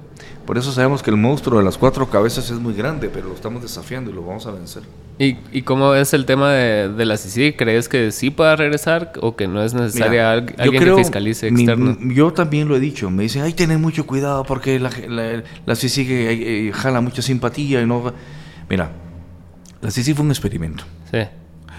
Por 0.47 0.59
eso 0.59 0.73
sabemos 0.73 1.03
que 1.03 1.11
el 1.11 1.17
monstruo 1.17 1.59
de 1.59 1.65
las 1.65 1.79
cuatro 1.79 2.09
cabezas 2.11 2.51
es 2.51 2.59
muy 2.59 2.75
grande, 2.75 3.09
pero 3.09 3.29
lo 3.29 3.35
estamos 3.35 3.63
desafiando 3.63 4.11
y 4.11 4.15
lo 4.15 4.23
vamos 4.25 4.47
a 4.47 4.51
vencer. 4.51 4.83
¿Y, 5.19 5.39
y 5.53 5.63
cómo 5.63 5.95
es 5.95 6.13
el 6.13 6.27
tema 6.27 6.53
de, 6.53 7.05
la 7.05 7.17
CICI? 7.17 7.55
¿Crees 7.55 7.89
que 7.89 8.13
sí 8.13 8.31
pueda 8.31 8.55
regresar 8.55 9.13
o 9.23 9.37
que 9.37 9.49
no 9.49 9.63
es 9.63 9.73
necesaria 9.73 10.33
alguien 10.33 10.85
que 10.85 10.95
fiscalice 10.97 11.49
externo? 11.49 11.97
yo 12.01 12.33
también 12.33 12.69
lo 12.69 12.77
he 12.77 12.81
dicho. 12.81 13.11
Me 13.11 13.23
dicen, 13.23 13.43
hay 13.43 13.53
que 13.53 13.65
tener 13.65 13.79
mucho 13.79 14.07
cuidado 14.07 14.45
porque 14.45 14.79
la, 14.79 14.91
la, 15.65 15.77
CICI 15.77 16.07
eh, 16.09 16.73
jala 16.75 17.01
mucha 17.01 17.23
simpatía 17.23 17.81
y 17.81 17.87
no... 17.87 18.13
Mira, 18.69 18.91
la 19.81 19.91
CICI 19.91 20.13
fue 20.13 20.25
un 20.27 20.31
experimento. 20.31 20.85
Sí. 21.11 21.21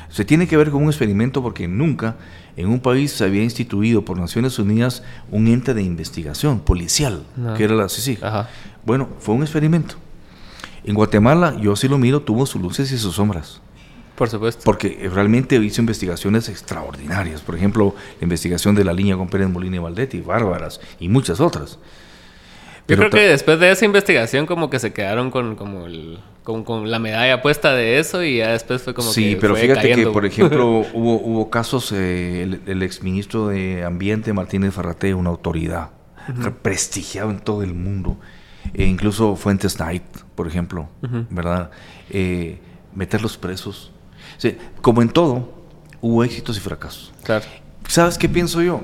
Se 0.09 0.25
tiene 0.25 0.47
que 0.47 0.57
ver 0.57 0.71
con 0.71 0.81
un 0.81 0.89
experimento 0.89 1.43
porque 1.43 1.67
nunca 1.67 2.15
en 2.57 2.67
un 2.67 2.79
país 2.79 3.11
se 3.11 3.23
había 3.23 3.43
instituido 3.43 4.05
por 4.05 4.17
Naciones 4.17 4.57
Unidas 4.59 5.03
un 5.31 5.47
ente 5.47 5.73
de 5.73 5.83
investigación 5.83 6.59
policial, 6.59 7.23
que 7.57 7.63
era 7.63 7.75
la 7.75 7.89
CICIG. 7.89 8.19
Bueno, 8.85 9.09
fue 9.19 9.35
un 9.35 9.41
experimento. 9.41 9.95
En 10.83 10.93
Guatemala, 10.93 11.57
yo 11.59 11.75
sí 11.75 11.87
lo 11.87 11.97
miro, 11.97 12.21
tuvo 12.21 12.45
sus 12.45 12.61
luces 12.61 12.91
y 12.91 12.97
sus 12.97 13.15
sombras. 13.15 13.61
Por 14.15 14.29
supuesto. 14.29 14.61
Porque 14.63 15.09
realmente 15.11 15.55
hizo 15.57 15.81
investigaciones 15.81 16.47
extraordinarias. 16.47 17.41
Por 17.41 17.55
ejemplo, 17.55 17.95
la 18.19 18.23
investigación 18.23 18.73
de 18.75 18.85
la 18.85 18.93
línea 18.93 19.17
con 19.17 19.27
Pérez 19.27 19.49
Molina 19.49 19.75
y 19.75 19.79
Valdetti, 19.79 20.21
bárbaras, 20.21 20.79
y 20.99 21.09
muchas 21.09 21.41
otras. 21.41 21.79
Yo 22.87 22.97
creo 22.97 23.09
que 23.09 23.27
después 23.27 23.59
de 23.59 23.71
esa 23.71 23.85
investigación 23.85 24.45
como 24.45 24.69
que 24.69 24.79
se 24.79 24.93
quedaron 24.93 25.31
con 25.31 25.55
como 25.55 25.87
el 25.87 26.19
con, 26.45 26.91
la 26.91 26.99
medalla 26.99 27.41
puesta 27.41 27.73
de 27.73 27.97
eso 27.99 28.23
y 28.23 28.37
ya 28.37 28.51
después 28.51 28.83
fue 28.83 28.93
como 28.93 29.11
sí, 29.11 29.35
pero 29.41 29.55
fíjate 29.55 29.95
que, 29.95 30.07
por 30.07 30.25
ejemplo, 30.25 30.85
hubo, 30.93 31.15
hubo 31.15 31.49
casos, 31.49 31.91
eh, 31.91 32.59
el, 32.65 32.83
exministro 32.83 33.47
de 33.47 33.83
Ambiente, 33.83 34.31
Martínez 34.31 34.73
Farrate, 34.73 35.13
una 35.13 35.31
autoridad 35.31 35.89
prestigiado 36.61 37.31
en 37.31 37.39
todo 37.39 37.63
el 37.63 37.73
mundo, 37.73 38.17
e 38.73 38.85
incluso 38.85 39.35
Fuentes 39.35 39.75
Knight, 39.75 40.03
por 40.35 40.47
ejemplo, 40.47 40.87
¿verdad? 41.29 41.71
Eh, 42.09 42.59
meterlos 42.93 43.37
presos. 43.37 43.91
como 44.81 45.01
en 45.01 45.09
todo, 45.09 45.51
hubo 46.01 46.23
éxitos 46.23 46.57
y 46.57 46.59
fracasos. 46.59 47.11
Claro. 47.23 47.45
¿Sabes 47.87 48.17
qué 48.17 48.29
pienso 48.29 48.61
yo? 48.61 48.83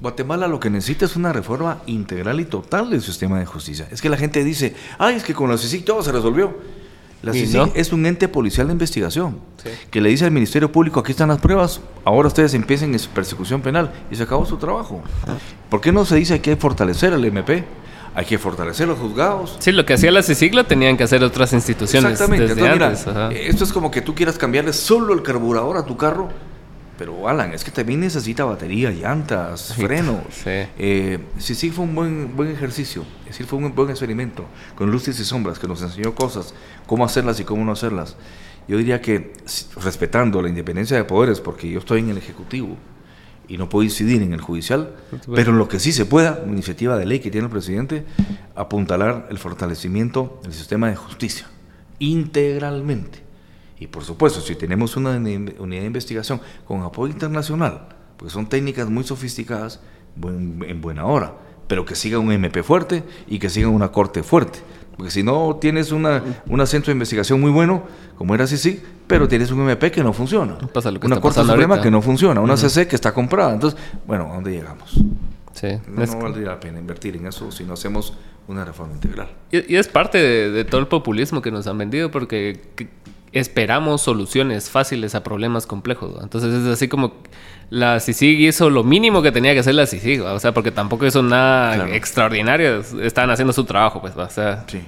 Guatemala 0.00 0.48
lo 0.48 0.60
que 0.60 0.70
necesita 0.70 1.04
es 1.04 1.16
una 1.16 1.32
reforma 1.32 1.78
integral 1.86 2.40
y 2.40 2.44
total 2.44 2.90
del 2.90 3.02
sistema 3.02 3.38
de 3.38 3.46
justicia. 3.46 3.88
Es 3.90 4.02
que 4.02 4.08
la 4.08 4.16
gente 4.16 4.44
dice, 4.44 4.74
ay, 4.98 5.16
es 5.16 5.22
que 5.22 5.34
con 5.34 5.50
la 5.50 5.56
CICIC 5.56 5.84
todo 5.84 6.02
se 6.02 6.12
resolvió. 6.12 6.56
La 7.22 7.32
CICIG 7.32 7.72
es 7.74 7.92
un 7.92 8.04
ente 8.04 8.28
policial 8.28 8.66
de 8.66 8.74
investigación 8.74 9.38
que 9.90 10.00
le 10.00 10.10
dice 10.10 10.26
al 10.26 10.30
Ministerio 10.30 10.70
Público, 10.70 11.00
aquí 11.00 11.12
están 11.12 11.28
las 11.28 11.38
pruebas, 11.38 11.80
ahora 12.04 12.28
ustedes 12.28 12.52
empiecen 12.52 12.92
en 12.92 12.98
su 12.98 13.08
persecución 13.10 13.62
penal 13.62 13.92
y 14.10 14.16
se 14.16 14.24
acabó 14.24 14.44
su 14.44 14.58
trabajo. 14.58 15.02
¿Por 15.70 15.80
qué 15.80 15.90
no 15.90 16.04
se 16.04 16.16
dice 16.16 16.40
que 16.40 16.50
hay 16.50 16.56
que 16.56 16.60
fortalecer 16.60 17.14
al 17.14 17.24
MP? 17.24 17.64
Hay 18.14 18.26
que 18.26 18.38
fortalecer 18.38 18.86
los 18.86 18.98
juzgados. 18.98 19.56
Sí, 19.58 19.72
lo 19.72 19.84
que 19.86 19.94
hacía 19.94 20.10
la 20.10 20.22
CICIG 20.22 20.54
lo 20.54 20.64
tenían 20.64 20.96
que 20.96 21.04
hacer 21.04 21.24
otras 21.24 21.52
instituciones. 21.52 22.12
Exactamente. 22.12 23.48
esto 23.48 23.64
es 23.64 23.72
como 23.72 23.90
que 23.90 24.02
tú 24.02 24.14
quieras 24.14 24.36
cambiarle 24.36 24.72
solo 24.72 25.14
el 25.14 25.22
carburador 25.22 25.78
a 25.78 25.84
tu 25.84 25.96
carro 25.96 26.28
pero 27.04 27.28
Alan, 27.28 27.52
es 27.52 27.62
que 27.62 27.70
también 27.70 28.00
necesita 28.00 28.46
batería, 28.46 28.90
llantas, 28.90 29.74
frenos. 29.74 30.22
Sí. 30.30 30.48
Eh, 30.78 31.18
sí, 31.36 31.54
sí 31.54 31.70
fue 31.70 31.84
un 31.84 31.94
buen, 31.94 32.34
buen 32.34 32.50
ejercicio, 32.50 33.04
es 33.24 33.32
decir, 33.32 33.44
fue 33.44 33.58
un 33.58 33.74
buen 33.74 33.90
experimento, 33.90 34.46
con 34.74 34.90
luces 34.90 35.20
y 35.20 35.24
sombras, 35.26 35.58
que 35.58 35.68
nos 35.68 35.82
enseñó 35.82 36.14
cosas, 36.14 36.54
cómo 36.86 37.04
hacerlas 37.04 37.38
y 37.40 37.44
cómo 37.44 37.62
no 37.62 37.72
hacerlas. 37.72 38.16
Yo 38.68 38.78
diría 38.78 39.02
que 39.02 39.34
respetando 39.82 40.40
la 40.40 40.48
independencia 40.48 40.96
de 40.96 41.04
poderes, 41.04 41.42
porque 41.42 41.70
yo 41.70 41.80
estoy 41.80 42.00
en 42.00 42.08
el 42.08 42.16
Ejecutivo 42.16 42.74
y 43.48 43.58
no 43.58 43.68
puedo 43.68 43.82
incidir 43.82 44.22
en 44.22 44.32
el 44.32 44.40
judicial, 44.40 44.96
pero 45.34 45.50
en 45.50 45.58
lo 45.58 45.68
que 45.68 45.80
sí 45.80 45.92
se 45.92 46.06
pueda, 46.06 46.40
una 46.42 46.54
iniciativa 46.54 46.96
de 46.96 47.04
ley 47.04 47.18
que 47.18 47.30
tiene 47.30 47.48
el 47.48 47.52
presidente, 47.52 48.06
apuntalar 48.54 49.26
el 49.28 49.36
fortalecimiento 49.36 50.40
del 50.42 50.54
sistema 50.54 50.88
de 50.88 50.96
justicia, 50.96 51.48
integralmente 51.98 53.23
y 53.78 53.86
por 53.86 54.04
supuesto, 54.04 54.40
si 54.40 54.54
tenemos 54.54 54.96
una 54.96 55.10
unidad 55.10 55.80
de 55.80 55.86
investigación 55.86 56.40
con 56.66 56.82
apoyo 56.82 57.12
internacional, 57.12 57.88
porque 58.16 58.32
son 58.32 58.48
técnicas 58.48 58.88
muy 58.88 59.04
sofisticadas, 59.04 59.80
en 60.22 60.80
buena 60.80 61.06
hora, 61.06 61.34
pero 61.66 61.84
que 61.84 61.94
siga 61.94 62.18
un 62.18 62.30
MP 62.30 62.62
fuerte 62.62 63.02
y 63.26 63.38
que 63.38 63.50
siga 63.50 63.68
una 63.68 63.90
corte 63.90 64.22
fuerte. 64.22 64.60
Porque 64.96 65.10
si 65.10 65.22
no 65.24 65.56
tienes 65.60 65.90
una, 65.90 66.22
un 66.48 66.64
centro 66.66 66.90
de 66.90 66.92
investigación 66.92 67.40
muy 67.40 67.50
bueno, 67.50 67.82
como 68.16 68.34
era 68.34 68.46
sí, 68.46 68.80
pero 69.06 69.26
tienes 69.26 69.50
un 69.50 69.60
MP 69.60 69.90
que 69.90 70.04
no 70.04 70.12
funciona. 70.12 70.56
una 71.02 71.20
Corte 71.20 71.42
Suprema 71.42 71.80
que 71.80 71.90
no 71.90 72.00
funciona, 72.00 72.40
una 72.40 72.56
CC 72.56 72.86
que 72.86 72.94
está 72.94 73.12
comprada. 73.12 73.54
Entonces, 73.54 73.78
bueno, 74.06 74.30
¿a 74.30 74.34
dónde 74.36 74.52
llegamos? 74.52 74.94
Sí. 75.52 75.68
No, 75.88 76.18
valdría 76.18 76.48
la 76.48 76.60
pena 76.60 76.78
invertir 76.78 77.16
en 77.16 77.26
eso 77.26 77.50
si 77.50 77.64
no 77.64 77.74
hacemos 77.74 78.14
una 78.46 78.64
reforma 78.64 78.94
integral. 78.94 79.28
Y, 79.50 79.74
es 79.74 79.88
parte 79.88 80.18
de, 80.18 80.50
de, 80.50 80.64
todo 80.64 80.80
el 80.80 80.86
populismo 80.86 81.42
que 81.42 81.50
nos 81.50 81.66
han 81.66 81.78
vendido, 81.78 82.10
porque 82.10 82.60
esperamos 83.34 84.00
soluciones 84.00 84.70
fáciles 84.70 85.14
a 85.14 85.22
problemas 85.22 85.66
complejos. 85.66 86.14
Entonces 86.22 86.54
es 86.54 86.66
así 86.66 86.88
como 86.88 87.14
la 87.70 87.98
CICIG 88.00 88.40
hizo 88.40 88.70
lo 88.70 88.84
mínimo 88.84 89.20
que 89.20 89.32
tenía 89.32 89.52
que 89.52 89.60
hacer 89.60 89.74
la 89.74 89.86
CICIG, 89.86 90.22
o 90.22 90.38
sea, 90.38 90.54
porque 90.54 90.70
tampoco 90.70 91.06
hizo 91.06 91.22
nada 91.22 91.88
extraordinario, 91.94 92.82
estaban 93.02 93.30
haciendo 93.30 93.52
su 93.52 93.64
trabajo, 93.64 94.00
pues, 94.00 94.16
o 94.16 94.30
sea, 94.30 94.64
sí. 94.68 94.80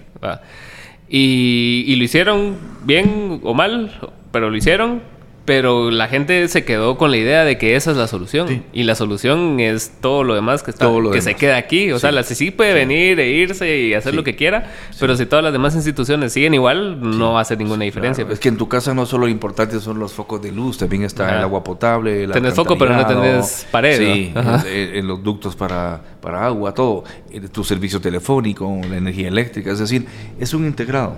Y, 1.08 1.84
y, 1.86 1.96
lo 1.96 2.04
hicieron 2.04 2.56
bien 2.84 3.40
o 3.44 3.54
mal, 3.54 3.92
pero 4.32 4.50
lo 4.50 4.56
hicieron 4.56 5.02
pero 5.46 5.92
la 5.92 6.08
gente 6.08 6.46
se 6.48 6.64
quedó 6.64 6.98
con 6.98 7.12
la 7.12 7.16
idea 7.16 7.44
de 7.44 7.56
que 7.56 7.76
esa 7.76 7.92
es 7.92 7.96
la 7.96 8.08
solución. 8.08 8.64
Y 8.72 8.82
la 8.82 8.96
solución 8.96 9.60
es 9.60 9.92
todo 10.00 10.24
lo 10.24 10.34
demás 10.34 10.64
que, 10.64 10.72
está, 10.72 10.90
que 11.12 11.22
se 11.22 11.34
queda 11.34 11.56
aquí. 11.56 11.92
O 11.92 12.00
sea, 12.00 12.10
la 12.10 12.24
CICI 12.24 12.50
puede 12.50 12.74
venir 12.74 13.20
e 13.20 13.30
irse 13.30 13.78
y 13.78 13.94
hacer 13.94 14.14
lo 14.14 14.24
que 14.24 14.34
quiera, 14.34 14.72
pero 14.98 15.16
si 15.16 15.24
todas 15.24 15.44
las 15.44 15.52
demás 15.52 15.74
instituciones 15.76 16.32
siguen 16.32 16.52
igual, 16.54 17.00
no 17.00 17.32
va 17.32 17.38
a 17.38 17.42
hacer 17.42 17.58
ninguna 17.58 17.84
diferencia. 17.84 18.24
Pues. 18.24 18.34
Es 18.34 18.40
que 18.40 18.48
en 18.48 18.56
tu 18.56 18.68
casa 18.68 18.92
no 18.92 19.06
solo 19.06 19.26
lo 19.26 19.30
importante 19.30 19.78
son 19.80 20.00
los 20.00 20.12
focos 20.12 20.42
de 20.42 20.50
luz, 20.50 20.78
también 20.78 21.04
está 21.04 21.36
el 21.36 21.42
agua 21.42 21.62
potable. 21.62 22.26
Tenés 22.28 22.54
foco, 22.54 22.76
pero 22.76 22.94
no 22.94 23.06
tenés 23.06 23.66
pared. 23.70 23.98
Sí, 23.98 24.32
en, 24.66 25.06
los 25.06 25.22
ductos 25.22 25.54
para, 25.54 26.00
para 26.20 26.44
agua, 26.44 26.74
todo. 26.74 27.04
Tu 27.52 27.62
servicio 27.62 28.00
telefónico, 28.00 28.80
la 28.90 28.96
energía 28.96 29.28
eléctrica. 29.28 29.70
Es 29.70 29.78
decir, 29.78 30.06
es 30.40 30.52
un 30.52 30.66
integrado. 30.66 31.14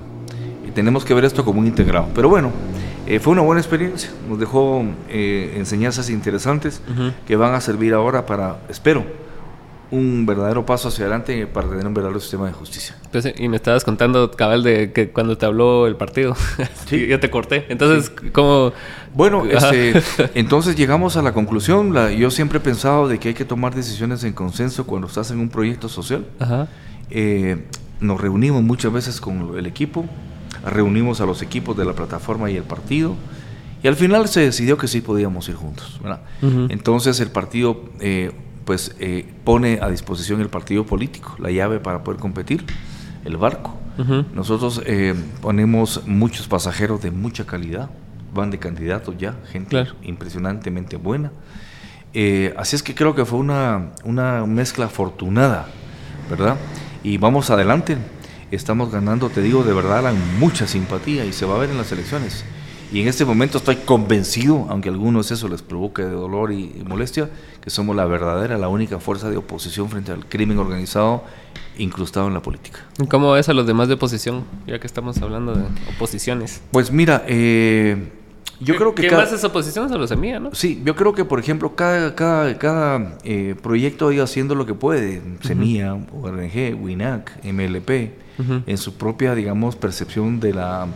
Y 0.66 0.70
tenemos 0.70 1.05
que 1.05 1.14
ver 1.14 1.24
esto 1.24 1.45
como 1.47 1.61
un 1.61 1.66
integrado. 1.66 2.09
Pero 2.14 2.29
bueno. 2.29 2.53
Eh, 3.11 3.21
fue 3.21 3.33
una 3.33 3.41
buena 3.41 3.59
experiencia, 3.59 4.11
nos 4.29 4.39
dejó 4.39 4.85
eh, 5.09 5.55
enseñanzas 5.57 6.11
interesantes 6.11 6.83
que 7.27 7.37
van 7.37 7.55
a 7.55 7.61
servir 7.63 7.95
ahora 7.95 8.27
para, 8.27 8.59
espero, 8.69 9.03
un 9.91 10.27
verdadero 10.27 10.67
paso 10.67 10.89
hacia 10.89 11.07
adelante 11.07 11.47
para 11.47 11.71
tener 11.71 11.87
un 11.87 11.95
verdadero 11.95 12.21
sistema 12.21 12.49
de 12.49 12.53
justicia. 12.53 12.97
Pues, 13.11 13.33
y 13.35 13.49
me 13.49 13.57
estabas 13.57 13.83
contando, 13.83 14.31
cabal, 14.33 14.63
de 14.63 14.93
que 14.93 15.09
cuando 15.09 15.39
te 15.39 15.47
habló 15.47 15.87
el 15.87 15.97
partido, 15.97 16.37
sí. 16.87 17.07
yo 17.07 17.19
te 17.19 17.31
corté. 17.31 17.65
Entonces, 17.71 18.13
¿cómo...? 18.33 18.75
Bueno, 19.15 19.47
este, 19.47 20.03
entonces 20.35 20.77
llegamos 20.77 21.17
a 21.17 21.23
la 21.23 21.33
conclusión, 21.33 21.95
la, 21.95 22.13
yo 22.13 22.31
siempre 22.31 22.59
he 22.59 22.61
pensado 22.61 23.09
de 23.09 23.19
que 23.19 23.29
hay 23.29 23.35
que 23.35 23.47
tomar 23.47 23.75
decisiones 23.75 24.23
en 24.23 24.35
consenso 24.35 24.85
cuando 24.87 25.07
estás 25.07 25.31
en 25.31 25.41
un 25.41 25.49
proyecto 25.49 25.89
social. 25.89 26.27
Eh, 27.09 27.65
nos 28.01 28.21
reunimos 28.21 28.63
muchas 28.63 28.93
veces 28.93 29.19
con 29.19 29.57
el 29.57 29.65
equipo, 29.65 30.05
reunimos 30.71 31.21
a 31.21 31.27
los 31.27 31.43
equipos 31.43 31.77
de 31.77 31.85
la 31.85 31.93
plataforma 31.93 32.51
y 32.51 32.57
el 32.57 32.64
partido. 32.64 33.14
Y 33.83 33.89
al 33.89 33.97
final 33.97 34.29
se 34.29 34.41
decidió 34.41 34.77
que 34.77 34.89
sí 34.89 35.01
podíamos 35.01 35.49
ir 35.49 35.55
juntos. 35.55 36.01
Entonces 36.69 37.21
el 37.21 37.31
partido 37.31 37.85
eh, 38.01 38.33
pues 38.64 38.95
eh, 38.99 39.27
pone 39.45 39.79
a 39.81 39.89
disposición 39.89 40.41
el 40.41 40.49
partido 40.49 40.85
político 40.85 41.37
la 41.39 41.51
llave 41.51 41.79
para 41.81 42.03
poder 42.03 42.21
competir, 42.21 42.64
el 43.25 43.37
barco. 43.37 43.77
Nosotros 44.33 44.81
eh, 44.87 45.12
ponemos 45.41 46.03
muchos 46.07 46.47
pasajeros 46.47 47.03
de 47.03 47.11
mucha 47.11 47.47
calidad, 47.47 47.91
van 48.33 48.51
de 48.51 48.59
candidatos 48.61 49.16
ya, 49.19 49.35
gente 49.51 49.87
impresionantemente 50.03 50.97
buena. 50.97 51.33
así 52.57 52.77
es 52.77 52.83
que 52.85 52.95
creo 52.95 53.16
que 53.16 53.25
fue 53.25 53.41
una, 53.41 53.91
una 54.05 54.47
mezcla 54.47 54.85
afortunada, 54.85 55.66
¿verdad? 56.31 56.57
Y 57.03 57.19
vamos 57.19 57.51
adelante 57.51 57.97
estamos 58.51 58.91
ganando, 58.91 59.29
te 59.29 59.43
digo 59.43 59.65
de 59.65 59.73
verdad, 59.73 60.13
mucha 60.39 60.67
simpatía 60.67 61.25
y 61.25 61.33
se 61.33 61.47
va 61.47 61.57
a 61.57 61.59
ver 61.59 61.71
en 61.71 61.79
las 61.79 61.93
elecciones. 61.93 62.45
Y 62.91 63.03
en 63.03 63.09
este 63.09 63.27
momento 63.27 63.59
estoy 63.59 63.77
convencido, 63.77 64.67
aunque 64.71 64.89
a 64.89 64.93
algunos 64.93 65.31
eso 65.31 65.47
les 65.49 65.61
provoque 65.61 66.03
dolor 66.03 66.53
y, 66.53 66.83
molestia, 66.87 67.29
que 67.61 67.69
somos 67.69 67.95
la 67.95 68.07
verdadera, 68.07 68.57
la 68.57 68.69
única 68.69 68.99
fuerza 68.99 69.29
de 69.29 69.37
oposición 69.37 69.91
frente 69.91 70.11
al 70.11 70.25
crimen 70.27 70.59
organizado 70.59 71.25
incrustado 71.77 72.29
en 72.29 72.35
la 72.35 72.41
política. 72.41 72.81
¿Cómo 73.11 73.33
ves 73.33 73.49
a 73.49 73.53
los 73.53 73.67
demás 73.67 73.89
de 73.89 73.95
oposición, 73.95 74.45
ya 74.67 74.81
que 74.81 74.87
estamos 74.87 75.21
hablando 75.21 75.55
de 75.55 75.65
oposiciones? 75.95 76.63
Pues 76.73 76.91
mira, 76.91 77.25
eh, 77.29 78.11
yo 78.61 78.75
creo 78.77 78.95
que... 78.95 79.03
¿Qué 79.03 79.15
más 79.15 79.33
es 79.33 79.45
oposición? 79.45 79.89
Se 79.89 79.97
lo 79.97 80.07
semilla, 80.07 80.41
¿no? 80.41 80.55
Sí, 80.55 80.83
yo 80.85 80.97
creo 80.97 81.13
que, 81.13 81.25
por 81.25 81.39
ejemplo, 81.39 81.77
cada, 81.77 82.15
cada, 82.15 82.59
cada 82.59 83.19
eh, 83.23 83.55
proyecto 83.63 84.11
ido 84.11 84.25
haciendo 84.25 84.55
lo 84.55 84.67
que 84.67 84.75
puede. 84.75 85.23
Semilla, 85.43 85.95
ORG, 85.95 86.75
WINAC, 86.81 87.45
MLP, 87.45 88.13
en 88.66 88.78
su 88.78 88.95
propia, 88.95 89.34
digamos, 89.34 89.76
percepción 89.76 90.41
de 90.41 90.55
la, 90.55 90.86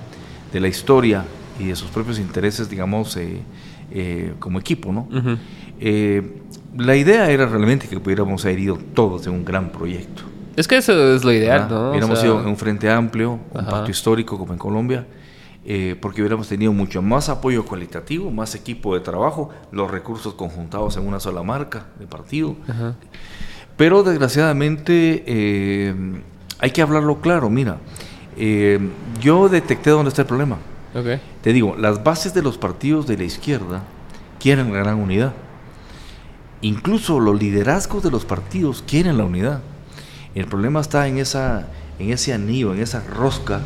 de 0.52 0.60
la 0.60 0.68
historia 0.68 1.24
y 1.58 1.66
de 1.66 1.76
sus 1.76 1.90
propios 1.90 2.18
intereses, 2.18 2.70
digamos, 2.70 3.16
eh, 3.16 3.40
eh, 3.90 4.34
como 4.38 4.58
equipo, 4.58 4.92
¿no? 4.92 5.08
Eh, 5.80 6.40
la 6.76 6.96
idea 6.96 7.30
era 7.30 7.46
realmente 7.46 7.88
que 7.88 8.00
pudiéramos 8.00 8.44
haber 8.44 8.58
ido 8.58 8.78
todos 8.94 9.26
en 9.26 9.34
un 9.34 9.44
gran 9.44 9.70
proyecto. 9.70 10.22
Es 10.56 10.68
que 10.68 10.76
eso 10.76 11.14
es 11.14 11.24
lo 11.24 11.32
ideal, 11.32 11.66
¿no? 11.68 11.90
Hubiéramos 11.90 12.22
ido 12.22 12.40
en 12.40 12.46
un 12.46 12.56
frente 12.56 12.88
amplio, 12.90 13.40
un 13.52 13.64
pacto 13.66 13.90
histórico 13.90 14.38
como 14.38 14.52
en 14.52 14.58
Colombia, 14.58 15.06
eh, 15.64 15.96
porque 16.00 16.20
hubiéramos 16.20 16.48
tenido 16.48 16.72
mucho 16.72 17.02
más 17.02 17.28
apoyo 17.28 17.64
cualitativo, 17.64 18.30
más 18.30 18.54
equipo 18.54 18.94
de 18.94 19.00
trabajo, 19.00 19.50
los 19.70 19.90
recursos 19.90 20.34
conjuntados 20.34 20.96
en 20.96 21.06
una 21.06 21.20
sola 21.20 21.42
marca 21.42 21.86
de 21.98 22.06
partido. 22.06 22.56
Pero 23.76 24.02
desgraciadamente 24.02 25.24
eh, 25.26 25.94
hay 26.62 26.70
que 26.70 26.80
hablarlo 26.80 27.20
claro. 27.20 27.50
Mira, 27.50 27.78
eh, 28.38 28.78
yo 29.20 29.48
detecté 29.48 29.90
dónde 29.90 30.08
está 30.08 30.22
el 30.22 30.28
problema. 30.28 30.56
Te 31.42 31.52
digo, 31.52 31.74
las 31.76 32.04
bases 32.04 32.34
de 32.34 32.42
los 32.42 32.56
partidos 32.56 33.06
de 33.06 33.16
la 33.16 33.24
izquierda 33.24 33.82
quieren 34.38 34.72
la 34.72 34.78
gran 34.78 34.98
unidad. 34.98 35.32
Incluso 36.60 37.18
los 37.18 37.38
liderazgos 37.38 38.02
de 38.04 38.10
los 38.10 38.24
partidos 38.24 38.84
quieren 38.86 39.18
la 39.18 39.24
unidad. 39.24 39.60
El 40.34 40.46
problema 40.46 40.80
está 40.80 41.08
en, 41.08 41.18
esa, 41.18 41.66
en 41.98 42.10
ese 42.10 42.32
anillo, 42.32 42.72
en 42.72 42.80
esa 42.80 43.02
rosca 43.02 43.60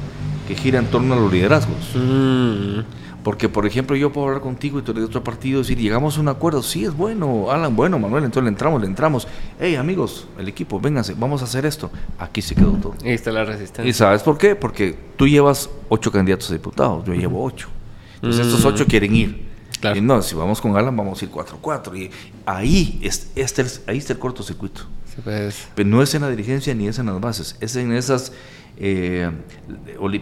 que 0.49 0.55
gira 0.55 0.78
en 0.78 0.86
torno 0.86 1.14
a 1.14 1.18
los 1.18 1.30
liderazgos. 1.30 1.76
Mm. 1.94 2.80
Porque, 3.26 3.48
por 3.48 3.66
ejemplo, 3.66 3.96
yo 3.96 4.12
puedo 4.12 4.28
hablar 4.28 4.40
contigo 4.40 4.78
y 4.78 4.82
tú 4.82 4.92
eres 4.92 5.02
de 5.02 5.06
otro 5.08 5.24
partido 5.24 5.58
y 5.58 5.62
decir, 5.62 5.76
llegamos 5.76 6.16
a 6.16 6.20
un 6.20 6.28
acuerdo, 6.28 6.62
sí 6.62 6.84
es 6.84 6.96
bueno, 6.96 7.50
Alan, 7.50 7.74
bueno, 7.74 7.98
Manuel, 7.98 8.22
entonces 8.22 8.44
le 8.44 8.50
entramos, 8.50 8.80
le 8.80 8.86
entramos. 8.86 9.26
Hey, 9.58 9.74
amigos, 9.74 10.28
el 10.38 10.46
equipo, 10.46 10.78
vénganse, 10.78 11.12
vamos 11.18 11.42
a 11.42 11.46
hacer 11.46 11.66
esto. 11.66 11.90
Aquí 12.20 12.40
se 12.40 12.54
quedó 12.54 12.70
todo. 12.74 12.94
Ahí 13.04 13.14
está 13.14 13.32
la 13.32 13.44
resistencia. 13.44 13.90
¿Y 13.90 13.92
sabes 13.92 14.22
por 14.22 14.38
qué? 14.38 14.54
Porque 14.54 14.96
tú 15.16 15.26
llevas 15.26 15.68
ocho 15.88 16.12
candidatos 16.12 16.50
a 16.50 16.52
diputados, 16.52 17.04
yo 17.04 17.14
llevo 17.14 17.42
ocho. 17.42 17.68
Entonces, 18.14 18.46
estos 18.46 18.64
ocho 18.64 18.86
quieren 18.86 19.12
ir. 19.16 19.48
Y 19.92 20.00
no, 20.00 20.22
si 20.22 20.36
vamos 20.36 20.60
con 20.60 20.76
Alan, 20.76 20.96
vamos 20.96 21.20
a 21.20 21.24
ir 21.24 21.32
4-4. 21.32 21.98
Y 21.98 22.10
ahí, 22.46 23.00
es, 23.02 23.32
este, 23.34 23.64
ahí 23.88 23.98
está 23.98 24.12
el 24.12 24.20
cortocircuito. 24.20 24.82
Sí, 25.12 25.20
pues. 25.24 25.66
Pero 25.74 25.88
no 25.88 26.00
es 26.00 26.14
en 26.14 26.22
la 26.22 26.30
dirigencia 26.30 26.72
ni 26.76 26.86
es 26.86 27.00
en 27.00 27.06
las 27.06 27.20
bases, 27.20 27.56
es 27.58 27.74
en 27.74 27.92
esas 27.92 28.32
eh, 28.76 29.32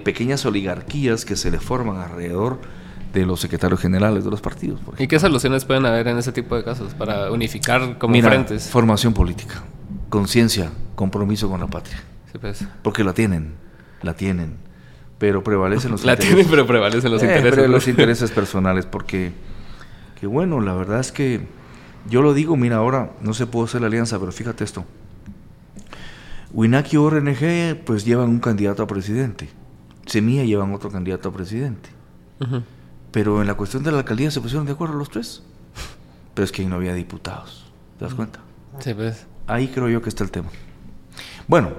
pequeñas 0.03 0.47
oligarquías 0.47 1.27
que 1.27 1.37
se 1.37 1.51
le 1.51 1.61
forman 1.61 1.99
alrededor 1.99 2.61
de 3.15 3.25
los 3.25 3.41
secretarios 3.41 3.81
generales 3.81 4.25
de 4.25 4.31
los 4.31 4.41
partidos. 4.41 4.81
¿Y 4.99 5.07
qué 5.07 5.19
soluciones 5.21 5.65
pueden 5.65 5.87
haber 5.87 6.09
en 6.09 6.19
ese 6.19 6.33
tipo 6.33 6.57
de 6.57 6.65
casos 6.65 6.93
para 6.95 7.31
unificar 7.31 7.97
como 7.99 8.21
frentes? 8.21 8.69
Formación 8.69 9.15
política, 9.15 9.63
conciencia, 10.09 10.71
compromiso 10.97 11.49
con 11.49 11.61
la 11.61 11.69
patria. 11.69 12.03
Pues. 12.41 12.67
Porque 12.83 13.05
la 13.05 13.15
tienen, 13.15 13.55
la 14.03 14.15
tienen, 14.15 14.57
pero 15.19 15.45
prevalecen 15.45 15.93
los 15.93 16.05
la 16.05 16.17
tienen, 16.17 16.47
pero 16.51 16.67
prevalecen 16.67 17.13
los 17.13 17.23
eh, 17.23 17.27
intereses. 17.27 17.71
los 17.71 17.87
intereses 17.87 18.31
personales, 18.33 18.87
porque, 18.87 19.33
que 20.21 20.27
bueno, 20.27 20.61
la 20.61 20.75
verdad 20.75 20.99
es 20.99 21.13
que 21.13 21.47
yo 22.11 22.21
lo 22.21 22.35
digo, 22.35 22.57
mira, 22.57 22.77
ahora 22.77 23.13
no 23.21 23.33
se 23.33 23.47
puede 23.47 23.67
hacer 23.67 23.81
la 23.81 23.87
alianza, 23.87 24.19
pero 24.19 24.33
fíjate 24.33 24.65
esto. 24.65 24.85
Winaki 26.53 26.97
ORNG 26.97 27.85
pues 27.85 28.05
llevan 28.05 28.29
un 28.29 28.41
candidato 28.41 28.83
a 28.83 28.87
presidente. 28.87 29.49
Semilla 30.07 30.45
llevan 30.45 30.73
otro 30.73 30.91
candidato 30.91 31.29
a 31.29 31.33
presidente. 31.33 31.91
Pero 33.15 33.41
en 33.41 33.47
la 33.47 33.55
cuestión 33.55 33.85
de 33.85 33.93
la 33.93 33.99
alcaldía 33.99 34.29
se 34.33 34.41
pusieron 34.41 34.67
de 34.67 34.73
acuerdo 34.73 34.97
los 34.97 35.09
tres. 35.09 35.41
Pero 36.35 36.45
es 36.45 36.51
que 36.51 36.65
no 36.65 36.75
había 36.75 36.95
diputados. 36.95 37.65
¿Te 37.97 38.07
das 38.07 38.13
cuenta? 38.13 38.41
Sí, 38.81 38.93
pues. 38.93 39.25
Ahí 39.47 39.69
creo 39.69 39.89
yo 39.89 40.03
que 40.03 40.09
está 40.09 40.25
el 40.25 40.33
tema. 40.33 40.49
Bueno, 41.47 41.71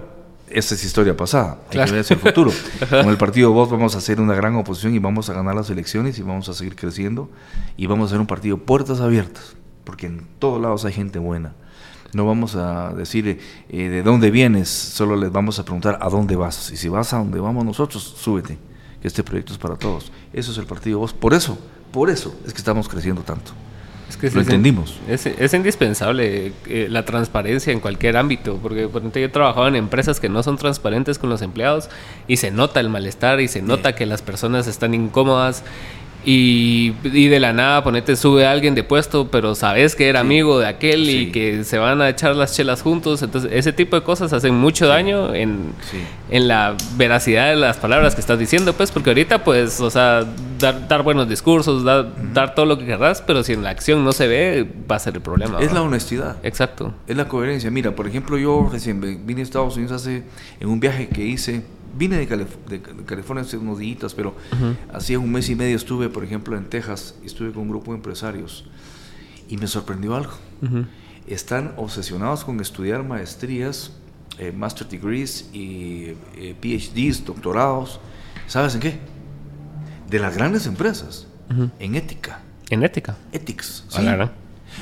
esta 0.50 0.76
es 0.76 0.86
historia 0.86 1.18
pasada. 1.18 1.60
Hay 1.72 1.84
que 1.84 1.92
ver 1.92 2.00
hacia 2.00 2.14
el 2.14 2.22
futuro. 2.22 2.52
Con 2.90 3.10
el 3.10 3.18
partido 3.18 3.52
Voz 3.52 3.70
vamos 3.70 3.96
a 3.96 3.98
hacer 3.98 4.22
una 4.22 4.34
gran 4.34 4.56
oposición 4.56 4.96
y 4.96 5.00
vamos 5.00 5.30
a 5.30 5.34
ganar 5.34 5.56
las 5.56 5.70
elecciones 5.70 6.18
y 6.20 6.22
vamos 6.22 6.48
a 6.48 6.54
seguir 6.54 6.78
creciendo. 6.78 7.30
Y 7.76 7.88
vamos 7.88 8.06
a 8.06 8.08
hacer 8.12 8.22
un 8.22 8.28
partido 8.28 8.60
puertas 8.60 9.02
abiertas. 9.02 9.58
Porque 9.84 10.08
en 10.08 10.26
todos 10.40 10.62
lados 10.62 10.86
hay 10.86 10.94
gente 10.94 11.20
buena 11.20 11.54
no 12.14 12.26
vamos 12.26 12.56
a 12.56 12.94
decir 12.94 13.42
eh, 13.68 13.90
de 13.90 14.02
dónde 14.02 14.32
vienes, 14.32 14.70
solo 14.70 15.18
les 15.18 15.34
vamos 15.34 15.60
a 15.60 15.66
preguntar 15.66 16.00
a 16.02 16.10
dónde 16.10 16.38
vas. 16.38 16.72
Y 16.72 16.78
si 16.78 16.88
vas 16.88 17.12
a 17.12 17.18
donde 17.18 17.42
vamos 17.42 17.66
nosotros, 17.66 18.02
súbete, 18.18 18.58
este 19.08 19.24
proyecto 19.24 19.54
es 19.54 19.60
para 19.60 19.76
todos. 19.76 20.12
Eso 20.34 20.52
es 20.52 20.58
el 20.58 20.66
partido 20.66 21.00
Voz. 21.00 21.14
Por 21.14 21.34
eso, 21.34 21.58
por 21.92 22.10
eso 22.10 22.36
es 22.46 22.54
que 22.54 22.60
estamos 22.60 22.88
creciendo 22.88 23.22
tanto. 23.22 23.52
Es 24.10 24.18
que 24.18 24.30
Lo 24.30 24.42
entendimos. 24.42 25.00
Es, 25.08 25.54
indispensable 25.54 26.54
eh, 26.68 26.88
la 26.90 27.06
transparencia 27.06 27.74
en 27.74 27.80
cualquier 27.80 28.18
ámbito, 28.18 28.60
porque 28.62 28.88
por 28.88 29.02
ejemplo 29.02 29.20
yo 29.20 29.28
he 29.28 29.30
trabajado 29.30 29.68
en 29.68 29.76
empresas 29.76 30.20
que 30.20 30.30
no 30.30 30.44
son 30.44 30.58
transparentes 30.58 31.18
con 31.18 31.30
los 31.30 31.42
empleados 31.42 31.90
y 32.28 32.38
se 32.38 32.52
nota 32.52 32.80
el 32.80 32.90
malestar 32.90 33.42
y 33.42 33.48
se 33.48 33.64
nota 33.64 33.96
que 33.96 34.06
las 34.06 34.22
personas 34.22 34.68
están 34.68 34.94
incómodas 34.94 35.64
y, 36.26 36.92
de 36.92 37.40
la 37.40 37.54
nada 37.54 37.84
ponete 37.84 38.16
sube 38.16 38.46
a 38.46 38.52
alguien 38.52 38.74
de 38.76 38.84
puesto, 38.84 39.30
pero 39.30 39.56
sabes 39.56 39.96
que 39.96 40.10
era 40.10 40.22
amigo 40.22 40.60
de 40.60 40.68
aquel 40.68 41.10
y 41.10 41.32
que 41.32 41.64
se 41.64 41.78
van 41.78 42.02
a 42.02 42.10
echar 42.10 42.36
las 42.36 42.56
chelas 42.56 42.82
juntos. 42.82 43.22
Entonces, 43.22 43.52
ese 43.54 43.72
tipo 43.74 43.96
de 43.96 44.04
cosas 44.04 44.34
hacen 44.34 44.56
mucho 44.56 44.88
daño 44.88 45.34
en, 45.36 45.74
en 46.30 46.48
la 46.48 46.76
veracidad 46.98 47.50
de 47.50 47.56
las 47.56 47.78
palabras 47.78 48.16
que 48.16 48.22
estás 48.22 48.40
diciendo, 48.40 48.74
pues, 48.74 48.92
porque 48.92 49.12
ahorita, 49.12 49.44
pues, 49.44 49.80
o 49.80 49.90
sea, 49.92 50.26
dar, 50.60 50.88
dar 50.88 51.04
buenos 51.04 51.30
discursos, 51.30 51.84
dar, 51.84 52.12
dar, 52.34 52.56
todo 52.56 52.66
lo 52.66 52.78
que 52.78 52.86
querrás, 52.86 53.22
pero 53.22 53.44
si 53.44 53.54
en 53.54 53.64
la 53.64 53.70
acción 53.70 54.04
no 54.04 54.12
se 54.12 54.28
ve, 54.28 54.68
va 54.90 54.96
a 54.96 55.00
ser 55.00 55.16
el 55.16 55.22
problema. 55.22 55.60
Es 55.60 55.74
la 55.74 55.82
honestidad. 55.82 56.38
Exacto. 56.44 56.94
Es 57.08 57.16
la 57.16 57.28
coherencia. 57.28 57.70
Mira, 57.70 57.96
por 57.96 58.08
ejemplo, 58.08 58.38
yo 58.38 58.70
recién 58.72 59.00
vine 59.26 59.42
a 59.42 59.44
Estados 59.44 59.76
Unidos 59.78 60.02
hace, 60.02 60.24
en 60.60 60.68
un 60.70 60.80
viaje 60.80 61.08
que 61.08 61.24
hice 61.24 61.64
vine 61.96 62.18
de, 62.18 62.82
California 63.06 63.44
hace 63.44 63.58
unos 63.58 63.80
días, 63.80 64.14
pero 64.14 64.36
hacía 64.94 65.20
un 65.20 65.32
mes 65.32 65.50
y 65.50 65.56
medio 65.56 65.76
estuve, 65.76 66.10
por 66.10 66.24
ejemplo, 66.24 66.58
en 66.58 66.66
Texas 66.66 67.16
estuve 67.24 67.52
con 67.52 67.64
un 67.64 67.70
grupo 67.70 67.92
de 67.92 67.98
empresarios 67.98 68.66
y 69.48 69.58
me 69.58 69.68
sorprendió 69.68 70.16
algo. 70.16 70.34
Están 71.28 71.74
obsesionados 71.78 72.44
con 72.44 72.60
estudiar 72.60 73.04
maestrías, 73.04 73.92
eh, 74.38 74.52
master 74.52 74.88
degrees 74.88 75.50
y 75.54 76.14
eh, 76.36 76.56
PhDs, 76.60 77.26
doctorados. 77.26 78.00
¿Sabes 78.48 78.76
en 78.76 78.82
qué? 78.82 79.00
De 80.10 80.20
las 80.20 80.36
grandes 80.36 80.68
empresas, 80.68 81.28
en 81.80 81.96
ética. 81.96 82.42
En 82.70 82.84
ética. 82.84 83.16
Ethics, 83.32 83.86
sí. 83.90 84.02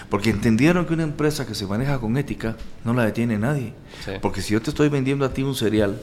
Porque 0.09 0.29
entendieron 0.31 0.85
que 0.85 0.93
una 0.93 1.03
empresa 1.03 1.45
que 1.45 1.53
se 1.53 1.67
maneja 1.67 1.99
con 1.99 2.17
ética 2.17 2.55
no 2.83 2.93
la 2.93 3.05
detiene 3.05 3.37
nadie. 3.37 3.73
Porque 4.21 4.41
si 4.41 4.53
yo 4.53 4.61
te 4.61 4.69
estoy 4.69 4.89
vendiendo 4.89 5.25
a 5.25 5.33
ti 5.33 5.43
un 5.43 5.55
cereal 5.55 6.01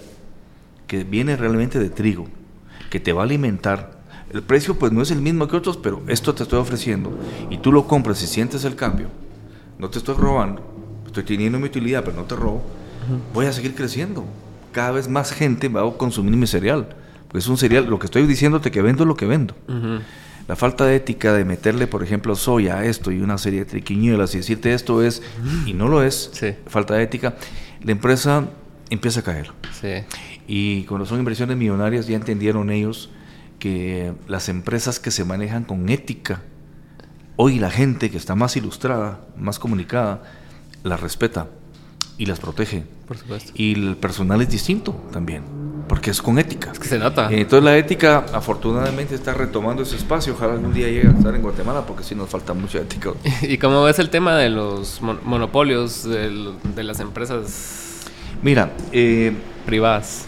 que 0.91 1.05
viene 1.05 1.37
realmente 1.37 1.79
de 1.79 1.89
trigo, 1.89 2.27
que 2.91 2.99
te 2.99 3.13
va 3.13 3.23
a 3.23 3.25
alimentar. 3.25 4.01
El 4.33 4.43
precio 4.43 4.77
pues 4.77 4.91
no 4.91 5.03
es 5.03 5.13
el 5.13 5.21
mismo 5.21 5.47
que 5.47 5.55
otros, 5.57 5.77
pero 5.77 6.03
esto 6.09 6.35
te 6.35 6.43
estoy 6.43 6.59
ofreciendo 6.59 7.17
y 7.49 7.59
tú 7.59 7.71
lo 7.71 7.87
compras 7.87 8.21
y 8.25 8.27
sientes 8.27 8.65
el 8.65 8.75
cambio. 8.75 9.07
No 9.79 9.89
te 9.89 9.99
estoy 9.99 10.17
robando, 10.17 10.65
estoy 11.07 11.23
teniendo 11.23 11.61
mi 11.61 11.67
utilidad, 11.67 12.03
pero 12.03 12.17
no 12.17 12.25
te 12.25 12.35
robo. 12.35 12.65
Voy 13.33 13.47
a 13.47 13.53
seguir 13.53 13.77
creciendo. 13.77 14.25
Cada 14.73 14.91
vez 14.91 15.07
más 15.09 15.31
gente 15.31 15.69
va 15.69 15.89
a 15.89 15.93
consumir 15.93 16.35
mi 16.35 16.49
cereal. 16.49 16.89
Porque 17.29 17.39
es 17.39 17.47
un 17.47 17.57
cereal, 17.57 17.87
lo 17.87 18.01
que 18.01 18.07
estoy 18.07 18.27
diciéndote 18.27 18.73
que 18.73 18.83
vendo 18.83 19.05
es 19.05 19.07
lo 19.07 19.15
que 19.15 19.27
vendo. 19.27 19.55
La 20.49 20.57
falta 20.57 20.87
de 20.87 20.97
ética 20.97 21.33
de 21.35 21.45
meterle, 21.45 21.87
por 21.87 22.03
ejemplo, 22.03 22.35
soya 22.35 22.79
a 22.79 22.85
esto 22.85 23.13
y 23.13 23.21
una 23.21 23.39
serie 23.39 23.61
de 23.61 23.67
triquiñuelas 23.67 24.35
y 24.35 24.39
decirte 24.39 24.75
esto 24.75 25.05
es, 25.05 25.23
y 25.67 25.73
no 25.73 25.87
lo 25.87 26.03
es, 26.03 26.33
falta 26.67 26.95
de 26.95 27.05
ética, 27.05 27.37
la 27.81 27.93
empresa 27.93 28.49
empieza 28.91 29.21
a 29.21 29.23
caer. 29.23 29.53
Sí. 29.81 30.05
Y 30.53 30.83
cuando 30.87 31.07
son 31.07 31.21
inversiones 31.21 31.57
millonarias 31.57 32.09
ya 32.09 32.17
entendieron 32.17 32.71
ellos 32.71 33.09
que 33.61 34.15
las 34.27 34.49
empresas 34.49 34.99
que 34.99 35.13
se 35.13 35.25
manejan 35.25 35.63
con 35.63 35.89
ética, 35.89 36.43
hoy 37.37 37.61
la 37.61 37.71
gente 37.71 38.11
que 38.11 38.17
está 38.17 38.35
más 38.35 38.57
ilustrada, 38.57 39.21
más 39.37 39.61
comunicada, 39.61 40.25
las 40.83 41.01
respeta 41.01 41.47
y 42.19 42.27
las 42.27 42.41
protege. 42.41 42.83
Por 43.07 43.17
supuesto. 43.17 43.53
Y 43.55 43.75
el 43.75 43.97
personal 43.97 44.43
es 44.43 44.51
distinto 44.51 44.91
también, 45.13 45.45
porque 45.87 46.11
es 46.11 46.21
con 46.21 46.37
ética. 46.37 46.73
Es 46.73 46.81
que 46.81 46.89
se 46.89 46.99
nota. 46.99 47.31
Eh, 47.31 47.43
entonces 47.43 47.63
la 47.63 47.79
ética 47.79 48.27
afortunadamente 48.33 49.15
está 49.15 49.33
retomando 49.33 49.85
ese 49.85 49.95
espacio. 49.95 50.33
Ojalá 50.33 50.55
algún 50.55 50.75
día 50.75 50.89
llegue 50.89 51.07
a 51.07 51.13
estar 51.13 51.33
en 51.33 51.43
Guatemala, 51.43 51.87
porque 51.87 52.03
sí 52.03 52.17
nos 52.17 52.29
falta 52.29 52.55
mucha 52.55 52.79
ética. 52.79 53.13
¿Y 53.43 53.57
cómo 53.59 53.85
ves 53.85 54.01
el 54.01 54.11
tema 54.11 54.37
de 54.37 54.51
los 54.51 55.01
monopolios 55.01 56.03
de, 56.03 56.55
de, 56.75 56.83
las 56.83 56.99
empresas? 56.99 58.01
Mira, 58.43 58.73
eh, 58.91 59.33
privadas. 59.65 60.27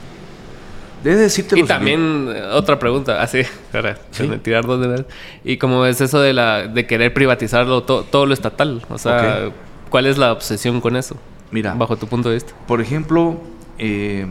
Debe 1.03 1.17
decirte 1.17 1.59
Y 1.59 1.65
también 1.65 2.29
otra 2.53 2.79
pregunta, 2.79 3.23
así, 3.23 3.43
para 3.73 3.97
tirar 4.43 4.65
dos 4.65 4.81
de 4.81 5.05
Y 5.45 5.57
como 5.57 5.85
es 5.87 6.01
eso 6.01 6.21
de 6.21 6.33
la 6.33 6.69
de 6.69 6.87
querer 6.87 7.13
privatizarlo 7.13 7.83
todo 7.83 8.27
lo 8.27 8.35
estatal, 8.35 8.83
o 8.89 8.99
sea, 8.99 9.51
¿cuál 9.91 10.07
es 10.07 10.19
la 10.19 10.33
obsesión 10.33 10.81
con 10.81 10.97
eso? 10.97 11.17
Mira, 11.51 11.75
bajo 11.75 11.97
tu 11.97 12.07
punto 12.07 12.29
de 12.29 12.37
vista. 12.37 12.55
Por 12.67 12.81
ejemplo, 12.81 13.41
eh, 13.79 14.27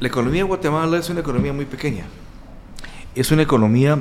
la 0.00 0.08
economía 0.08 0.42
de 0.42 0.48
Guatemala 0.48 0.98
es 0.98 1.08
una 1.10 1.20
economía 1.20 1.52
muy 1.52 1.66
pequeña. 1.66 2.04
Es 3.14 3.30
una 3.30 3.42
economía 3.42 3.98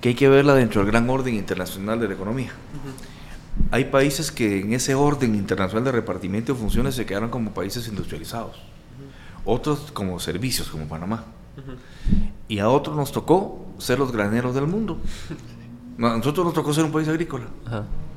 que 0.00 0.10
hay 0.10 0.14
que 0.14 0.28
verla 0.28 0.54
dentro 0.54 0.82
del 0.82 0.90
gran 0.90 1.08
orden 1.08 1.34
internacional 1.34 2.00
de 2.00 2.08
la 2.08 2.14
economía. 2.14 2.50
Hay 3.70 3.86
países 3.86 4.30
que 4.30 4.60
en 4.60 4.72
ese 4.72 4.94
orden 4.94 5.34
internacional 5.34 5.84
de 5.84 5.92
repartimiento 5.92 6.52
de 6.52 6.58
funciones 6.58 6.94
se 6.94 7.06
quedaron 7.06 7.30
como 7.30 7.52
países 7.52 7.88
industrializados 7.88 8.56
otros 9.44 9.90
como 9.92 10.18
servicios, 10.20 10.68
como 10.68 10.86
Panamá. 10.86 11.24
Y 12.48 12.60
a 12.60 12.68
otros 12.68 12.96
nos 12.96 13.12
tocó 13.12 13.66
ser 13.78 13.98
los 13.98 14.12
graneros 14.12 14.54
del 14.54 14.66
mundo. 14.66 14.98
Nosotros 15.98 16.46
nos 16.46 16.54
tocó 16.54 16.72
ser 16.72 16.84
un 16.84 16.92
país 16.92 17.08
agrícola. 17.08 17.46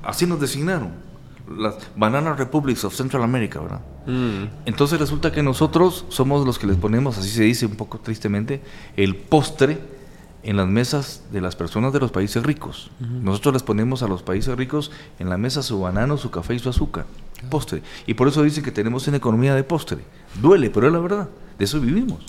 Así 0.04 0.26
nos 0.26 0.40
designaron. 0.40 1.12
Las 1.58 1.76
Banana 1.96 2.34
Republics 2.34 2.86
of 2.86 2.96
Central 2.96 3.24
America, 3.24 3.60
¿verdad? 3.60 3.82
Mm. 4.06 4.44
Entonces 4.66 5.00
resulta 5.00 5.32
que 5.32 5.44
nosotros 5.44 6.06
somos 6.10 6.46
los 6.46 6.58
que 6.60 6.68
les 6.68 6.78
ponemos, 6.78 7.18
así 7.18 7.30
se 7.30 7.44
dice 7.44 7.66
un 7.66 7.76
poco 7.76 8.00
tristemente, 8.00 8.62
el 8.96 9.16
postre 9.16 9.80
en 10.44 10.58
las 10.58 10.68
mesas 10.68 11.24
de 11.32 11.42
las 11.42 11.56
personas 11.56 11.94
de 11.94 12.00
los 12.00 12.12
países 12.12 12.44
ricos. 12.44 12.90
Nosotros 13.00 13.54
les 13.54 13.64
ponemos 13.64 14.02
a 14.04 14.08
los 14.08 14.24
países 14.24 14.56
ricos 14.56 14.92
en 15.20 15.30
la 15.30 15.38
mesa 15.38 15.62
su 15.62 15.80
banano, 15.80 16.18
su 16.18 16.32
café 16.32 16.56
y 16.56 16.60
su 16.60 16.70
azúcar. 16.70 17.06
Postre. 17.50 17.82
Y 18.06 18.14
por 18.14 18.28
eso 18.28 18.44
dicen 18.44 18.64
que 18.64 18.72
tenemos 18.72 19.08
una 19.08 19.18
economía 19.18 19.56
de 19.56 19.64
postre. 19.64 20.00
Duele, 20.42 20.70
pero 20.70 20.88
es 20.88 20.94
la 20.94 21.00
verdad. 21.00 21.30
De 21.58 21.66
eso 21.66 21.80
vivimos. 21.80 22.26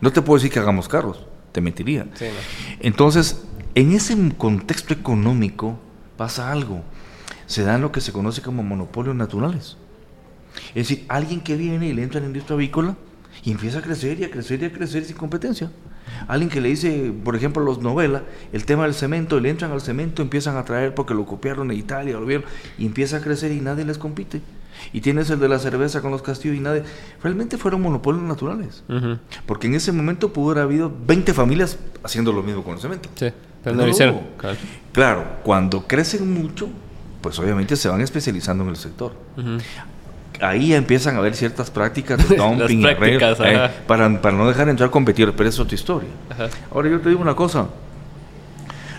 No 0.00 0.12
te 0.12 0.22
puedo 0.22 0.38
decir 0.38 0.50
que 0.50 0.58
hagamos 0.58 0.88
carros. 0.88 1.24
Te 1.52 1.60
mentiría. 1.60 2.06
Entonces, 2.80 3.44
en 3.74 3.92
ese 3.92 4.16
contexto 4.36 4.94
económico 4.94 5.78
pasa 6.16 6.50
algo. 6.50 6.82
Se 7.46 7.62
dan 7.62 7.80
lo 7.80 7.92
que 7.92 8.00
se 8.00 8.12
conoce 8.12 8.42
como 8.42 8.62
monopolios 8.62 9.14
naturales. 9.14 9.76
Es 10.68 10.88
decir, 10.88 11.04
alguien 11.08 11.40
que 11.40 11.56
viene 11.56 11.88
y 11.88 11.92
le 11.92 12.02
entra 12.02 12.18
en 12.18 12.24
la 12.24 12.28
industria 12.28 12.54
avícola 12.54 12.96
y 13.44 13.52
empieza 13.52 13.78
a 13.78 13.82
crecer 13.82 14.18
y 14.20 14.24
a 14.24 14.30
crecer 14.30 14.62
y 14.62 14.66
a 14.66 14.72
crecer 14.72 15.04
sin 15.04 15.16
competencia. 15.16 15.70
Alguien 16.28 16.50
que 16.50 16.60
le 16.60 16.68
dice, 16.68 17.12
por 17.24 17.36
ejemplo, 17.36 17.62
los 17.62 17.80
novelas, 17.80 18.22
el 18.52 18.64
tema 18.64 18.84
del 18.84 18.94
cemento, 18.94 19.38
le 19.40 19.50
entran 19.50 19.72
al 19.72 19.80
cemento, 19.80 20.22
empiezan 20.22 20.56
a 20.56 20.64
traer 20.64 20.94
porque 20.94 21.14
lo 21.14 21.24
copiaron 21.26 21.70
en 21.70 21.78
Italia, 21.78 22.14
lo 22.14 22.26
vieron, 22.26 22.44
y 22.78 22.86
empieza 22.86 23.18
a 23.18 23.20
crecer 23.20 23.52
y 23.52 23.60
nadie 23.60 23.84
les 23.84 23.98
compite. 23.98 24.40
Y 24.92 25.00
tienes 25.00 25.30
el 25.30 25.40
de 25.40 25.48
la 25.48 25.58
cerveza 25.58 26.00
con 26.00 26.10
los 26.10 26.22
castillos 26.22 26.56
y 26.56 26.60
nadie. 26.60 26.82
Realmente 27.22 27.56
fueron 27.56 27.82
monopolios 27.82 28.22
naturales. 28.22 28.84
Porque 29.46 29.66
en 29.66 29.74
ese 29.74 29.92
momento 29.92 30.32
pudo 30.32 30.52
haber 30.52 30.64
habido 30.64 30.92
20 31.06 31.32
familias 31.34 31.78
haciendo 32.02 32.32
lo 32.32 32.42
mismo 32.42 32.62
con 32.62 32.74
el 32.74 32.80
cemento. 32.80 33.08
Sí. 33.14 33.32
Claro. 34.92 35.24
cuando 35.42 35.86
crecen 35.86 36.32
mucho, 36.32 36.68
pues 37.20 37.38
obviamente 37.38 37.74
se 37.76 37.88
van 37.88 38.00
especializando 38.00 38.64
en 38.64 38.70
el 38.70 38.76
sector. 38.76 39.12
Ahí 40.40 40.74
empiezan 40.74 41.16
a 41.16 41.18
haber 41.18 41.34
ciertas 41.34 41.70
prácticas 41.70 42.28
de 42.28 42.36
dumping 42.36 42.84
eh, 42.86 43.70
para, 43.86 44.20
para, 44.20 44.36
no 44.36 44.48
dejar 44.48 44.68
entrar 44.68 44.90
competidores, 44.90 45.34
pero 45.36 45.48
eso 45.48 45.62
es 45.62 45.64
otra 45.64 45.74
historia. 45.74 46.08
Ahora 46.72 46.90
yo 46.90 47.00
te 47.00 47.08
digo 47.08 47.20
una 47.20 47.34
cosa, 47.34 47.66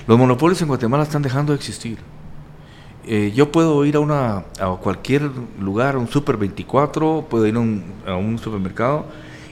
los 0.07 0.17
monopolios 0.17 0.61
en 0.61 0.67
Guatemala 0.67 1.03
están 1.03 1.21
dejando 1.21 1.53
de 1.53 1.57
existir. 1.57 1.97
Eh, 3.05 3.31
yo 3.33 3.51
puedo 3.51 3.85
ir 3.85 3.95
a, 3.95 3.99
una, 3.99 4.43
a 4.59 4.75
cualquier 4.81 5.29
lugar, 5.59 5.95
a 5.95 5.97
un 5.97 6.09
Super 6.09 6.35
24, 6.38 7.27
puedo 7.29 7.47
ir 7.47 7.55
a 7.55 7.59
un, 7.59 7.83
a 8.05 8.15
un 8.15 8.38
supermercado 8.38 9.05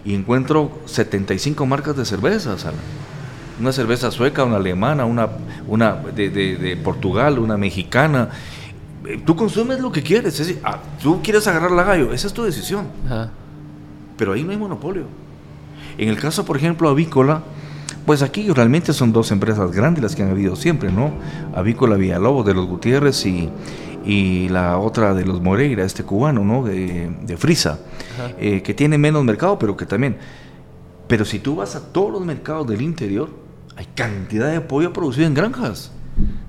y 0.03 0.13
encuentro 0.13 0.71
75 0.85 1.65
marcas 1.65 1.95
de 1.95 2.05
cervezas 2.05 2.65
una 3.59 3.71
cerveza 3.71 4.11
sueca, 4.11 4.43
una 4.43 4.57
alemana, 4.57 5.05
una, 5.05 5.29
una 5.67 5.93
de, 5.93 6.29
de, 6.29 6.77
Portugal, 6.77 7.39
una 7.39 7.57
mexicana. 7.57 8.29
Eh, 9.07 9.21
tú 9.25 9.35
consumes 9.35 9.79
lo 9.79 9.91
que 9.91 10.01
quieres. 10.01 10.39
Es 10.39 10.47
decir, 10.47 10.61
ah, 10.63 10.79
tú 11.01 11.21
quieres 11.21 11.47
agarrar 11.47 11.71
la 11.71 11.83
gallo, 11.83 12.13
esa 12.13 12.27
es 12.27 12.33
tu 12.33 12.43
decisión. 12.43 12.87
Pero 14.17 14.33
ahí 14.33 14.43
no 14.43 14.51
hay 14.51 14.57
monopolio. 14.57 15.03
En 15.97 16.09
el 16.09 16.17
caso, 16.17 16.45
por 16.45 16.57
ejemplo, 16.57 16.89
avícola, 16.89 17.43
pues 18.05 18.21
aquí 18.21 18.49
realmente 18.51 18.93
son 18.93 19.11
dos 19.11 19.31
empresas 19.31 19.71
grandes 19.71 20.03
las 20.03 20.15
que 20.15 20.23
han 20.23 20.29
habido 20.29 20.55
siempre, 20.55 20.91
¿no? 20.91 21.13
Avícola 21.55 21.95
Villalobos 21.95 22.45
de 22.45 22.53
los 22.53 22.67
Gutiérrez 22.67 23.25
y, 23.25 23.49
y 24.05 24.49
la 24.49 24.77
otra 24.77 25.13
de 25.13 25.25
los 25.25 25.41
Moreira, 25.41 25.83
este 25.83 26.03
cubano, 26.03 26.43
¿no? 26.43 26.63
De, 26.63 27.09
de 27.23 27.37
Frisa, 27.37 27.79
eh, 28.37 28.61
que 28.61 28.73
tiene 28.73 28.97
menos 28.97 29.23
mercado, 29.23 29.57
pero 29.57 29.75
que 29.75 29.85
también. 29.85 30.17
Pero 31.07 31.25
si 31.25 31.39
tú 31.39 31.55
vas 31.55 31.75
a 31.75 31.91
todos 31.91 32.11
los 32.11 32.25
mercados 32.25 32.67
del 32.67 32.81
interior, 32.81 33.29
hay 33.75 33.87
cantidad 33.95 34.51
de 34.51 34.61
pollo 34.61 34.93
producido 34.93 35.27
en 35.27 35.33
granjas. 35.33 35.91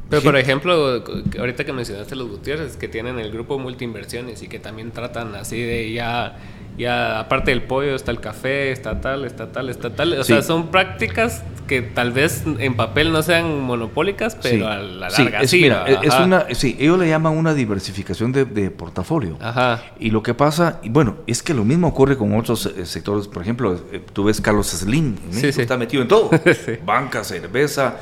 Pero 0.08 0.22
por 0.22 0.36
ejemplo, 0.36 1.02
ahorita 1.38 1.64
que 1.64 1.72
mencionaste 1.72 2.14
los 2.14 2.28
Gutiérrez, 2.28 2.76
que 2.76 2.88
tienen 2.88 3.18
el 3.18 3.32
grupo 3.32 3.58
multiinversiones 3.58 4.42
y 4.42 4.48
que 4.48 4.58
también 4.58 4.92
tratan 4.92 5.34
así 5.34 5.60
de 5.60 5.92
ya, 5.92 6.38
ya 6.78 7.18
aparte 7.18 7.50
del 7.50 7.62
pollo 7.62 7.96
está 7.96 8.12
el 8.12 8.20
café, 8.20 8.70
está 8.70 9.00
tal, 9.00 9.24
está 9.24 9.50
tal, 9.50 9.68
está 9.68 9.94
tal. 9.94 10.12
O 10.12 10.22
sea, 10.22 10.42
son 10.42 10.68
prácticas 10.68 11.42
que 11.66 11.82
tal 11.82 12.12
vez 12.12 12.44
en 12.58 12.76
papel 12.76 13.12
no 13.12 13.22
sean 13.22 13.60
monopólicas, 13.60 14.36
pero 14.40 14.68
a 14.68 14.76
la 14.76 15.08
larga 15.08 15.46
sí. 15.46 15.60
mira, 15.62 15.84
es 15.86 16.14
una, 16.14 16.46
sí, 16.54 16.76
ellos 16.78 16.98
le 16.98 17.08
llaman 17.08 17.36
una 17.36 17.54
diversificación 17.54 18.30
de, 18.32 18.70
portafolio. 18.70 19.36
Ajá. 19.40 19.82
Y 19.98 20.10
lo 20.10 20.22
que 20.22 20.34
pasa, 20.34 20.78
y 20.82 20.88
bueno, 20.88 21.16
es 21.26 21.42
que 21.42 21.54
lo 21.54 21.64
mismo 21.64 21.88
ocurre 21.88 22.16
con 22.16 22.36
otros 22.38 22.66
eh, 22.66 22.86
sectores. 22.86 23.26
Por 23.26 23.42
ejemplo, 23.42 23.80
eh, 23.90 24.00
tú 24.12 24.24
ves 24.24 24.40
Carlos 24.40 24.68
Slim, 24.68 25.16
está 25.32 25.76
metido 25.76 26.02
en 26.02 26.08
todo. 26.08 26.30
Banca, 26.84 27.24
cerveza, 27.24 27.96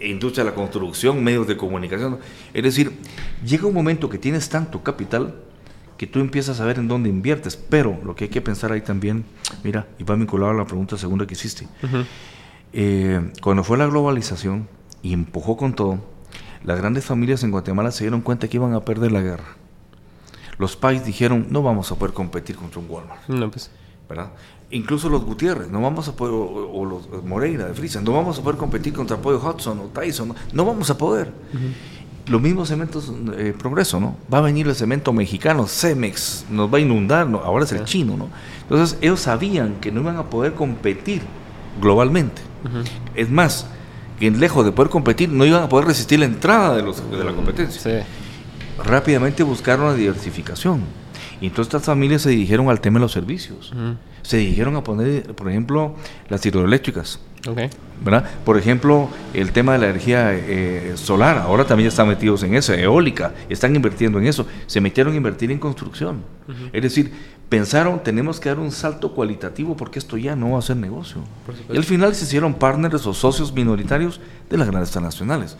industria 0.00 0.44
de 0.44 0.50
la 0.50 0.56
construcción, 0.56 1.22
medios 1.22 1.46
de 1.46 1.56
comunicación. 1.56 2.18
Es 2.52 2.62
decir, 2.62 2.92
llega 3.44 3.66
un 3.66 3.74
momento 3.74 4.08
que 4.08 4.18
tienes 4.18 4.48
tanto 4.48 4.82
capital 4.82 5.34
que 5.96 6.06
tú 6.06 6.20
empiezas 6.20 6.60
a 6.60 6.64
ver 6.64 6.78
en 6.78 6.88
dónde 6.88 7.08
inviertes, 7.08 7.56
pero 7.56 7.98
lo 8.04 8.14
que 8.14 8.24
hay 8.24 8.30
que 8.30 8.42
pensar 8.42 8.72
ahí 8.72 8.82
también, 8.82 9.24
mira, 9.64 9.86
y 9.98 10.04
va 10.04 10.14
vinculado 10.14 10.52
a 10.52 10.54
la 10.54 10.66
pregunta 10.66 10.98
segunda 10.98 11.26
que 11.26 11.34
hiciste. 11.34 11.66
Eh, 12.72 13.32
cuando 13.42 13.64
fue 13.64 13.78
la 13.78 13.86
globalización 13.86 14.68
y 15.02 15.12
empujó 15.12 15.56
con 15.56 15.74
todo, 15.74 16.00
las 16.64 16.78
grandes 16.78 17.04
familias 17.04 17.42
en 17.44 17.50
Guatemala 17.50 17.90
se 17.92 18.04
dieron 18.04 18.20
cuenta 18.20 18.48
que 18.48 18.56
iban 18.56 18.74
a 18.74 18.84
perder 18.84 19.12
la 19.12 19.22
guerra. 19.22 19.56
Los 20.58 20.76
países 20.76 21.06
dijeron, 21.06 21.46
no 21.50 21.62
vamos 21.62 21.92
a 21.92 21.96
poder 21.96 22.14
competir 22.14 22.56
contra 22.56 22.80
un 22.80 22.90
Walmart. 22.90 23.28
No, 23.28 23.50
pues. 23.50 23.70
¿verdad? 24.08 24.30
Incluso 24.70 25.08
los 25.08 25.24
Gutiérrez, 25.24 25.68
no 25.70 25.80
vamos 25.80 26.08
a 26.08 26.16
poder, 26.16 26.34
o, 26.34 26.84
los 26.84 27.24
Moreira 27.24 27.66
de 27.66 27.74
Frisa, 27.74 28.00
no 28.00 28.12
vamos 28.12 28.38
a 28.38 28.42
poder 28.42 28.58
competir 28.58 28.92
contra 28.92 29.16
Pollo 29.16 29.40
Hudson 29.40 29.78
o 29.78 29.82
Tyson, 29.84 30.34
no, 30.52 30.64
vamos 30.64 30.90
a 30.90 30.98
poder. 30.98 31.32
Los 32.26 32.42
mismos 32.42 32.68
cementos 32.68 33.12
eh, 33.36 33.54
progreso, 33.56 34.00
¿no? 34.00 34.16
Va 34.32 34.38
a 34.38 34.40
venir 34.40 34.66
el 34.66 34.74
cemento 34.74 35.12
mexicano, 35.12 35.68
Cemex, 35.68 36.46
nos 36.50 36.72
va 36.72 36.78
a 36.78 36.80
inundar, 36.80 37.28
¿no? 37.28 37.38
ahora 37.38 37.64
es 37.64 37.70
el 37.70 37.84
chino, 37.84 38.16
¿no? 38.16 38.28
Entonces 38.62 38.98
ellos 39.00 39.20
sabían 39.20 39.76
que 39.80 39.92
no 39.92 40.00
iban 40.00 40.16
a 40.16 40.24
poder 40.24 40.54
competir 40.54 41.22
globalmente. 41.80 42.42
Es 43.14 43.30
más, 43.30 43.68
que 44.18 44.30
lejos 44.32 44.64
de 44.64 44.72
poder 44.72 44.90
competir, 44.90 45.28
no 45.28 45.44
iban 45.44 45.62
a 45.62 45.68
poder 45.68 45.86
resistir 45.86 46.18
la 46.18 46.24
entrada 46.24 46.74
de, 46.74 46.82
los, 46.82 47.08
de 47.08 47.22
la 47.22 47.32
competencia. 47.32 48.04
Rápidamente 48.84 49.44
buscaron 49.44 49.86
la 49.86 49.94
diversificación 49.94 50.80
y 51.40 51.46
entonces 51.46 51.74
estas 51.74 51.84
familias 51.84 52.22
se 52.22 52.30
dirigieron 52.30 52.68
al 52.68 52.80
tema 52.80 52.98
de 52.98 53.02
los 53.02 53.12
servicios. 53.12 53.72
Se 54.26 54.38
dirigieron 54.38 54.74
a 54.74 54.82
poner, 54.82 55.36
por 55.36 55.48
ejemplo, 55.48 55.94
las 56.28 56.44
hidroeléctricas. 56.44 57.20
¿verdad? 58.04 58.28
Por 58.44 58.58
ejemplo, 58.58 59.08
el 59.32 59.52
tema 59.52 59.74
de 59.74 59.78
la 59.78 59.86
energía 59.86 60.34
eh, 60.34 60.94
solar, 60.96 61.38
ahora 61.38 61.64
también 61.64 61.86
están 61.86 62.08
metidos 62.08 62.42
en 62.42 62.56
eso, 62.56 62.74
eólica, 62.74 63.34
están 63.48 63.76
invirtiendo 63.76 64.18
en 64.18 64.26
eso. 64.26 64.48
Se 64.66 64.80
metieron 64.80 65.12
a 65.12 65.16
invertir 65.16 65.52
en 65.52 65.60
construcción. 65.60 66.24
Es 66.72 66.82
decir, 66.82 67.12
pensaron, 67.48 68.02
tenemos 68.02 68.40
que 68.40 68.48
dar 68.48 68.58
un 68.58 68.72
salto 68.72 69.12
cualitativo 69.12 69.76
porque 69.76 70.00
esto 70.00 70.16
ya 70.16 70.34
no 70.34 70.50
va 70.50 70.58
a 70.58 70.62
ser 70.62 70.76
negocio. 70.76 71.22
Y 71.72 71.76
al 71.76 71.84
final 71.84 72.12
se 72.16 72.24
hicieron 72.24 72.54
partners 72.54 73.06
o 73.06 73.14
socios 73.14 73.52
minoritarios 73.52 74.20
de 74.50 74.56
las 74.56 74.66
grandes 74.66 74.90
transnacionales. 74.90 75.56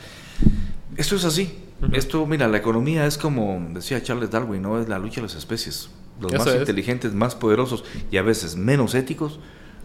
Esto 0.96 1.14
es 1.14 1.24
así. 1.24 1.56
Esto, 1.92 2.26
mira, 2.26 2.48
la 2.48 2.56
economía 2.56 3.06
es 3.06 3.16
como 3.16 3.64
decía 3.72 4.02
Charles 4.02 4.30
Darwin, 4.30 4.62
¿no? 4.62 4.80
Es 4.80 4.88
la 4.88 4.98
lucha 4.98 5.16
de 5.16 5.28
las 5.28 5.36
especies. 5.36 5.88
Los 6.20 6.32
más 6.32 6.54
inteligentes, 6.54 7.12
más 7.12 7.34
poderosos 7.34 7.84
y 8.10 8.16
a 8.16 8.22
veces 8.22 8.56
menos 8.56 8.94
éticos 8.94 9.38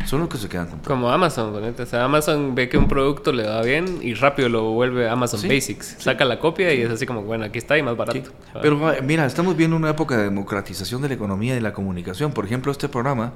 son 0.05 0.21
los 0.21 0.29
que 0.29 0.37
se 0.37 0.49
quedan 0.49 0.67
con 0.67 0.79
Como 0.79 1.09
Amazon, 1.11 1.53
o 1.55 1.85
sea, 1.85 2.05
Amazon 2.05 2.55
ve 2.55 2.69
que 2.69 2.77
un 2.77 2.87
producto 2.87 3.31
le 3.31 3.43
va 3.43 3.61
bien 3.61 3.99
y 4.01 4.13
rápido 4.13 4.49
lo 4.49 4.71
vuelve 4.71 5.09
Amazon 5.09 5.41
Basics. 5.47 5.97
Saca 5.99 6.25
la 6.25 6.39
copia 6.39 6.73
y 6.73 6.81
es 6.81 6.89
así 6.89 7.05
como, 7.05 7.23
bueno, 7.23 7.45
aquí 7.45 7.59
está 7.59 7.77
y 7.77 7.83
más 7.83 7.95
barato. 7.95 8.31
Pero 8.61 8.79
mira, 9.03 9.25
estamos 9.25 9.55
viendo 9.55 9.75
una 9.75 9.89
época 9.91 10.17
de 10.17 10.23
democratización 10.23 11.01
de 11.01 11.09
la 11.09 11.13
economía 11.15 11.53
y 11.53 11.55
de 11.55 11.61
la 11.61 11.73
comunicación. 11.73 12.31
Por 12.31 12.45
ejemplo, 12.45 12.71
este 12.71 12.89
programa, 12.89 13.33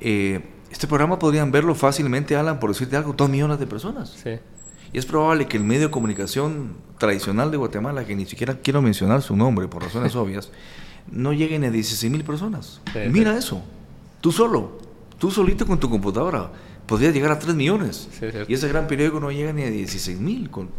eh, 0.00 0.40
este 0.70 0.86
programa 0.86 1.18
podrían 1.18 1.50
verlo 1.50 1.74
fácilmente, 1.74 2.36
Alan, 2.36 2.60
por 2.60 2.70
decirte 2.70 2.96
algo, 2.96 3.12
dos 3.12 3.28
millones 3.28 3.58
de 3.58 3.66
personas. 3.66 4.10
Sí. 4.10 4.38
Y 4.92 4.98
es 4.98 5.06
probable 5.06 5.46
que 5.46 5.56
el 5.56 5.64
medio 5.64 5.82
de 5.82 5.90
comunicación 5.90 6.76
tradicional 6.98 7.50
de 7.50 7.56
Guatemala, 7.56 8.04
que 8.04 8.14
ni 8.14 8.26
siquiera 8.26 8.58
quiero 8.62 8.82
mencionar 8.82 9.22
su 9.22 9.36
nombre 9.36 9.68
por 9.68 9.82
razones 9.82 10.14
obvias, 10.16 10.50
no 11.10 11.32
lleguen 11.32 11.64
a 11.64 11.70
16 11.70 12.10
mil 12.10 12.24
personas. 12.24 12.80
Mira 13.10 13.36
eso, 13.36 13.62
tú 14.20 14.32
solo, 14.32 14.78
tú 15.18 15.30
solito 15.30 15.66
con 15.66 15.78
tu 15.78 15.88
computadora, 15.90 16.50
podrías 16.86 17.14
llegar 17.14 17.32
a 17.32 17.38
3 17.38 17.54
millones. 17.54 18.08
y 18.48 18.54
ese 18.54 18.68
gran 18.68 18.86
periódico 18.86 19.20
no 19.20 19.30
llega 19.30 19.52
ni 19.52 19.62
a 19.62 19.70
16 19.70 20.20
mil, 20.20 20.50
con 20.50 20.70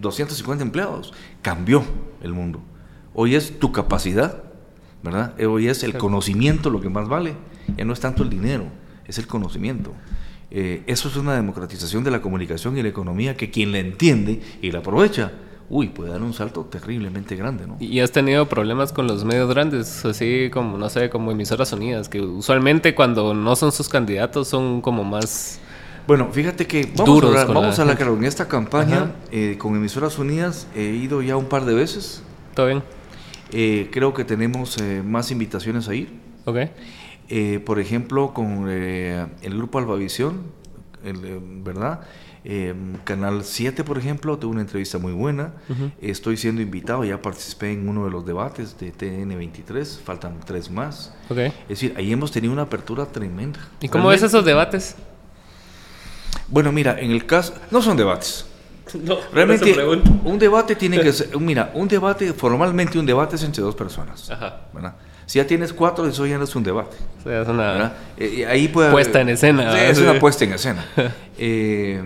250 0.00 0.62
eh, 0.62 0.66
empleados. 0.66 1.12
Cambió 1.42 1.84
el 2.22 2.32
mundo. 2.32 2.62
Hoy 3.14 3.34
es 3.34 3.58
tu 3.58 3.72
capacidad, 3.72 4.42
¿verdad? 5.02 5.34
Hoy 5.42 5.68
es 5.68 5.82
el 5.82 5.96
conocimiento 5.98 6.70
lo 6.70 6.80
que 6.80 6.88
más 6.88 7.08
vale. 7.08 7.34
Ya 7.76 7.84
no 7.84 7.92
es 7.92 8.00
tanto 8.00 8.22
el 8.22 8.30
dinero, 8.30 8.64
es 9.06 9.18
el 9.18 9.26
conocimiento. 9.26 9.92
Eh, 10.50 10.82
eso 10.86 11.08
es 11.08 11.16
una 11.16 11.34
democratización 11.34 12.04
de 12.04 12.10
la 12.10 12.22
comunicación 12.22 12.78
y 12.78 12.82
la 12.82 12.88
economía 12.88 13.36
que 13.36 13.50
quien 13.50 13.72
la 13.72 13.78
entiende 13.78 14.40
y 14.62 14.70
la 14.70 14.78
aprovecha, 14.78 15.32
uy, 15.70 15.88
puede 15.88 16.10
dar 16.10 16.22
un 16.22 16.32
salto 16.32 16.64
terriblemente 16.64 17.36
grande, 17.36 17.66
¿no? 17.66 17.76
¿Y 17.80 18.00
has 18.00 18.10
tenido 18.10 18.48
problemas 18.48 18.92
con 18.92 19.06
los 19.06 19.24
medios 19.24 19.48
grandes, 19.50 20.04
así 20.04 20.50
como, 20.52 20.78
no 20.78 20.88
sé, 20.88 21.10
como 21.10 21.30
emisoras 21.30 21.72
unidas, 21.72 22.08
que 22.08 22.20
usualmente 22.20 22.94
cuando 22.94 23.34
no 23.34 23.54
son 23.56 23.72
sus 23.72 23.88
candidatos 23.88 24.48
son 24.48 24.80
como 24.80 25.04
más 25.04 25.60
Bueno, 26.06 26.28
fíjate 26.32 26.66
que 26.66 26.90
vamos 26.96 27.24
a, 27.36 27.44
vamos 27.44 27.78
a 27.78 27.84
la 27.84 27.92
En 27.92 28.24
esta 28.24 28.48
campaña 28.48 29.12
eh, 29.30 29.56
con 29.58 29.76
Emisoras 29.76 30.18
Unidas 30.18 30.66
he 30.74 30.84
ido 30.84 31.20
ya 31.22 31.36
un 31.36 31.46
par 31.46 31.64
de 31.66 31.74
veces. 31.74 32.22
¿Todo 32.54 32.66
bien? 32.66 32.82
Eh, 33.52 33.88
creo 33.92 34.14
que 34.14 34.24
tenemos 34.24 34.78
eh, 34.78 35.02
más 35.04 35.30
invitaciones 35.30 35.88
a 35.88 35.94
ir. 35.94 36.12
Ok. 36.46 36.58
por 37.66 37.78
ejemplo, 37.78 38.32
con 38.32 38.70
el 38.70 39.54
grupo 39.54 39.78
Albavisión, 39.78 40.44
¿verdad? 41.62 42.00
Canal 43.04 43.44
7, 43.44 43.84
por 43.84 43.98
ejemplo, 43.98 44.38
tuve 44.38 44.52
una 44.52 44.62
entrevista 44.62 44.96
muy 44.96 45.12
buena. 45.12 45.52
Estoy 46.00 46.38
siendo 46.38 46.62
invitado, 46.62 47.04
ya 47.04 47.20
participé 47.20 47.72
en 47.72 47.88
uno 47.88 48.06
de 48.06 48.10
los 48.10 48.24
debates 48.24 48.78
de 48.78 48.92
TN23, 48.92 50.00
faltan 50.02 50.40
tres 50.46 50.70
más. 50.70 51.14
Okay. 51.28 51.48
Es 51.62 51.68
decir, 51.68 51.94
ahí 51.98 52.10
hemos 52.10 52.32
tenido 52.32 52.52
una 52.52 52.62
apertura 52.62 53.04
tremenda. 53.04 53.60
¿Y 53.80 53.88
cómo 53.88 54.08
ves 54.08 54.22
esos 54.22 54.44
debates? 54.44 54.96
Bueno, 56.48 56.72
mira, 56.72 56.98
en 56.98 57.10
el 57.10 57.26
caso, 57.26 57.54
no 57.70 57.82
son 57.82 57.96
debates. 57.96 58.46
No, 58.94 59.18
Realmente, 59.34 59.76
un 60.24 60.38
debate 60.38 60.74
tiene 60.74 60.98
que 61.02 61.12
ser, 61.12 61.38
mira, 61.38 61.70
un 61.74 61.86
debate, 61.86 62.32
formalmente 62.32 62.98
un 62.98 63.04
debate 63.04 63.36
es 63.36 63.42
entre 63.42 63.62
dos 63.62 63.74
personas. 63.74 64.30
Ajá. 64.30 64.62
¿verdad? 64.72 64.94
Si 65.26 65.38
ya 65.38 65.46
tienes 65.46 65.74
cuatro, 65.74 66.06
eso 66.06 66.24
ya 66.24 66.38
no 66.38 66.44
es 66.44 66.56
un 66.56 66.62
debate. 66.62 66.96
O 67.20 67.22
sea, 67.22 67.42
es 67.42 67.48
una 67.48 67.92
eh, 68.16 68.46
ahí 68.46 68.68
puede, 68.68 68.90
puesta 68.90 69.20
en 69.20 69.28
escena. 69.28 69.74
Sí, 69.74 69.78
es 69.78 69.98
una 69.98 70.18
puesta 70.18 70.46
en 70.46 70.54
escena. 70.54 70.86
eh, 71.38 72.02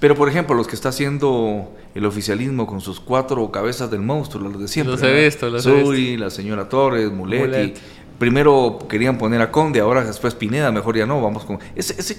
pero, 0.00 0.14
por 0.14 0.28
ejemplo, 0.28 0.54
los 0.54 0.66
que 0.66 0.74
está 0.74 0.90
haciendo 0.90 1.72
el 1.94 2.06
oficialismo 2.06 2.66
con 2.66 2.80
sus 2.80 3.00
cuatro 3.00 3.50
cabezas 3.50 3.90
del 3.90 4.00
monstruo, 4.00 4.48
los 4.48 4.60
de 4.60 4.68
siempre. 4.68 4.92
Los 4.92 5.02
he 5.02 5.24
visto, 5.24 5.50
los 5.50 5.64
Suri, 5.64 6.16
la 6.16 6.30
señora 6.30 6.68
Torres, 6.68 7.10
Muletti, 7.10 7.74
primero 8.18 8.78
querían 8.88 9.18
poner 9.18 9.40
a 9.40 9.50
Conde, 9.50 9.80
ahora 9.80 10.04
después 10.04 10.34
Pineda, 10.34 10.70
mejor 10.70 10.96
ya 10.96 11.06
no, 11.06 11.20
vamos 11.20 11.44
con... 11.44 11.58
Ese, 11.74 11.94
ese 11.98 12.16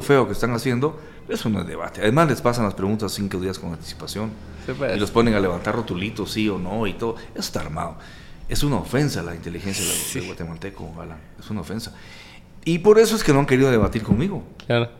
feo 0.00 0.26
que 0.26 0.32
están 0.32 0.52
haciendo, 0.52 0.98
eso 1.28 1.48
no 1.48 1.60
es 1.60 1.66
debate. 1.66 2.00
Además 2.02 2.28
les 2.28 2.40
pasan 2.40 2.64
las 2.64 2.74
preguntas 2.74 3.12
cinco 3.12 3.40
días 3.40 3.58
con 3.58 3.72
anticipación. 3.72 4.30
Y 4.94 4.98
los 4.98 5.10
ponen 5.10 5.34
a 5.34 5.40
levantar 5.40 5.74
rotulitos, 5.74 6.32
sí 6.32 6.48
o 6.48 6.58
no, 6.58 6.86
y 6.86 6.94
todo. 6.94 7.16
Eso 7.32 7.40
está 7.40 7.60
armado. 7.60 7.96
Es 8.48 8.62
una 8.62 8.76
ofensa 8.76 9.22
la 9.22 9.34
inteligencia 9.34 9.84
del 10.14 10.26
guatemalteco, 10.26 10.92
Alan. 11.00 11.18
Es 11.38 11.48
una 11.50 11.62
ofensa. 11.62 11.94
Y 12.66 12.78
por 12.78 12.98
eso 12.98 13.16
es 13.16 13.24
que 13.24 13.32
no 13.32 13.40
han 13.40 13.46
querido 13.46 13.70
debatir 13.70 14.02
conmigo. 14.02 14.42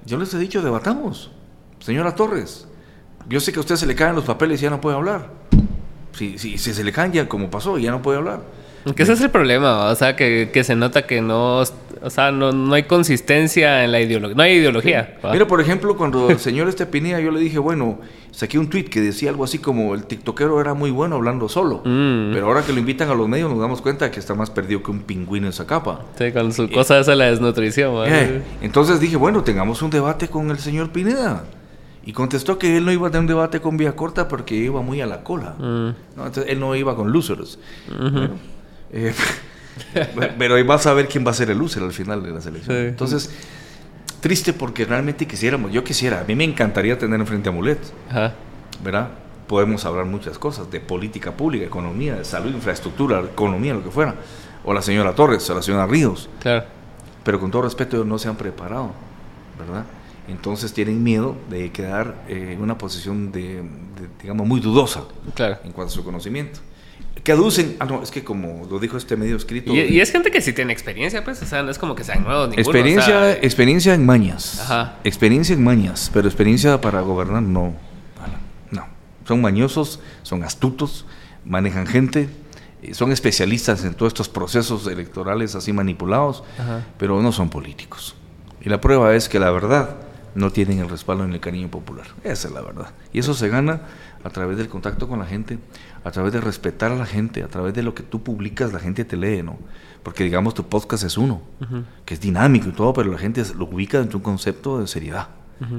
Yo 0.04 0.18
les 0.18 0.32
he 0.32 0.38
dicho, 0.38 0.62
debatamos. 0.62 1.30
Señora 1.84 2.14
Torres, 2.14 2.66
yo 3.28 3.40
sé 3.40 3.52
que 3.52 3.58
a 3.58 3.60
usted 3.60 3.76
se 3.76 3.84
le 3.84 3.94
caen 3.94 4.14
los 4.14 4.24
papeles 4.24 4.58
y 4.58 4.62
ya 4.62 4.70
no 4.70 4.80
puede 4.80 4.96
hablar. 4.96 5.28
Si, 6.12 6.38
si, 6.38 6.56
si 6.56 6.72
se 6.72 6.82
le 6.82 6.92
caen 6.92 7.12
ya 7.12 7.28
como 7.28 7.50
pasó, 7.50 7.76
ya 7.76 7.90
no 7.90 8.00
puede 8.00 8.16
hablar. 8.16 8.40
Que 8.96 9.02
ese 9.02 9.12
es 9.12 9.20
el 9.20 9.30
problema, 9.30 9.90
o 9.90 9.94
sea, 9.94 10.16
que, 10.16 10.48
que 10.50 10.64
se 10.64 10.76
nota 10.76 11.06
que 11.06 11.20
no, 11.20 11.58
o 11.58 12.10
sea, 12.10 12.30
no, 12.30 12.52
no, 12.52 12.74
hay 12.74 12.84
consistencia 12.84 13.84
en 13.84 13.92
la 13.92 14.00
ideología, 14.00 14.34
no 14.34 14.42
hay 14.42 14.52
ideología. 14.52 15.18
Mira, 15.30 15.46
por 15.46 15.60
ejemplo, 15.60 15.94
cuando 15.96 16.30
el 16.30 16.38
señor 16.38 16.68
Estepinía, 16.68 17.20
yo 17.20 17.30
le 17.30 17.40
dije, 17.40 17.58
bueno, 17.58 17.98
saqué 18.30 18.58
un 18.58 18.70
tweet 18.70 18.84
que 18.84 19.02
decía 19.02 19.28
algo 19.28 19.44
así 19.44 19.58
como 19.58 19.94
el 19.94 20.04
tiktokero 20.04 20.62
era 20.62 20.72
muy 20.72 20.90
bueno 20.90 21.16
hablando 21.16 21.50
solo, 21.50 21.82
mm. 21.84 22.32
pero 22.32 22.46
ahora 22.46 22.62
que 22.62 22.72
lo 22.72 22.78
invitan 22.78 23.10
a 23.10 23.14
los 23.14 23.28
medios 23.28 23.50
nos 23.50 23.58
damos 23.58 23.82
cuenta 23.82 24.10
que 24.10 24.20
está 24.20 24.34
más 24.34 24.50
perdido 24.50 24.82
que 24.82 24.90
un 24.90 25.00
pingüino 25.00 25.46
en 25.46 25.52
esa 25.52 25.66
capa. 25.66 26.00
Sí, 26.18 26.32
con 26.32 26.50
su 26.52 26.70
cosa 26.70 26.98
esa 26.98 27.14
la 27.14 27.26
desnutrición. 27.26 28.04
Eh, 28.06 28.42
entonces 28.62 29.00
dije, 29.00 29.16
bueno, 29.16 29.42
tengamos 29.42 29.82
un 29.82 29.90
debate 29.90 30.28
con 30.28 30.50
el 30.50 30.58
señor 30.58 30.90
Pineda. 30.90 31.44
Y 32.06 32.12
contestó 32.12 32.58
que 32.58 32.76
él 32.76 32.84
no 32.84 32.92
iba 32.92 33.08
a 33.08 33.10
tener 33.10 33.22
un 33.22 33.26
debate 33.26 33.60
con 33.60 33.76
Vía 33.76 33.96
Corta 33.96 34.28
porque 34.28 34.54
iba 34.54 34.82
muy 34.82 35.00
a 35.00 35.06
la 35.06 35.22
cola. 35.22 35.54
Mm. 35.58 35.94
¿no? 36.16 36.26
Entonces 36.26 36.46
él 36.48 36.60
no 36.60 36.74
iba 36.74 36.94
con 36.94 37.12
losers. 37.12 37.58
Eh, 38.92 39.14
pero 40.38 40.56
ahí 40.56 40.62
vas 40.62 40.86
a 40.86 40.92
ver 40.92 41.08
quién 41.08 41.26
va 41.26 41.30
a 41.30 41.34
ser 41.34 41.50
el 41.50 41.58
loser 41.58 41.82
al 41.82 41.92
final 41.92 42.22
de 42.22 42.30
la 42.30 42.40
selección. 42.42 42.76
Entonces, 42.76 43.30
triste 44.20 44.52
porque 44.52 44.84
realmente 44.84 45.26
quisiéramos, 45.26 45.72
yo 45.72 45.82
quisiera, 45.82 46.20
a 46.20 46.24
mí 46.24 46.34
me 46.34 46.44
encantaría 46.44 46.98
tener 46.98 47.18
enfrente 47.18 47.48
a 47.48 47.52
Mulet. 47.52 47.80
¿Verdad? 48.82 49.08
Podemos 49.46 49.84
hablar 49.86 50.04
muchas 50.04 50.38
cosas, 50.38 50.70
de 50.70 50.80
política 50.80 51.32
pública, 51.32 51.64
economía, 51.64 52.16
de 52.16 52.24
salud, 52.24 52.50
infraestructura, 52.50 53.20
economía, 53.20 53.72
lo 53.72 53.82
que 53.82 53.90
fuera. 53.90 54.14
O 54.64 54.74
la 54.74 54.82
señora 54.82 55.14
Torres, 55.14 55.48
o 55.48 55.54
la 55.54 55.62
señora 55.62 55.86
Ríos. 55.86 56.28
Claro. 56.40 56.64
Pero 57.22 57.40
con 57.40 57.50
todo 57.50 57.62
respeto, 57.62 58.04
no 58.04 58.18
se 58.18 58.28
han 58.28 58.36
preparado, 58.36 58.92
¿verdad? 59.58 59.84
Entonces 60.28 60.72
tienen 60.72 61.02
miedo 61.02 61.36
de 61.50 61.70
quedar 61.70 62.24
eh, 62.28 62.52
en 62.52 62.62
una 62.62 62.78
posición 62.78 63.30
de, 63.30 63.62
digamos, 64.22 64.46
muy 64.46 64.60
dudosa 64.60 65.04
claro. 65.34 65.58
en 65.64 65.72
cuanto 65.72 65.92
a 65.92 65.94
su 65.94 66.04
conocimiento 66.04 66.60
que 67.24 67.32
aducen. 67.32 67.76
Ah, 67.80 67.86
no, 67.86 68.02
es 68.02 68.10
que 68.10 68.22
como 68.22 68.66
lo 68.70 68.78
dijo 68.78 68.96
este 68.96 69.16
medio 69.16 69.36
escrito. 69.36 69.72
Y, 69.72 70.00
es 70.00 70.12
gente 70.12 70.30
que 70.30 70.40
sí 70.40 70.52
tiene 70.52 70.72
experiencia, 70.72 71.24
pues, 71.24 71.42
o 71.42 71.46
sea, 71.46 71.62
no 71.62 71.70
es 71.70 71.78
como 71.78 71.94
que 71.94 72.04
sean 72.04 72.22
nuevos 72.22 72.48
ninguno. 72.48 72.60
Experiencia, 72.60 73.32
experiencia 73.32 73.94
en 73.94 74.04
mañas. 74.04 74.60
Ajá. 74.60 74.98
Experiencia 75.04 75.54
en 75.54 75.64
mañas, 75.64 76.10
pero 76.12 76.28
experiencia 76.28 76.80
para 76.80 77.00
gobernar, 77.00 77.42
no. 77.42 77.74
No. 78.70 78.86
Son 79.26 79.40
mañosos, 79.40 80.00
son 80.22 80.44
astutos, 80.44 81.06
manejan 81.46 81.86
gente, 81.86 82.28
eh, 82.82 82.92
son 82.92 83.10
especialistas 83.10 83.84
en 83.84 83.94
todos 83.94 84.10
estos 84.10 84.28
procesos 84.28 84.86
electorales 84.86 85.54
así 85.54 85.72
manipulados, 85.72 86.44
pero 86.98 87.22
no 87.22 87.32
son 87.32 87.48
políticos. 87.48 88.16
Y 88.60 88.68
la 88.68 88.80
prueba 88.80 89.14
es 89.14 89.28
que 89.28 89.38
la 89.38 89.50
verdad 89.50 89.96
no 90.34 90.50
tienen 90.50 90.80
el 90.80 90.88
respaldo 90.88 91.24
en 91.24 91.32
el 91.32 91.40
cariño 91.40 91.68
popular. 91.68 92.06
Esa 92.24 92.48
es 92.48 92.54
la 92.54 92.60
verdad. 92.60 92.90
Y 93.12 93.18
eso 93.18 93.34
se 93.34 93.48
gana 93.48 93.82
a 94.24 94.30
través 94.30 94.56
del 94.56 94.68
contacto 94.68 95.08
con 95.08 95.18
la 95.18 95.26
gente, 95.26 95.58
a 96.02 96.10
través 96.10 96.32
de 96.32 96.40
respetar 96.40 96.90
a 96.90 96.96
la 96.96 97.06
gente, 97.06 97.42
a 97.42 97.48
través 97.48 97.74
de 97.74 97.82
lo 97.82 97.94
que 97.94 98.02
tú 98.02 98.22
publicas, 98.22 98.72
la 98.72 98.80
gente 98.80 99.04
te 99.04 99.16
lee, 99.16 99.42
¿no? 99.42 99.58
Porque 100.02 100.24
digamos 100.24 100.54
tu 100.54 100.64
podcast 100.64 101.04
es 101.04 101.16
uno, 101.16 101.42
que 102.04 102.14
es 102.14 102.20
dinámico 102.20 102.68
y 102.68 102.72
todo, 102.72 102.92
pero 102.92 103.10
la 103.10 103.18
gente 103.18 103.42
lo 103.56 103.66
ubica 103.66 103.98
dentro 103.98 104.18
de 104.18 104.22
un 104.22 104.24
concepto 104.24 104.80
de 104.80 104.86
seriedad. 104.86 105.28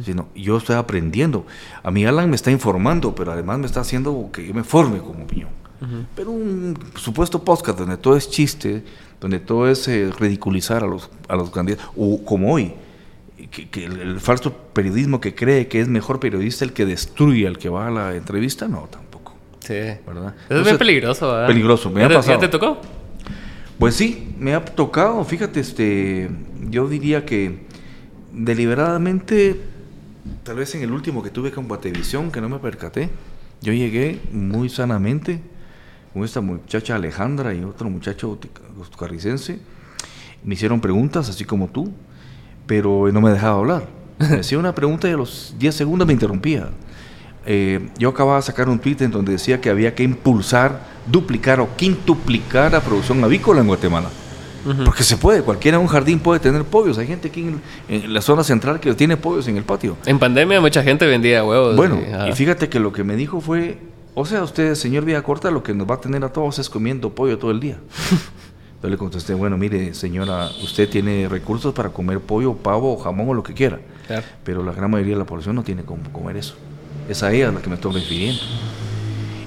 sino, 0.04 0.30
yo 0.36 0.58
estoy 0.58 0.78
aprendiendo. 0.78 1.46
A 1.84 1.92
mí 1.92 2.06
Alan 2.06 2.30
me 2.30 2.36
está 2.36 2.50
informando, 2.50 3.14
pero 3.14 3.34
además 3.34 3.60
me 3.60 3.66
está 3.66 3.82
haciendo 3.82 4.30
que 4.32 4.48
yo 4.48 4.54
me 4.54 4.64
forme 4.64 5.00
como 5.00 5.24
opinión. 5.24 5.50
Pero 6.16 6.32
un 6.32 6.78
supuesto 6.96 7.44
podcast 7.44 7.78
donde 7.78 7.98
todo 7.98 8.16
es 8.16 8.30
chiste, 8.30 8.84
donde 9.20 9.40
todo 9.40 9.70
es 9.70 9.88
eh, 9.88 10.12
ridiculizar 10.18 10.84
a 10.84 10.88
los, 10.88 11.10
a 11.28 11.36
los 11.36 11.52
candidatos, 11.52 11.86
o 11.96 12.24
como 12.24 12.54
hoy, 12.54 12.74
que, 13.48 13.86
el, 13.86 14.20
falso 14.20 14.54
periodismo 14.74 15.20
que 15.22 15.36
cree 15.36 15.68
que 15.68 15.82
es 15.82 15.88
mejor 15.88 16.20
periodista 16.20 16.66
el 16.66 16.74
que 16.74 16.86
destruye 16.86 17.48
al 17.48 17.58
que 17.58 17.70
va 17.70 17.88
a 17.88 17.92
la 17.92 18.16
entrevista, 18.16 18.68
no, 18.68 18.88
tampoco. 18.90 19.36
Sí. 19.60 19.74
¿Verdad? 19.74 20.36
es 20.50 20.64
bien 20.64 20.78
peligroso, 20.78 21.32
¿verdad? 21.32 21.48
Peligroso, 21.48 21.90
me 21.90 22.04
ha 22.04 22.10
pasado. 22.10 22.36
¿Ya 22.36 22.40
te 22.40 22.48
tocó? 22.48 22.82
Pues 23.80 23.96
sí, 23.96 24.34
me 24.40 24.54
ha 24.54 24.64
tocado, 24.64 25.24
fíjate, 25.26 25.60
este, 25.60 26.30
yo 26.70 26.88
diría 26.88 27.26
que 27.26 27.66
deliberadamente, 28.32 29.60
tal 30.44 30.58
vez 30.58 30.74
en 30.76 30.84
el 30.84 30.92
último 30.92 31.22
que 31.22 31.30
tuve 31.30 31.52
con 31.52 31.68
Batevisión, 31.68 32.32
que 32.32 32.40
no 32.40 32.48
me 32.48 32.60
percaté, 32.60 33.10
yo 33.62 33.74
llegué 33.74 34.22
muy 34.32 34.70
sanamente 34.70 35.42
con 36.14 36.24
esta 36.24 36.40
muchacha 36.40 36.96
Alejandra 36.96 37.54
y 37.54 37.64
otro 37.64 37.90
muchacho 37.90 38.40
costarricense, 38.78 39.60
me 40.44 40.54
hicieron 40.54 40.80
preguntas, 40.80 41.28
así 41.28 41.44
como 41.44 41.68
tú, 41.68 41.92
pero 42.66 43.10
no 43.12 43.22
me 43.22 43.32
dejaba 43.32 43.60
hablar. 43.60 43.88
Me 44.18 44.40
hacía 44.40 44.58
una 44.58 44.74
pregunta 44.74 45.10
y 45.10 45.12
a 45.12 45.18
los 45.18 45.56
10 45.58 45.76
segundos 45.76 46.08
me 46.08 46.14
interrumpía. 46.14 46.70
Eh, 47.46 47.90
yo 47.98 48.10
acababa 48.10 48.38
de 48.38 48.44
sacar 48.44 48.70
un 48.70 48.80
tweet 48.80 48.98
en 49.02 49.12
donde 49.12 49.34
decía 49.34 49.62
que 49.62 49.70
había 49.70 49.94
que 49.94 50.04
impulsar, 50.04 50.82
duplicar 51.06 51.60
o 51.60 51.70
quintuplicar 51.76 52.72
la 52.72 52.82
producción 52.82 53.24
avícola 53.24 53.62
en 53.62 53.68
Guatemala. 53.68 54.10
Porque 54.84 55.04
se 55.04 55.18
puede, 55.18 55.44
cualquiera 55.44 55.78
en 55.78 55.84
un 55.84 55.88
jardín 55.88 56.18
puede 56.18 56.40
tener 56.40 56.64
pollos. 56.64 56.98
Hay 56.98 57.06
gente 57.06 57.28
aquí 57.28 57.48
en, 57.88 58.14
la 58.14 58.22
zona 58.22 58.44
central 58.44 58.80
que 58.80 58.92
tiene 58.96 59.16
pollos 59.16 59.48
en 59.48 59.58
el 59.58 59.64
patio. 59.64 59.96
En 60.08 60.18
pandemia 60.18 60.60
mucha 60.60 60.82
gente 60.82 61.06
vendía 61.06 61.44
huevos. 61.44 61.76
Bueno, 61.76 62.00
y, 62.28 62.32
fíjate 62.34 62.68
que 62.68 62.80
lo 62.80 62.92
que 62.92 63.04
me 63.04 63.16
dijo 63.16 63.42
fue, 63.42 63.78
o 64.16 64.26
sea, 64.26 64.44
usted, 64.44 64.74
señor 64.74 65.06
Corta, 65.22 65.52
lo 65.52 65.62
que 65.62 65.76
nos 65.76 65.88
va 65.88 65.96
a 65.96 66.02
tener 66.02 66.24
a 66.24 66.30
todos 66.30 66.58
es 66.58 66.68
comiendo 66.68 67.14
pollo 67.14 67.38
todo 67.38 67.52
el 67.52 67.60
día. 67.60 67.78
Le 68.90 68.98
contesté, 68.98 69.34
bueno, 69.34 69.58
mire, 69.58 69.94
señora, 69.94 70.50
usted 70.62 70.90
tiene 70.90 71.28
recursos 71.28 71.74
para 71.74 71.90
comer 71.90 72.20
pollo, 72.20 72.54
pavo, 72.54 72.98
jamón 72.98 73.30
o 73.30 73.34
lo 73.34 73.44
que 73.44 73.54
quiera. 73.54 73.80
Pero 74.44 74.64
la 74.64 74.72
gran 74.74 74.92
mayoría 74.92 75.14
de 75.14 75.20
la 75.20 75.26
población 75.26 75.56
no 75.56 75.64
tiene 75.64 75.84
cómo 75.84 76.04
comer 76.12 76.38
eso. 76.38 76.56
Es 77.10 77.24
a 77.24 77.32
ella 77.34 77.50
a 77.50 77.52
la 77.52 77.62
que 77.62 77.70
me 77.70 77.76
estoy 77.76 77.94
refiriendo. 77.94 78.42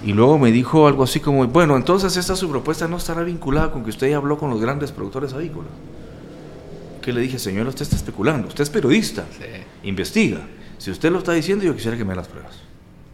Y 0.04 0.12
luego 0.12 0.38
me 0.38 0.50
dijo 0.52 0.86
algo 0.86 1.02
así 1.02 1.20
como, 1.20 1.46
bueno, 1.46 1.76
entonces 1.76 2.16
esta 2.16 2.34
su 2.36 2.48
propuesta 2.48 2.88
no 2.88 2.96
estará 2.96 3.22
vinculada 3.22 3.70
con 3.70 3.84
que 3.84 3.90
usted 3.90 4.08
ya 4.08 4.16
habló 4.16 4.38
con 4.38 4.50
los 4.50 4.60
grandes 4.60 4.92
productores 4.92 5.32
avícolas. 5.32 5.70
Que 7.02 7.12
le 7.12 7.20
dije, 7.20 7.38
señora, 7.38 7.68
usted 7.68 7.82
está 7.82 7.96
especulando, 7.96 8.48
usted 8.48 8.62
es 8.62 8.70
periodista, 8.70 9.24
investiga. 9.82 10.40
Si 10.78 10.90
usted 10.90 11.10
lo 11.10 11.18
está 11.18 11.32
diciendo, 11.32 11.64
yo 11.64 11.74
quisiera 11.74 11.96
que 11.96 12.04
me 12.04 12.10
dé 12.10 12.16
las 12.16 12.28
pruebas. 12.28 12.54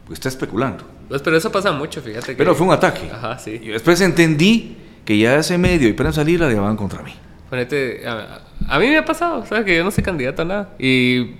Porque 0.05 0.14
está 0.14 0.29
especulando. 0.29 0.85
Pues, 1.09 1.22
pero 1.22 1.37
eso 1.37 1.51
pasa 1.51 1.72
mucho, 1.72 2.03
fíjate. 2.03 2.29
Que... 2.29 2.37
Pero 2.37 2.55
fue 2.55 2.66
un 2.66 2.72
ataque. 2.72 3.11
Ajá, 3.11 3.39
sí. 3.39 3.59
Y 3.62 3.68
después 3.68 4.01
entendí 4.03 4.77
que 5.05 5.18
ya 5.18 5.36
ese 5.36 5.59
medio 5.59 5.88
y 5.88 5.92
prensa 5.92 6.24
libre 6.24 6.46
la 6.46 6.52
llevaban 6.52 6.76
contra 6.76 7.02
mí. 7.02 7.12
Ponete, 7.50 8.02
a, 8.07 8.78
mí 8.78 8.88
me 8.88 8.98
ha 8.98 9.05
pasado, 9.05 9.44
¿sabes? 9.46 9.64
Que 9.64 9.76
yo 9.76 9.84
no 9.84 9.90
soy 9.90 10.02
candidato 10.02 10.42
a 10.42 10.44
nada. 10.44 10.70
Y, 10.78 11.34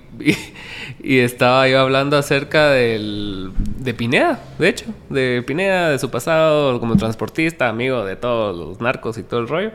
y, 1.03 1.17
estaba 1.19 1.67
yo 1.67 1.79
hablando 1.79 2.17
acerca 2.17 2.69
del, 2.69 3.51
de 3.79 3.93
Pineda, 3.93 4.39
de 4.59 4.69
hecho, 4.69 4.85
de 5.09 5.43
Pineda, 5.45 5.89
de 5.89 5.99
su 5.99 6.09
pasado 6.09 6.79
como 6.79 6.95
transportista, 6.95 7.67
amigo 7.67 8.05
de 8.05 8.15
todos 8.15 8.55
los 8.55 8.79
narcos 8.79 9.17
y 9.17 9.23
todo 9.23 9.39
el 9.39 9.47
rollo. 9.47 9.71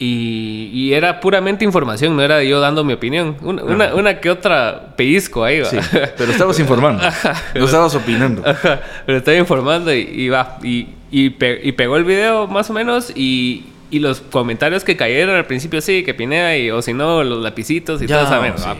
Y, 0.00 0.92
era 0.92 1.18
puramente 1.18 1.64
información, 1.64 2.14
no 2.14 2.22
era 2.22 2.42
yo 2.44 2.60
dando 2.60 2.84
mi 2.84 2.92
opinión. 2.92 3.36
Una, 3.42 3.94
una, 3.94 4.20
que 4.20 4.30
otra 4.30 4.94
pellizco 4.96 5.42
ahí, 5.42 5.60
va. 5.60 5.66
Sí, 5.66 5.78
pero 6.16 6.30
estabas 6.30 6.58
informando. 6.60 7.02
no 7.54 7.64
estabas 7.64 7.94
opinando. 7.96 8.42
pero 9.06 9.18
estaba 9.18 9.36
informando 9.36 9.92
y, 9.92 10.28
va. 10.28 10.58
Y, 10.62 10.88
y, 11.10 11.30
pegó 11.30 11.96
el 11.96 12.04
video 12.04 12.46
más 12.46 12.70
o 12.70 12.72
menos 12.72 13.12
y, 13.14 13.64
los 13.90 14.20
comentarios 14.20 14.84
que 14.84 14.96
cayeron 14.96 15.34
al 15.34 15.46
principio 15.46 15.80
sí, 15.80 16.04
que 16.04 16.12
Pineda 16.12 16.56
y 16.58 16.70
o 16.70 16.82
si 16.82 16.92
no, 16.92 17.24
los 17.24 17.42
lapicitos 17.42 18.02
y 18.02 18.06
todo 18.06 18.22
eso. 18.22 18.76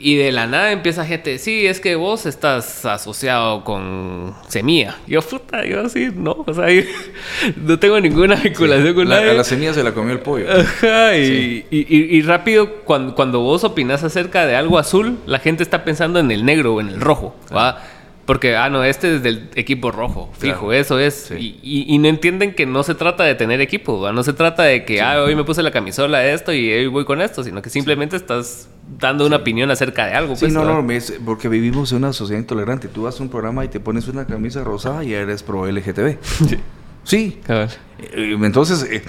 Y 0.00 0.14
de 0.14 0.30
la 0.30 0.46
nada 0.46 0.70
empieza 0.70 1.04
gente, 1.04 1.38
sí, 1.38 1.66
es 1.66 1.80
que 1.80 1.96
vos 1.96 2.24
estás 2.24 2.84
asociado 2.84 3.64
con 3.64 4.32
Semilla. 4.46 4.96
Yo, 5.08 5.20
puta, 5.22 5.64
yo 5.64 5.88
sí, 5.88 6.10
no, 6.14 6.44
o 6.46 6.54
sea, 6.54 6.66
no 7.56 7.78
tengo 7.80 7.98
ninguna 8.00 8.36
vinculación 8.36 8.94
con 8.94 9.08
nadie. 9.08 9.30
A 9.30 9.34
la 9.34 9.42
Semilla 9.42 9.74
se 9.74 9.82
la 9.82 9.92
comió 9.92 10.12
el 10.12 10.20
pollo. 10.20 10.46
Ajá, 10.52 11.16
y, 11.16 11.66
y, 11.68 12.22
rápido, 12.22 12.74
cuando, 12.84 13.16
cuando 13.16 13.40
vos 13.40 13.64
opinas 13.64 14.04
acerca 14.04 14.46
de 14.46 14.54
algo 14.54 14.78
azul, 14.78 15.18
la 15.26 15.40
gente 15.40 15.64
está 15.64 15.84
pensando 15.84 16.20
en 16.20 16.30
el 16.30 16.44
negro 16.44 16.74
o 16.74 16.80
en 16.80 16.90
el 16.90 17.00
rojo, 17.00 17.34
¿va? 17.52 17.82
Porque, 18.28 18.56
ah, 18.56 18.68
no, 18.68 18.84
este 18.84 19.16
es 19.16 19.22
del 19.22 19.48
equipo 19.54 19.90
rojo, 19.90 20.30
fijo, 20.36 20.70
eso 20.70 20.98
es. 20.98 21.30
Y, 21.30 21.56
y, 21.62 21.96
no 21.96 22.08
entienden 22.08 22.54
que 22.54 22.66
no 22.66 22.82
se 22.82 22.94
trata 22.94 23.24
de 23.24 23.34
tener 23.34 23.62
equipo, 23.62 24.12
no 24.12 24.22
se 24.22 24.34
trata 24.34 24.64
de 24.64 24.84
que, 24.84 25.00
ah, 25.00 25.22
hoy 25.22 25.34
me 25.34 25.44
puse 25.44 25.62
la 25.62 25.70
camisola 25.70 26.18
de 26.18 26.34
esto 26.34 26.52
y 26.52 26.70
hoy 26.70 26.88
voy 26.88 27.06
con 27.06 27.22
esto, 27.22 27.42
sino 27.42 27.62
que 27.62 27.70
simplemente 27.70 28.16
estás 28.16 28.68
dando 29.00 29.24
una 29.24 29.36
opinión 29.36 29.70
acerca 29.70 30.04
de 30.04 30.12
algo. 30.12 30.36
Sí, 30.36 30.40
pues, 30.40 30.52
no, 30.52 30.62
no, 30.62 30.86
porque 31.24 31.48
vivimos 31.48 31.90
en 31.92 31.98
una 32.04 32.12
sociedad 32.12 32.38
intolerante. 32.38 32.88
Tú 32.88 33.04
vas 33.04 33.18
a 33.18 33.22
un 33.22 33.30
programa 33.30 33.64
y 33.64 33.68
te 33.68 33.80
pones 33.80 34.06
una 34.08 34.26
camisa 34.26 34.62
rosada 34.62 35.02
y 35.04 35.14
eres 35.14 35.42
pro 35.42 35.66
LGTB. 35.66 36.18
Sí. 36.48 36.60
Sí. 37.04 37.40
Eh, 37.98 38.36
entonces, 38.42 38.82
eh, 38.90 39.02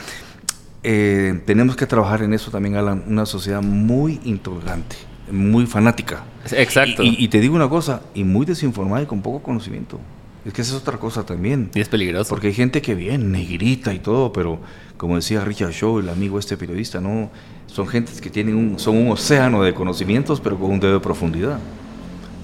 eh, 0.83 1.41
tenemos 1.45 1.75
que 1.75 1.85
trabajar 1.85 2.21
en 2.21 2.33
eso 2.33 2.51
también, 2.51 2.77
Alan, 2.77 3.03
una 3.05 3.25
sociedad 3.25 3.61
muy 3.61 4.21
intolerante 4.23 4.95
muy 5.31 5.65
fanática. 5.65 6.23
Exacto. 6.53 7.03
Y, 7.03 7.27
te 7.27 7.39
digo 7.39 7.55
una 7.55 7.69
cosa, 7.69 8.01
y 8.13 8.23
muy 8.23 8.45
desinformada 8.45 9.03
y 9.03 9.05
con 9.05 9.21
poco 9.21 9.41
conocimiento. 9.41 9.99
Es 10.45 10.53
que 10.53 10.61
esa 10.61 10.75
es 10.75 10.81
otra 10.81 10.97
cosa 10.97 11.25
también. 11.25 11.69
Y 11.73 11.81
es 11.81 11.89
peligroso. 11.89 12.29
Porque 12.29 12.47
hay 12.47 12.53
gente 12.53 12.81
que 12.81 12.95
viene, 12.95 13.23
negrita 13.23 13.93
y 13.93 13.99
todo, 13.99 14.31
pero 14.31 14.59
como 14.97 15.15
decía 15.15 15.43
Richard 15.43 15.71
Shaw, 15.71 15.99
el 15.99 16.09
amigo 16.09 16.39
este 16.39 16.57
periodista, 16.57 16.99
no 16.99 17.29
son 17.67 17.87
gentes 17.87 18.19
que 18.21 18.29
tienen 18.29 18.55
un, 18.55 18.79
son 18.79 18.97
un 18.97 19.11
océano 19.11 19.63
de 19.63 19.73
conocimientos, 19.73 20.39
pero 20.41 20.57
con 20.57 20.71
un 20.71 20.79
dedo 20.79 20.93
de 20.93 20.99
profundidad. 20.99 21.59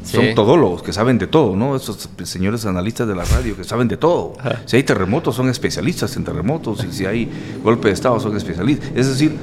Son 0.06 0.36
todólogos 0.36 0.84
que 0.84 0.94
saben 0.94 1.18
de 1.18 1.26
todo, 1.26 1.56
¿no? 1.56 1.76
Esos 1.76 2.10
señores 2.24 2.66
analistas 2.66 3.08
de 3.08 3.16
la 3.16 3.26
radio 3.26 3.58
que 3.58 3.64
saben 3.64 3.88
de 3.88 3.98
todo. 3.98 4.34
Si 4.66 4.78
hay 4.78 4.84
terremotos, 4.84 5.36
son 5.36 5.50
especialistas 5.50 6.16
en 6.16 6.24
terremotos. 6.24 6.86
Y 6.86 6.94
si 6.94 7.06
hay 7.06 7.30
golpe 7.64 7.88
de 7.88 7.96
Estado, 7.96 8.20
son 8.20 8.38
especialistas. 8.38 8.92
Es 8.94 9.08
decir, 9.08 9.36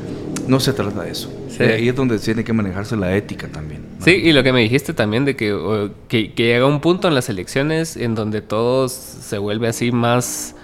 no 0.47 0.61
se 0.61 0.73
trata 0.73 1.03
de 1.03 1.11
eso. 1.11 1.33
Ahí 1.61 1.89
es 1.89 1.95
donde 1.95 2.19
tiene 2.19 2.45
que 2.45 2.53
manejarse 2.53 2.97
la 2.97 3.15
ética 3.17 3.49
también. 3.49 3.83
Sí, 4.05 4.11
y 4.11 4.33
lo 4.33 4.43
que 4.43 4.53
me 4.53 4.61
dijiste 4.61 4.95
también 4.95 5.25
de 5.25 5.37
que, 5.37 5.91
que, 6.09 6.33
llega 6.35 6.67
un 6.67 6.81
punto 6.81 7.09
en 7.09 7.15
las 7.15 7.29
elecciones 7.29 7.97
en 7.97 8.15
donde 8.15 8.41
todo 8.41 8.89
se 8.89 9.39
vuelve 9.39 9.69
así 9.69 9.93
más... 9.93 10.57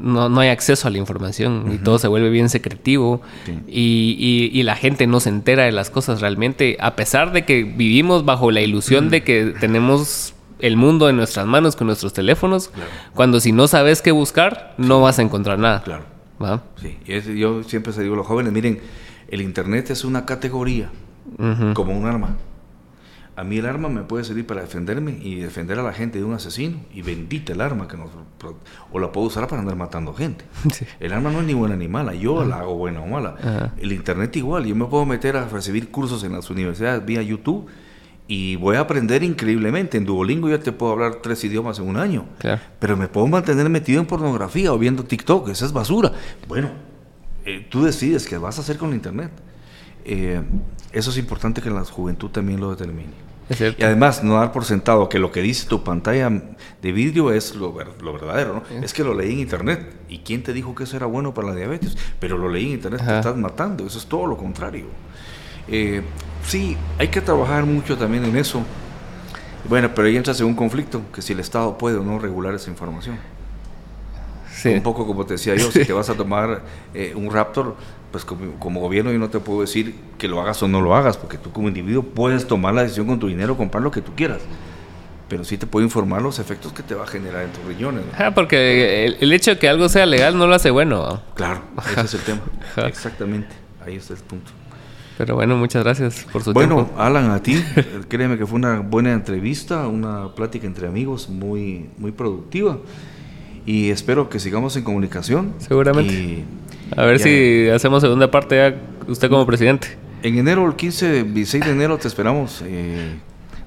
No, 0.00 0.28
no 0.28 0.40
hay 0.40 0.50
acceso 0.50 0.86
a 0.86 0.90
la 0.90 0.98
información 0.98 1.72
y 1.74 1.78
todo 1.78 1.98
se 1.98 2.06
vuelve 2.06 2.28
bien 2.28 2.48
secretivo 2.48 3.20
y, 3.66 4.50
y, 4.52 4.62
la 4.62 4.76
gente 4.76 5.08
no 5.08 5.18
se 5.18 5.30
entera 5.30 5.64
de 5.64 5.72
las 5.72 5.90
cosas 5.90 6.20
realmente, 6.20 6.76
a 6.78 6.94
pesar 6.94 7.32
de 7.32 7.44
que 7.44 7.64
vivimos 7.64 8.24
bajo 8.24 8.52
la 8.52 8.60
ilusión 8.60 9.08
de 9.10 9.24
que 9.24 9.54
tenemos 9.58 10.34
el 10.60 10.76
mundo 10.76 11.08
en 11.08 11.16
nuestras 11.16 11.46
manos 11.46 11.74
con 11.74 11.86
nuestros 11.86 12.12
teléfonos, 12.12 12.70
cuando 13.14 13.40
si 13.40 13.50
no 13.50 13.66
sabes 13.66 14.02
qué 14.02 14.12
buscar, 14.12 14.74
no 14.78 15.00
vas 15.00 15.18
a 15.18 15.22
encontrar 15.22 15.58
nada. 15.58 15.82
Claro. 15.82 16.15
Sí, 16.76 16.98
y 17.06 17.38
yo 17.38 17.62
siempre 17.62 17.92
se 17.92 18.02
digo 18.02 18.14
a 18.14 18.18
los 18.18 18.26
jóvenes, 18.26 18.52
miren, 18.52 18.80
el 19.28 19.40
Internet 19.40 19.90
es 19.90 20.04
una 20.04 20.24
categoría, 20.26 20.90
como 21.74 21.96
un 21.96 22.06
arma. 22.06 22.36
A 23.36 23.44
mí 23.44 23.58
el 23.58 23.66
arma 23.66 23.90
me 23.90 24.02
puede 24.02 24.24
servir 24.24 24.46
para 24.46 24.62
defenderme 24.62 25.18
y 25.20 25.34
defender 25.34 25.78
a 25.78 25.82
la 25.82 25.92
gente 25.92 26.18
de 26.18 26.24
un 26.24 26.32
asesino. 26.32 26.78
Y 26.94 27.02
bendita 27.02 27.52
el 27.52 27.60
arma 27.60 27.86
que 27.86 27.98
nos... 27.98 28.08
O 28.90 28.98
la 28.98 29.12
puedo 29.12 29.26
usar 29.26 29.46
para 29.46 29.60
andar 29.60 29.76
matando 29.76 30.14
gente. 30.14 30.46
El 31.00 31.12
arma 31.12 31.30
no 31.30 31.40
es 31.40 31.46
ni 31.46 31.52
buena 31.52 31.76
ni 31.76 31.86
mala. 31.86 32.14
Yo 32.14 32.46
la 32.46 32.60
hago 32.60 32.76
buena 32.76 33.02
o 33.02 33.06
mala. 33.06 33.72
El 33.76 33.92
Internet 33.92 34.34
igual. 34.36 34.64
Yo 34.64 34.74
me 34.74 34.86
puedo 34.86 35.04
meter 35.04 35.36
a 35.36 35.46
recibir 35.48 35.90
cursos 35.90 36.24
en 36.24 36.32
las 36.32 36.48
universidades 36.48 37.04
vía 37.04 37.20
YouTube 37.20 37.68
y 38.28 38.56
voy 38.56 38.76
a 38.76 38.80
aprender 38.80 39.22
increíblemente. 39.22 39.96
En 39.96 40.04
Duolingo 40.04 40.48
ya 40.48 40.58
te 40.58 40.72
puedo 40.72 40.92
hablar 40.92 41.16
tres 41.22 41.42
idiomas 41.44 41.78
en 41.78 41.88
un 41.88 41.96
año. 41.96 42.26
Pero 42.78 42.96
me 42.96 43.08
puedo 43.08 43.26
mantener 43.26 43.68
metido 43.68 44.00
en 44.00 44.06
pornografía 44.06 44.72
o 44.72 44.78
viendo 44.78 45.04
TikTok. 45.04 45.48
Esa 45.48 45.66
es 45.66 45.72
basura. 45.72 46.12
Bueno, 46.48 46.70
eh, 47.44 47.66
tú 47.70 47.84
decides 47.84 48.26
qué 48.26 48.38
vas 48.38 48.58
a 48.58 48.62
hacer 48.62 48.78
con 48.78 48.92
Internet. 48.92 49.30
Eh, 50.04 50.42
eso 50.92 51.10
es 51.10 51.18
importante 51.18 51.60
que 51.62 51.70
la 51.70 51.84
juventud 51.84 52.30
también 52.30 52.60
lo 52.60 52.70
determine. 52.70 53.26
y 53.78 53.82
además, 53.84 54.24
no 54.24 54.34
dar 54.34 54.50
por 54.50 54.64
sentado 54.64 55.08
que 55.08 55.20
lo 55.20 55.30
que 55.30 55.40
dice 55.40 55.68
tu 55.68 55.84
pantalla 55.84 56.28
de 56.82 56.92
vidrio 56.92 57.30
es 57.30 57.54
lo, 57.54 57.72
verdadero, 57.72 58.54
¿no? 58.54 58.82
Es 58.82 58.92
que 58.92 59.04
lo 59.04 59.14
leí 59.14 59.34
en 59.34 59.38
internet. 59.38 59.94
¿Y 60.08 60.18
quién 60.18 60.42
te 60.42 60.52
dijo 60.52 60.74
que 60.74 60.82
eso 60.82 60.96
era 60.96 61.06
bueno 61.06 61.32
para 61.32 61.48
la 61.48 61.54
diabetes? 61.54 61.96
Pero 62.18 62.38
lo 62.38 62.48
leí 62.48 62.66
en 62.66 62.72
internet, 62.72 63.02
te 63.04 63.16
estás 63.16 63.36
matando. 63.36 63.86
Eso 63.86 63.98
es 63.98 64.06
todo 64.06 64.26
lo 64.26 64.36
contrario. 64.36 64.86
Eh, 65.68 66.02
sí, 66.46 66.76
hay 66.98 67.08
que 67.08 67.20
trabajar 67.20 67.64
mucho 67.64 67.96
también 67.96 68.24
en 68.24 68.36
eso. 68.36 68.62
Bueno, 69.68 69.90
pero 69.94 70.08
ahí 70.08 70.16
entras 70.16 70.40
en 70.40 70.46
un 70.46 70.54
conflicto, 70.54 71.02
que 71.12 71.22
si 71.22 71.32
el 71.32 71.40
Estado 71.40 71.76
puede 71.76 71.96
o 71.96 72.02
no 72.02 72.18
regular 72.18 72.54
esa 72.54 72.70
información. 72.70 73.18
Un 74.64 74.82
poco 74.82 75.06
como 75.06 75.24
te 75.24 75.34
decía 75.34 75.54
yo, 75.54 75.70
si 75.70 75.84
te 75.84 75.92
vas 75.92 76.08
a 76.10 76.14
tomar 76.14 76.62
eh, 76.94 77.12
un 77.14 77.30
Raptor, 77.30 77.76
pues 78.10 78.24
como, 78.24 78.80
gobierno 78.80 79.12
yo 79.12 79.18
no 79.18 79.28
te 79.28 79.38
puedo 79.38 79.60
decir 79.60 79.94
que 80.18 80.28
lo 80.28 80.40
hagas 80.40 80.62
o 80.62 80.68
no 80.68 80.80
lo 80.80 80.94
hagas, 80.94 81.16
porque 81.16 81.38
tú 81.38 81.52
como 81.52 81.68
individuo 81.68 82.02
puedes 82.02 82.46
tomar 82.46 82.74
la 82.74 82.82
decisión 82.82 83.06
con 83.06 83.18
tu 83.18 83.28
dinero, 83.28 83.56
comprar 83.56 83.82
lo 83.82 83.90
que 83.90 84.00
tú 84.00 84.12
quieras. 84.14 84.40
Pero 85.28 85.44
sí 85.44 85.58
te 85.58 85.66
puedo 85.66 85.84
informar 85.84 86.22
los 86.22 86.38
efectos 86.38 86.72
que 86.72 86.82
te 86.82 86.94
va 86.94 87.04
a 87.04 87.06
generar 87.06 87.42
en 87.42 87.50
tus 87.50 87.64
riñones. 87.64 88.04
Ah, 88.16 88.32
porque 88.32 89.06
el, 89.20 89.32
hecho 89.32 89.52
de 89.52 89.58
que 89.58 89.68
algo 89.68 89.88
sea 89.88 90.06
legal 90.06 90.38
no 90.38 90.46
lo 90.46 90.54
hace 90.54 90.70
bueno. 90.70 91.20
Claro, 91.34 91.62
ese 91.90 92.00
es 92.02 92.14
el 92.14 92.20
tema. 92.20 92.40
Exactamente, 92.86 93.54
ahí 93.84 93.96
está 93.96 94.14
el 94.14 94.20
punto. 94.20 94.52
Pero 95.18 95.34
bueno, 95.34 95.56
muchas 95.56 95.82
gracias 95.82 96.26
por 96.32 96.42
su 96.42 96.52
tiempo. 96.52 96.74
Bueno, 96.74 96.90
Alan, 96.98 97.30
a 97.30 97.42
ti, 97.42 97.62
créeme 98.08 98.36
que 98.36 98.46
fue 98.46 98.56
una 98.56 98.80
buena 98.80 99.12
entrevista, 99.12 99.86
una 99.88 100.34
plática 100.34 100.66
entre 100.66 100.88
amigos 100.88 101.28
muy, 101.28 101.88
muy 101.96 102.12
productiva 102.12 102.78
y 103.66 103.90
espero 103.90 104.28
que 104.28 104.38
sigamos 104.38 104.76
en 104.76 104.84
comunicación. 104.84 105.54
Seguramente. 105.58 106.44
a 106.96 107.04
ver 107.04 107.18
si 107.18 107.68
hacemos 107.68 108.02
segunda 108.02 108.30
parte 108.30 108.56
ya 108.56 109.10
usted 109.10 109.28
como 109.28 109.44
presidente. 109.44 109.98
En 110.22 110.38
enero, 110.38 110.66
el 110.66 110.76
15, 110.76 111.24
16 111.24 111.64
de 111.64 111.70
enero 111.72 111.98
te 111.98 112.08
esperamos. 112.08 112.62
Eh, 112.64 113.16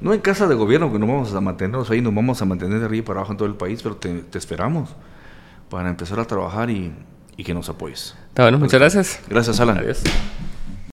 no 0.01 0.13
en 0.13 0.21
casa 0.21 0.47
de 0.47 0.55
gobierno, 0.55 0.91
que 0.91 0.97
no 0.97 1.07
vamos 1.07 1.33
a 1.33 1.41
mantenernos 1.41 1.89
ahí, 1.89 2.01
nos 2.01 2.15
vamos 2.15 2.41
a 2.41 2.45
mantener 2.45 2.79
de 2.79 2.85
arriba 2.85 3.05
para 3.05 3.19
abajo 3.19 3.33
en 3.33 3.37
todo 3.37 3.47
el 3.47 3.55
país, 3.55 3.83
pero 3.83 3.97
te, 3.97 4.23
esperamos 4.37 4.89
para 5.69 5.89
empezar 5.89 6.19
a 6.19 6.25
trabajar 6.25 6.69
y, 6.69 6.91
y 7.35 7.43
que 7.43 7.53
nos 7.53 7.67
apoyes. 7.69 8.15
Está 8.29 8.43
bueno, 8.43 8.59
muchas 8.59 8.79
gracias. 8.79 9.19
Gracias, 9.29 9.59
Alan. 9.59 9.77
Adiós. 9.79 10.01